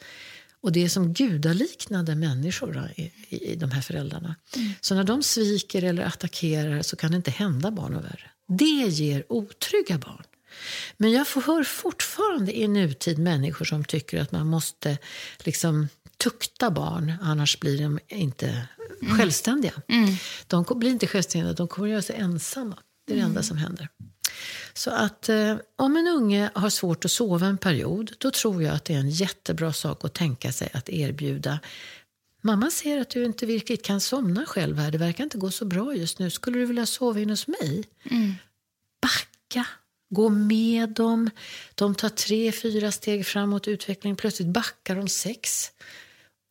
Och 0.61 0.71
det 0.71 0.83
är 0.83 0.89
som 0.89 1.13
gudaliknande 1.13 2.15
människor 2.15 2.91
i, 2.95 3.11
i, 3.29 3.51
i 3.51 3.55
de 3.55 3.71
här 3.71 3.81
föräldrarna. 3.81 4.35
Så 4.81 4.95
när 4.95 5.03
de 5.03 5.23
sviker 5.23 5.83
eller 5.83 6.03
attackerar 6.03 6.81
så 6.81 6.95
kan 6.95 7.11
det 7.11 7.17
inte 7.17 7.31
hända 7.31 7.71
barn 7.71 7.95
och 7.95 8.03
värre. 8.03 8.31
Det 8.47 8.87
ger 8.87 9.23
otrygga 9.29 9.97
barn. 9.97 10.23
Men 10.97 11.11
jag 11.11 11.27
får- 11.27 11.41
hör 11.41 11.63
fortfarande 11.63 12.57
i 12.57 12.67
nutid 12.67 13.19
människor 13.19 13.65
som 13.65 13.83
tycker 13.85 14.21
att 14.21 14.31
man 14.31 14.47
måste 14.47 14.97
liksom 15.39 15.87
tukta 16.17 16.71
barn, 16.71 17.13
annars 17.21 17.59
blir 17.59 17.81
de 17.81 17.99
inte 18.07 18.67
självständiga. 19.17 19.73
De 20.47 20.65
kom- 20.65 20.79
blir 20.79 20.89
inte 20.91 21.07
självständiga, 21.07 21.53
de 21.53 21.67
kommer 21.67 21.87
att 21.87 21.91
göra 21.91 22.01
sig 22.01 22.15
ensamma. 22.15 22.77
Det 23.07 23.13
är 23.13 23.17
det 23.17 23.23
enda 23.23 23.43
som 23.43 23.57
händer. 23.57 23.89
Så 24.73 24.89
att 24.91 25.29
eh, 25.29 25.55
om 25.75 25.97
en 25.97 26.07
unge 26.07 26.49
har 26.55 26.69
svårt 26.69 27.05
att 27.05 27.11
sova 27.11 27.47
en 27.47 27.57
period, 27.57 28.11
då 28.17 28.31
tror 28.31 28.63
jag 28.63 28.75
att 28.75 28.85
det 28.85 28.93
är 28.93 28.97
en 28.99 29.09
jättebra 29.09 29.73
sak 29.73 30.05
att 30.05 30.13
tänka 30.13 30.51
sig 30.51 30.69
att 30.73 30.89
erbjuda 30.89 31.59
Mamma 32.41 32.71
ser 32.71 33.01
att 33.01 33.09
du 33.09 33.25
inte 33.25 33.45
riktigt 33.45 33.83
kan 33.85 34.01
somna 34.01 34.45
själv 34.45 34.77
här. 34.77 34.91
Det 34.91 34.97
verkar 34.97 35.23
inte 35.23 35.37
gå 35.37 35.51
så 35.51 35.65
bra 35.65 35.95
just 35.95 36.19
nu. 36.19 36.29
Skulle 36.29 36.59
du 36.59 36.65
vilja 36.65 36.85
sova 36.85 37.19
in 37.19 37.29
hos 37.29 37.47
mig? 37.47 37.83
Backa. 39.01 39.65
Gå 40.09 40.29
med 40.29 40.89
dem. 40.89 41.29
De 41.75 41.95
tar 41.95 42.09
tre, 42.09 42.51
fyra 42.51 42.91
steg 42.91 43.25
framåt 43.25 43.67
i 43.67 43.71
utvecklingen. 43.71 44.17
Plötsligt 44.17 44.47
backar 44.47 44.95
de 44.95 45.07
sex. 45.07 45.71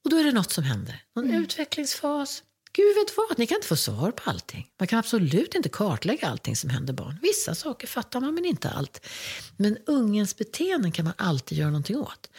Och 0.04 0.10
då 0.10 0.16
är 0.16 0.24
det 0.24 0.32
något 0.32 0.52
som 0.52 0.64
händer. 0.64 1.02
Någon 1.16 1.30
utvecklingsfas. 1.30 2.42
Gud 2.76 2.94
vet 2.96 3.16
vad, 3.16 3.38
ni 3.38 3.46
kan 3.46 3.56
inte 3.56 3.66
få 3.66 3.76
svar 3.76 4.10
på 4.10 4.30
allting. 4.30 4.70
Man 4.78 4.86
kan 4.88 4.98
absolut 4.98 5.54
inte 5.54 5.68
kartlägga 5.68 6.28
allting 6.28 6.56
som 6.56 6.70
händer 6.70 6.92
barn. 6.92 7.18
Vissa 7.22 7.54
saker 7.54 7.86
fattar 7.86 8.20
man, 8.20 8.34
men 8.34 8.44
inte 8.44 8.70
allt. 8.70 9.06
Men 9.56 9.78
ungens 9.86 10.36
beteenden 10.36 10.92
kan 10.92 11.04
man 11.04 11.14
alltid 11.16 11.58
göra 11.58 11.70
någonting 11.70 11.96
åt. 11.96 12.30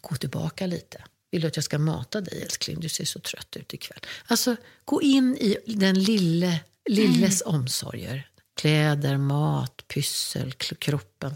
Gå 0.00 0.14
tillbaka 0.14 0.66
lite. 0.66 1.04
Vill 1.30 1.40
du 1.40 1.48
att 1.48 1.56
jag 1.56 1.64
ska 1.64 1.78
mata 1.78 2.20
dig 2.20 2.42
älskling? 2.42 2.80
Du 2.80 2.88
ser 2.88 3.04
så 3.04 3.20
trött 3.20 3.56
ut 3.56 3.74
ikväll. 3.74 4.00
Alltså, 4.26 4.56
gå 4.84 5.02
in 5.02 5.36
i 5.36 5.56
den 5.66 6.02
lille, 6.02 6.60
lilles 6.88 7.42
omsorger. 7.46 8.29
Kläder, 8.60 9.16
mat, 9.16 9.88
pyssel, 9.88 10.52
kroppen. 10.52 11.34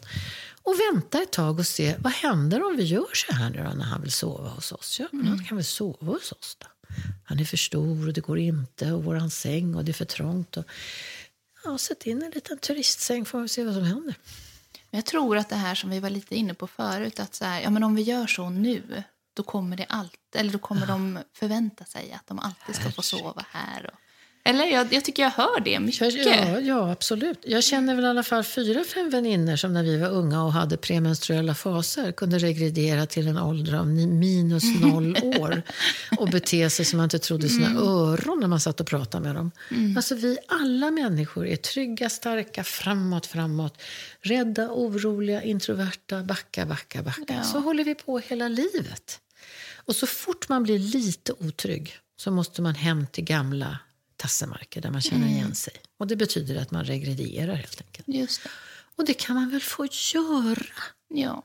Och 0.62 0.74
vänta 0.92 1.22
ett 1.22 1.32
tag 1.32 1.58
och 1.58 1.66
se 1.66 1.96
vad 1.98 2.12
händer 2.12 2.66
om 2.66 2.76
vi 2.76 2.82
gör 2.82 3.14
så 3.14 3.32
här 3.32 3.50
nu 3.50 3.62
då, 3.62 3.70
när 3.74 3.84
han 3.84 4.02
vill 4.02 4.12
sova 4.12 4.48
hos 4.48 4.72
oss. 4.72 5.00
Ja, 5.00 5.06
men 5.12 5.26
han 5.26 5.44
kan 5.44 5.56
väl 5.56 5.64
sova 5.64 6.12
hos 6.12 6.32
oss 6.32 6.56
då. 6.60 6.66
Han 7.24 7.40
är 7.40 7.44
för 7.44 7.56
stor 7.56 8.06
och 8.06 8.12
det 8.12 8.20
går 8.20 8.38
inte 8.38 8.92
och 8.92 9.04
våran 9.04 9.30
säng 9.30 9.74
och 9.74 9.84
det 9.84 9.90
är 9.90 9.94
för 9.94 10.04
trångt. 10.04 10.56
Och... 10.56 10.64
Ja, 11.64 11.78
sätt 11.78 12.06
in 12.06 12.22
en 12.22 12.30
liten 12.30 12.58
turistsäng 12.58 13.24
får 13.24 13.40
vi 13.40 13.48
se 13.48 13.64
vad 13.64 13.74
som 13.74 13.84
händer. 13.84 14.14
Men 14.90 14.98
Jag 14.98 15.04
tror 15.04 15.36
att 15.36 15.48
det 15.48 15.56
här 15.56 15.74
som 15.74 15.90
vi 15.90 16.00
var 16.00 16.10
lite 16.10 16.34
inne 16.34 16.54
på 16.54 16.66
förut, 16.66 17.20
att 17.20 17.34
så 17.34 17.44
här, 17.44 17.60
ja, 17.60 17.70
men 17.70 17.82
om 17.82 17.94
vi 17.94 18.02
gör 18.02 18.26
så 18.26 18.50
nu, 18.50 19.02
då 19.34 19.42
kommer 19.42 19.76
det 19.76 19.86
allt, 19.88 20.34
eller 20.34 20.52
då 20.52 20.58
kommer 20.58 20.86
de 20.86 21.18
förvänta 21.32 21.84
sig 21.84 22.12
att 22.12 22.26
de 22.26 22.38
alltid 22.38 22.74
ska 22.74 22.90
få 22.90 23.02
sova 23.02 23.46
här. 23.50 23.90
Och, 23.92 23.98
eller 24.46 24.64
jag, 24.64 24.94
jag 24.94 25.04
tycker 25.04 25.22
jag 25.22 25.30
hör 25.30 25.60
det 25.60 25.80
mycket. 25.80 26.14
Ja, 26.26 26.60
ja, 26.60 26.90
absolut. 26.90 27.38
Jag 27.42 27.64
känner 27.64 27.94
väl 27.94 28.04
i 28.04 28.08
alla 28.08 28.22
fall 28.22 28.44
fyra, 28.44 28.84
fem 28.84 29.10
vänner 29.10 29.56
som 29.56 29.72
när 29.72 29.82
vi 29.82 29.96
var 29.96 30.08
unga 30.08 30.44
och 30.44 30.52
hade 30.52 30.76
premenstruella 30.76 31.54
faser 31.54 32.12
kunde 32.12 32.38
regredera 32.38 33.06
till 33.06 33.28
en 33.28 33.38
ålder 33.38 33.74
av 33.74 33.86
minus 33.88 34.80
noll 34.80 35.16
år 35.22 35.62
och 36.18 36.28
bete 36.28 36.70
sig 36.70 36.84
som 36.84 36.96
man 36.96 37.04
inte 37.04 37.18
trodde 37.18 37.48
sina 37.48 37.80
öron 37.80 38.40
när 38.40 38.48
man 38.48 38.60
satt 38.60 38.80
och 38.80 38.86
pratade 38.86 39.24
med 39.24 39.34
dem. 39.34 39.50
Alltså 39.96 40.14
vi 40.14 40.38
alla 40.48 40.90
människor 40.90 41.46
är 41.46 41.56
trygga, 41.56 42.10
starka, 42.10 42.64
framåt, 42.64 43.26
framåt. 43.26 43.82
Rädda, 44.20 44.68
oroliga, 44.70 45.42
introverta, 45.42 46.22
backa, 46.22 46.66
backa, 46.66 47.02
backa. 47.02 47.42
Så 47.42 47.58
håller 47.58 47.84
vi 47.84 47.94
på 47.94 48.18
hela 48.18 48.48
livet. 48.48 49.20
Och 49.86 49.96
så 49.96 50.06
fort 50.06 50.48
man 50.48 50.62
blir 50.62 50.78
lite 50.78 51.32
otrygg 51.32 51.96
så 52.16 52.30
måste 52.30 52.62
man 52.62 52.74
hem 52.74 53.06
till 53.06 53.24
gamla 53.24 53.78
tassemarker 54.24 54.80
där 54.80 54.90
man 54.90 55.00
känner 55.00 55.26
igen 55.28 55.54
sig. 55.54 55.72
Och 55.98 56.06
det 56.06 56.16
betyder 56.16 56.56
att 56.62 56.70
man 56.70 56.84
regredierar 56.84 57.54
helt 57.54 57.80
enkelt. 57.80 58.08
Just 58.08 58.42
det. 58.42 58.50
Och 58.96 59.04
det 59.04 59.14
kan 59.14 59.34
man 59.36 59.50
väl 59.50 59.60
få 59.60 59.86
göra? 60.14 60.66
Ja. 61.08 61.42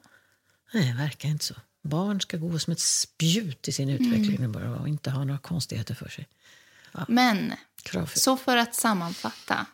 Nej, 0.73 0.91
det 0.91 0.97
verkar 0.97 1.29
inte 1.29 1.45
så. 1.45 1.53
Barn 1.83 2.21
ska 2.21 2.37
gå 2.37 2.59
som 2.59 2.73
ett 2.73 2.79
spjut 2.79 3.67
i 3.67 3.71
sin 3.71 3.89
utveckling 3.89 4.35
Mm. 4.35 4.51
bara 4.51 4.69
och 4.79 4.87
inte 4.87 5.09
ha 5.11 5.23
några 5.23 5.39
konstigheter 5.39 5.93
för 5.95 6.09
sig. 6.09 6.27
Men, 7.07 7.53
Kravfyllt. 7.83 8.23
så 8.23 8.37
för 8.37 8.57
att 8.57 8.75
sammanfatta. 8.75 9.65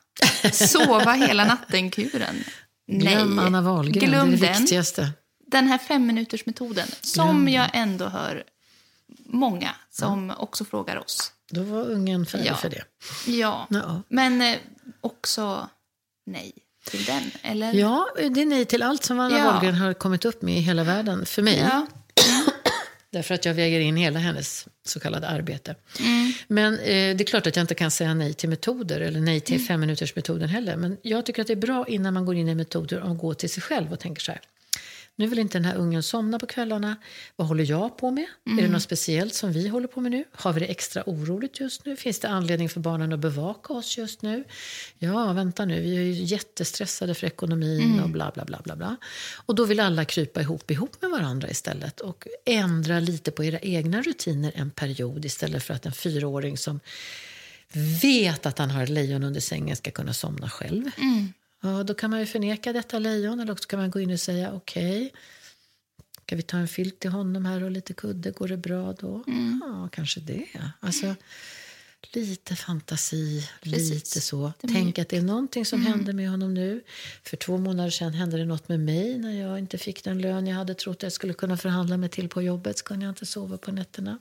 Sova 0.51 1.13
hela 1.13 1.45
natten-kuren. 1.45 2.35
Glöm 2.87 3.39
Anna 3.39 3.61
Wahlgren, 3.61 4.09
Glöm 4.09 4.31
det 4.31 4.37
är 4.37 4.41
det 4.41 4.47
den. 4.47 4.61
viktigaste. 4.61 5.11
Den 5.47 5.67
här 5.67 5.77
femminutersmetoden, 5.77 6.87
som 7.01 7.27
Glöm 7.45 7.47
jag 7.47 7.69
ändå 7.73 8.05
hör 8.07 8.43
många 9.25 9.75
som 9.91 10.31
också 10.37 10.65
frågar 10.65 10.95
oss. 10.97 11.31
Då 11.51 11.61
var 11.63 11.81
ungen 11.81 12.25
färdig 12.25 12.47
Ja. 12.47 12.55
för 12.55 12.69
det. 12.69 12.83
Ja, 13.27 13.67
Ja. 13.69 14.01
men 14.09 14.41
eh, 14.41 14.57
också 15.01 15.69
nej 16.25 16.53
till 16.89 17.03
den, 17.05 17.31
eller? 17.41 17.73
Ja, 17.73 18.07
det 18.17 18.41
är 18.41 18.45
nej 18.45 18.65
till 18.65 18.83
allt 18.83 19.03
som 19.03 19.19
Anna 19.19 19.37
Ja. 19.37 19.45
Wahlgren 19.45 19.75
har 19.75 19.93
kommit 19.93 20.25
upp 20.25 20.41
med 20.41 20.57
i 20.57 20.59
hela 20.59 20.83
världen. 20.83 21.25
För 21.25 21.41
mig. 21.41 21.57
Ja. 21.59 21.87
Därför 23.11 23.35
att 23.35 23.45
jag 23.45 23.53
väger 23.53 23.79
in 23.79 23.97
hela 23.97 24.19
hennes 24.19 24.67
så 24.85 24.99
kallade 24.99 25.27
arbete. 25.27 25.75
Mm. 25.99 26.33
Men 26.47 26.73
eh, 26.73 27.15
det 27.15 27.21
är 27.21 27.25
klart 27.25 27.47
att 27.47 27.55
jag 27.55 27.63
inte 27.63 27.75
kan 27.75 27.91
säga 27.91 28.13
nej 28.13 28.33
till 28.33 28.49
metoder 28.49 28.99
eller 29.01 29.19
nej 29.19 29.39
till 29.41 29.55
Mm. 29.55 29.67
femminutersmetoden 29.67 30.49
heller. 30.49 30.75
Men 30.77 30.97
jag 31.01 31.25
tycker 31.25 31.41
att 31.41 31.47
det 31.47 31.53
är 31.53 31.57
bra 31.57 31.87
innan 31.87 32.13
man 32.13 32.25
går 32.25 32.35
in 32.35 32.49
i 32.49 32.55
metoder 32.55 33.11
att 33.11 33.17
gå 33.17 33.33
till 33.33 33.49
sig 33.49 33.63
själv 33.63 33.93
och 33.93 33.99
tänker 33.99 34.21
så 34.21 34.31
här. 34.31 34.41
Nu 35.17 35.27
vill 35.27 35.39
inte 35.39 35.57
den 35.57 35.65
här 35.65 35.75
ungen 35.75 36.03
somna 36.03 36.39
på 36.39 36.45
kvällarna. 36.45 36.95
Vad 37.35 37.47
håller 37.47 37.69
jag 37.69 37.97
på 37.97 38.11
med? 38.11 38.25
Är 38.57 38.61
det 38.61 38.67
något 38.67 38.81
speciellt 38.81 39.33
som 39.33 39.51
vi 39.51 39.67
håller 39.67 39.87
på 39.87 40.01
med 40.01 40.11
nu? 40.11 40.23
Har 40.31 40.53
vi 40.53 40.59
det 40.59 40.65
extra 40.65 41.03
oroligt 41.05 41.59
just 41.59 41.85
nu? 41.85 41.95
Finns 41.95 42.19
det 42.19 42.29
anledning 42.29 42.69
för 42.69 42.79
barnen 42.79 43.13
att 43.13 43.19
bevaka 43.19 43.73
oss 43.73 43.97
just 43.97 44.21
nu? 44.21 44.43
Ja, 44.97 45.33
vänta 45.33 45.65
nu, 45.65 45.81
vi 45.81 45.97
är 45.97 46.01
ju 46.01 46.11
jättestressade 46.11 47.15
för 47.15 47.27
ekonomin 47.27 47.99
och 47.99 48.09
bla 48.09 48.31
bla 48.33 48.45
bla 48.45 48.61
bla 48.63 48.75
bla. 48.75 48.97
Och 49.45 49.55
då 49.55 49.65
vill 49.65 49.79
alla 49.79 50.05
krypa 50.05 50.41
ihop, 50.41 50.71
ihop 50.71 51.01
med 51.01 51.11
varandra 51.11 51.49
istället 51.49 51.99
och 51.99 52.27
ändra 52.45 52.99
lite 52.99 53.31
på 53.31 53.43
era 53.43 53.59
egna 53.59 54.01
rutiner 54.01 54.51
en 54.55 54.71
period 54.71 55.25
istället 55.25 55.63
för 55.63 55.73
att 55.73 55.85
en 55.85 55.93
fyraåring 55.93 56.57
som 56.57 56.79
vet 58.01 58.45
att 58.45 58.57
han 58.57 58.71
har 58.71 58.83
ett 58.83 58.89
lejon 58.89 59.23
under 59.23 59.41
sängen 59.41 59.75
ska 59.75 59.91
kunna 59.91 60.13
somna 60.13 60.49
själv. 60.49 60.83
Ja, 61.65 61.83
då 61.83 61.93
kan 61.93 62.09
man 62.09 62.19
ju 62.19 62.25
förneka 62.25 62.73
detta 62.73 62.99
lejon 62.99 63.39
eller 63.39 63.53
också 63.53 63.67
kan 63.67 63.79
man 63.79 63.91
gå 63.91 63.99
in 63.99 64.11
och 64.11 64.19
säga 64.19 64.53
okej, 64.53 65.13
ska 66.25 66.35
vi 66.35 66.41
ta 66.41 66.57
en 66.57 66.67
filt 66.67 66.99
till 66.99 67.11
honom 67.11 67.45
här 67.45 67.63
och 67.63 67.71
lite 67.71 67.93
kudde, 67.93 68.31
går 68.31 68.47
det 68.47 68.57
bra 68.57 68.93
då? 68.93 69.23
Ja, 69.61 69.89
kanske 69.91 70.19
det. 70.19 70.45
Alltså, 70.79 71.15
lite 72.13 72.55
fantasi, 72.55 73.49
Precis. 73.61 73.89
lite 73.89 74.21
så. 74.21 74.53
Tänk 74.61 74.99
att 74.99 75.09
det 75.09 75.17
är 75.17 75.21
någonting 75.21 75.65
som 75.65 75.81
händer 75.81 76.13
med 76.13 76.29
honom 76.29 76.53
nu. 76.53 76.83
För 77.23 77.37
två 77.37 77.57
månader 77.57 77.89
sedan 77.89 78.13
hände 78.13 78.37
det 78.37 78.45
något 78.45 78.69
med 78.69 78.79
mig 78.79 79.17
när 79.17 79.41
jag 79.41 79.59
inte 79.59 79.77
fick 79.77 80.03
den 80.03 80.21
lön 80.21 80.47
jag 80.47 80.55
hade 80.55 80.73
trott 80.73 81.03
jag 81.03 81.11
skulle 81.11 81.33
kunna 81.33 81.57
förhandla 81.57 81.97
mig 81.97 82.09
till 82.09 82.29
på 82.29 82.41
jobbet. 82.41 82.77
Så 82.77 82.85
kunde 82.85 83.05
jag 83.05 83.11
inte 83.11 83.25
sova 83.25 83.57
på 83.57 83.71
nätterna. 83.71 84.19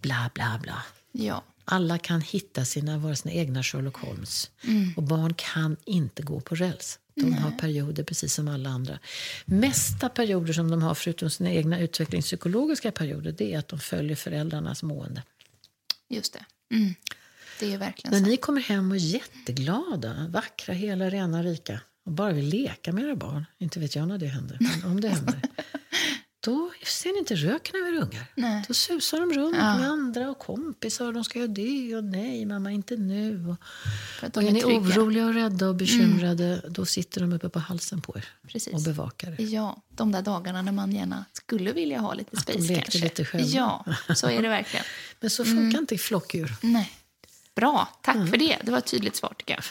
Bla, 0.00 0.30
bla, 0.34 0.60
bla. 0.62 0.82
ja. 1.12 1.44
Alla 1.72 1.98
kan 1.98 2.20
hitta 2.20 2.64
sina, 2.64 2.98
vara 2.98 3.16
sina 3.16 3.34
egna 3.34 3.62
Sherlock 3.62 3.96
Holmes. 3.96 4.50
Och 4.96 5.02
barn 5.02 5.34
kan 5.34 5.76
inte 5.84 6.22
gå 6.22 6.40
på 6.40 6.54
räls. 6.54 6.98
De 7.14 7.32
har 7.32 7.50
perioder 7.50 8.04
precis 8.04 8.34
som 8.34 8.48
alla 8.48 8.70
andra. 8.70 8.98
Mesta 9.44 10.08
perioder 10.08 10.52
som 10.52 10.70
de 10.70 10.82
har, 10.82 10.94
förutom 10.94 11.30
sina 11.30 11.52
egna 11.52 11.80
utvecklingspsykologiska 11.80 12.92
perioder, 12.92 13.32
det 13.32 13.54
är 13.54 13.58
att 13.58 13.68
de 13.68 13.78
följer 13.78 14.16
föräldrarnas 14.16 14.82
mående. 14.82 15.22
Just 16.08 16.32
det. 16.32 16.44
Mm. 16.74 16.94
Det 17.60 17.74
är 17.74 17.78
verkligen 17.78 18.12
När 18.12 18.20
så. 18.20 18.26
ni 18.30 18.36
kommer 18.36 18.60
hem 18.60 18.90
och 18.90 18.96
är 18.96 19.00
jätteglada, 19.00 20.26
vackra, 20.30 20.74
hela, 20.74 21.10
rena, 21.10 21.42
rika 21.42 21.80
och 22.04 22.12
bara 22.12 22.32
vill 22.32 22.48
leka 22.48 22.92
med 22.92 23.04
era 23.04 23.16
barn, 23.16 23.46
inte 23.58 23.80
vet 23.80 23.96
jag 23.96 24.08
när 24.08 24.18
det 24.18 24.26
händer, 24.26 24.58
men 24.60 24.90
om 24.90 25.00
det 25.00 25.08
händer, 25.08 25.40
då 26.40 26.70
ser 26.86 27.12
ni 27.12 27.18
inte 27.18 27.34
röken 27.34 27.82
av 27.82 27.88
era 27.88 28.02
ungar. 28.02 28.24
Nej. 28.34 28.64
Då 28.68 28.74
susar 28.74 29.20
de 29.20 29.32
runt 29.32 29.56
Ja. 29.56 29.78
med 29.78 29.88
andra 29.88 30.30
och 30.30 30.38
kompisar 30.38 31.06
och 31.06 31.12
de 31.14 31.24
ska 31.24 31.38
göra 31.38 31.48
det 31.48 31.96
och 31.96 32.04
nej, 32.04 32.46
mamma, 32.46 32.70
inte 32.72 32.96
nu. 32.96 33.46
Och, 33.48 34.30
de 34.32 34.46
är 34.46 34.50
ni 34.52 34.60
trygga. 34.60 34.78
oroliga 34.78 35.26
och 35.26 35.34
rädda 35.34 35.68
och 35.68 35.74
bekymrade, 35.74 36.62
då 36.68 36.86
sitter 36.86 37.20
de 37.20 37.32
uppe 37.32 37.48
på 37.48 37.58
halsen 37.58 38.00
på 38.00 38.16
er 38.18 38.28
Precis. 38.48 38.74
och 38.74 38.82
bevakar 38.82 39.40
er. 39.40 39.44
Ja, 39.44 39.82
de 39.88 40.12
där 40.12 40.22
dagarna 40.22 40.62
när 40.62 40.72
man 40.72 40.92
gärna 40.92 41.24
skulle 41.32 41.72
vilja 41.72 41.98
ha 42.00 42.14
lite 42.14 42.36
Att 42.36 42.46
de 42.46 42.52
space 42.52 42.68
lekte 42.72 42.82
kanske. 42.90 42.98
lite 43.04 43.24
själva. 43.24 43.46
Ja, 43.48 43.84
så 44.14 44.28
är 44.28 44.42
det 44.42 44.48
verkligen. 44.48 44.84
Men 45.20 45.30
så 45.30 45.44
funkar 45.44 45.78
inte 45.78 45.98
flockdjur. 45.98 46.52
Nej. 46.62 46.92
Bra, 47.56 47.88
tack 48.02 48.14
Mm. 48.16 48.28
för 48.28 48.36
det. 48.36 48.56
Det 48.62 48.70
var 48.70 48.78
ett 48.78 48.86
tydligt 48.86 49.16
svar 49.16 49.34
tycker 49.38 49.54
jag. 49.54 49.64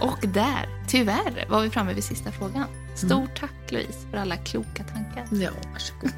Och 0.10 0.18
där, 0.28 0.84
tyvärr, 0.88 1.46
var 1.48 1.60
vi 1.62 1.70
framme 1.70 1.92
vid 1.92 2.04
sista 2.04 2.32
frågan. 2.32 2.64
Stort 2.96 3.10
Mm. 3.12 3.28
tack 3.40 3.70
Louise 3.72 3.98
för 4.10 4.18
alla 4.18 4.36
kloka 4.36 4.84
tankar. 4.84 5.26
Ja, 5.44 5.50
varsågod. 5.72 6.10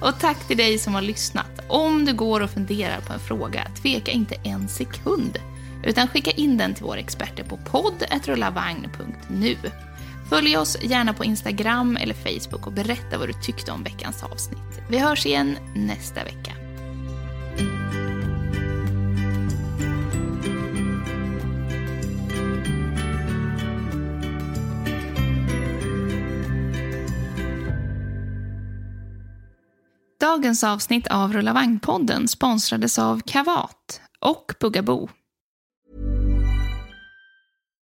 Och 0.00 0.20
tack 0.20 0.46
till 0.48 0.56
dig 0.56 0.78
som 0.78 0.94
har 0.94 1.02
lyssnat. 1.02 1.50
Om 1.68 2.04
du 2.04 2.12
går 2.14 2.40
och 2.40 2.50
funderar 2.50 3.00
på 3.00 3.12
en 3.12 3.20
fråga, 3.20 3.66
tveka 3.82 4.10
inte 4.12 4.34
en 4.44 4.68
sekund. 4.68 5.38
Utan 5.84 6.08
skicka 6.08 6.30
in 6.30 6.58
den 6.58 6.74
till 6.74 6.84
våra 6.84 6.98
experter 6.98 7.44
på 7.44 7.56
podd.rullavagn.nu. 7.56 9.56
Följ 10.30 10.56
oss 10.56 10.76
gärna 10.82 11.12
på 11.12 11.24
Instagram 11.24 11.96
eller 11.96 12.14
Facebook 12.14 12.66
och 12.66 12.72
berätta 12.72 13.18
vad 13.18 13.28
du 13.28 13.32
tyckte 13.42 13.72
om 13.72 13.84
veckans 13.84 14.22
avsnitt. 14.22 14.58
Vi 14.88 14.98
hörs 14.98 15.26
igen 15.26 15.56
nästa 15.74 16.24
vecka. 16.24 16.52
Dagens 30.34 30.64
avsnitt 30.64 31.06
av 31.06 31.32
Rulla 31.32 31.52
Vagn-podden 31.52 32.28
sponsrades 32.28 32.98
av 32.98 33.20
Kavat 33.26 34.00
och 34.20 34.52
Bugaboo. 34.60 35.08